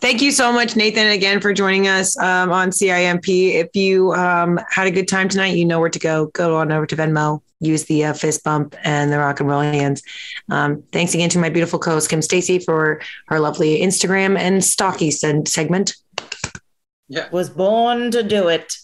Thank 0.00 0.22
you 0.22 0.30
so 0.30 0.52
much, 0.52 0.76
Nathan, 0.76 1.08
again 1.08 1.40
for 1.40 1.52
joining 1.52 1.88
us 1.88 2.16
um, 2.18 2.52
on 2.52 2.70
CIMP. 2.70 3.28
If 3.28 3.74
you 3.74 4.12
um, 4.12 4.60
had 4.70 4.86
a 4.86 4.92
good 4.92 5.08
time 5.08 5.28
tonight, 5.28 5.56
you 5.56 5.64
know 5.64 5.80
where 5.80 5.90
to 5.90 5.98
go. 5.98 6.26
Go 6.26 6.56
on 6.56 6.70
over 6.70 6.86
to 6.86 6.96
Venmo, 6.96 7.42
use 7.58 7.84
the 7.84 8.04
uh, 8.04 8.12
fist 8.12 8.44
bump 8.44 8.76
and 8.84 9.12
the 9.12 9.18
rock 9.18 9.40
and 9.40 9.48
roll 9.48 9.60
hands. 9.60 10.02
Um, 10.50 10.84
thanks 10.92 11.14
again 11.14 11.30
to 11.30 11.38
my 11.38 11.48
beautiful 11.48 11.80
co-host 11.80 12.08
Kim 12.08 12.22
Stacy 12.22 12.60
for 12.60 13.00
her 13.26 13.40
lovely 13.40 13.80
Instagram 13.80 14.38
and 14.38 14.64
stocky 14.64 15.10
sen- 15.10 15.46
segment. 15.46 15.96
Yeah, 17.08 17.28
was 17.30 17.50
born 17.50 18.12
to 18.12 18.22
do 18.22 18.48
it. 18.48 18.76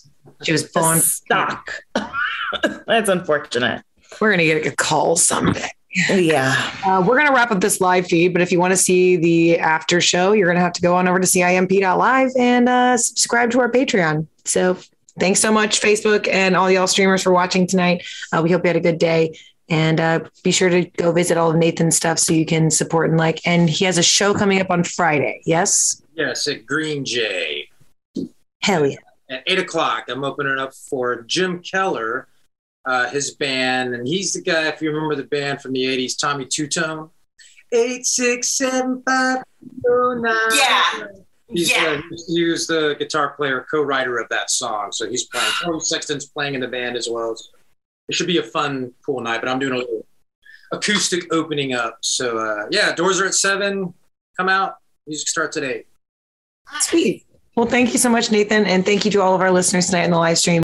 She 0.42 0.50
was 0.50 0.64
born. 0.64 0.98
stock. 0.98 1.74
That's 2.86 3.08
unfortunate. 3.08 3.84
We're 4.20 4.30
gonna 4.30 4.44
get 4.44 4.66
a 4.66 4.74
call 4.74 5.16
someday. 5.16 5.70
Yeah. 6.10 6.54
Uh, 6.84 7.02
we're 7.06 7.14
going 7.14 7.28
to 7.28 7.32
wrap 7.32 7.52
up 7.52 7.60
this 7.60 7.80
live 7.80 8.06
feed, 8.06 8.32
but 8.32 8.42
if 8.42 8.50
you 8.50 8.58
want 8.58 8.72
to 8.72 8.76
see 8.76 9.16
the 9.16 9.58
after 9.60 10.00
show, 10.00 10.32
you're 10.32 10.46
going 10.46 10.56
to 10.56 10.62
have 10.62 10.72
to 10.72 10.82
go 10.82 10.96
on 10.96 11.06
over 11.06 11.20
to 11.20 11.26
CIMP.live 11.26 12.30
and 12.36 12.68
uh, 12.68 12.96
subscribe 12.96 13.52
to 13.52 13.60
our 13.60 13.70
Patreon. 13.70 14.26
So 14.44 14.76
thanks 15.20 15.38
so 15.38 15.52
much, 15.52 15.80
Facebook 15.80 16.26
and 16.26 16.56
all 16.56 16.68
y'all 16.68 16.88
streamers 16.88 17.22
for 17.22 17.32
watching 17.32 17.66
tonight. 17.66 18.04
Uh, 18.32 18.40
we 18.42 18.50
hope 18.50 18.64
you 18.64 18.68
had 18.68 18.76
a 18.76 18.80
good 18.80 18.98
day. 18.98 19.38
And 19.68 20.00
uh, 20.00 20.20
be 20.42 20.50
sure 20.50 20.68
to 20.68 20.84
go 20.84 21.12
visit 21.12 21.38
all 21.38 21.50
of 21.50 21.56
Nathan's 21.56 21.96
stuff 21.96 22.18
so 22.18 22.32
you 22.32 22.44
can 22.44 22.70
support 22.70 23.08
and 23.08 23.18
like. 23.18 23.40
And 23.46 23.70
he 23.70 23.84
has 23.84 23.96
a 23.96 24.02
show 24.02 24.34
coming 24.34 24.60
up 24.60 24.70
on 24.70 24.84
Friday. 24.84 25.42
Yes? 25.46 26.02
yes, 26.14 26.46
at 26.48 26.66
Green 26.66 27.04
Jay. 27.04 27.68
Hell 28.62 28.86
yeah. 28.86 28.96
at 29.30 29.42
eight 29.46 29.58
o'clock. 29.58 30.06
I'm 30.08 30.24
opening 30.24 30.58
up 30.58 30.74
for 30.74 31.22
Jim 31.22 31.60
Keller, 31.60 32.28
uh, 32.86 33.08
his 33.10 33.34
band, 33.34 33.94
and 33.94 34.06
he's 34.06 34.32
the 34.32 34.42
guy. 34.42 34.68
If 34.68 34.80
you 34.82 34.90
remember 34.90 35.14
the 35.14 35.24
band 35.24 35.60
from 35.62 35.72
the 35.72 35.84
'80s, 35.84 36.18
Tommy 36.18 36.44
Tutone. 36.46 37.10
Eight 37.72 38.06
six 38.06 38.50
seven 38.56 39.02
five 39.06 39.42
oh 39.88 40.14
nine. 40.20 40.58
Yeah. 40.58 41.06
He's, 41.48 41.70
Yeah. 41.70 42.00
uh, 42.00 42.16
he 42.28 42.44
was 42.44 42.66
the 42.66 42.96
guitar 42.98 43.30
player, 43.36 43.66
co-writer 43.70 44.18
of 44.18 44.28
that 44.30 44.50
song, 44.50 44.92
so 44.92 45.08
he's 45.08 45.24
playing. 45.24 45.50
Tony 45.62 45.80
Sexton's 45.80 46.26
playing 46.26 46.54
in 46.54 46.60
the 46.60 46.68
band 46.68 46.96
as 46.96 47.08
well. 47.08 47.36
So 47.36 47.46
it 48.08 48.14
should 48.14 48.26
be 48.26 48.38
a 48.38 48.42
fun, 48.42 48.92
cool 49.04 49.20
night. 49.20 49.40
But 49.40 49.48
I'm 49.50 49.58
doing 49.58 49.74
a 49.74 49.76
little 49.76 50.06
acoustic 50.72 51.32
opening 51.32 51.72
up. 51.74 51.98
So 52.00 52.38
uh, 52.38 52.66
yeah, 52.70 52.94
doors 52.94 53.20
are 53.20 53.26
at 53.26 53.34
seven. 53.34 53.92
Come 54.36 54.48
out. 54.48 54.76
Music 55.06 55.28
starts 55.28 55.56
at 55.56 55.64
eight. 55.64 55.86
Sweet. 56.80 57.24
Well, 57.56 57.66
thank 57.66 57.92
you 57.92 57.98
so 57.98 58.08
much, 58.08 58.32
Nathan. 58.32 58.64
And 58.66 58.84
thank 58.84 59.04
you 59.04 59.10
to 59.12 59.20
all 59.22 59.34
of 59.34 59.40
our 59.40 59.52
listeners 59.52 59.86
tonight 59.86 60.04
in 60.04 60.10
the 60.10 60.16
live 60.18 60.38
stream. 60.38 60.63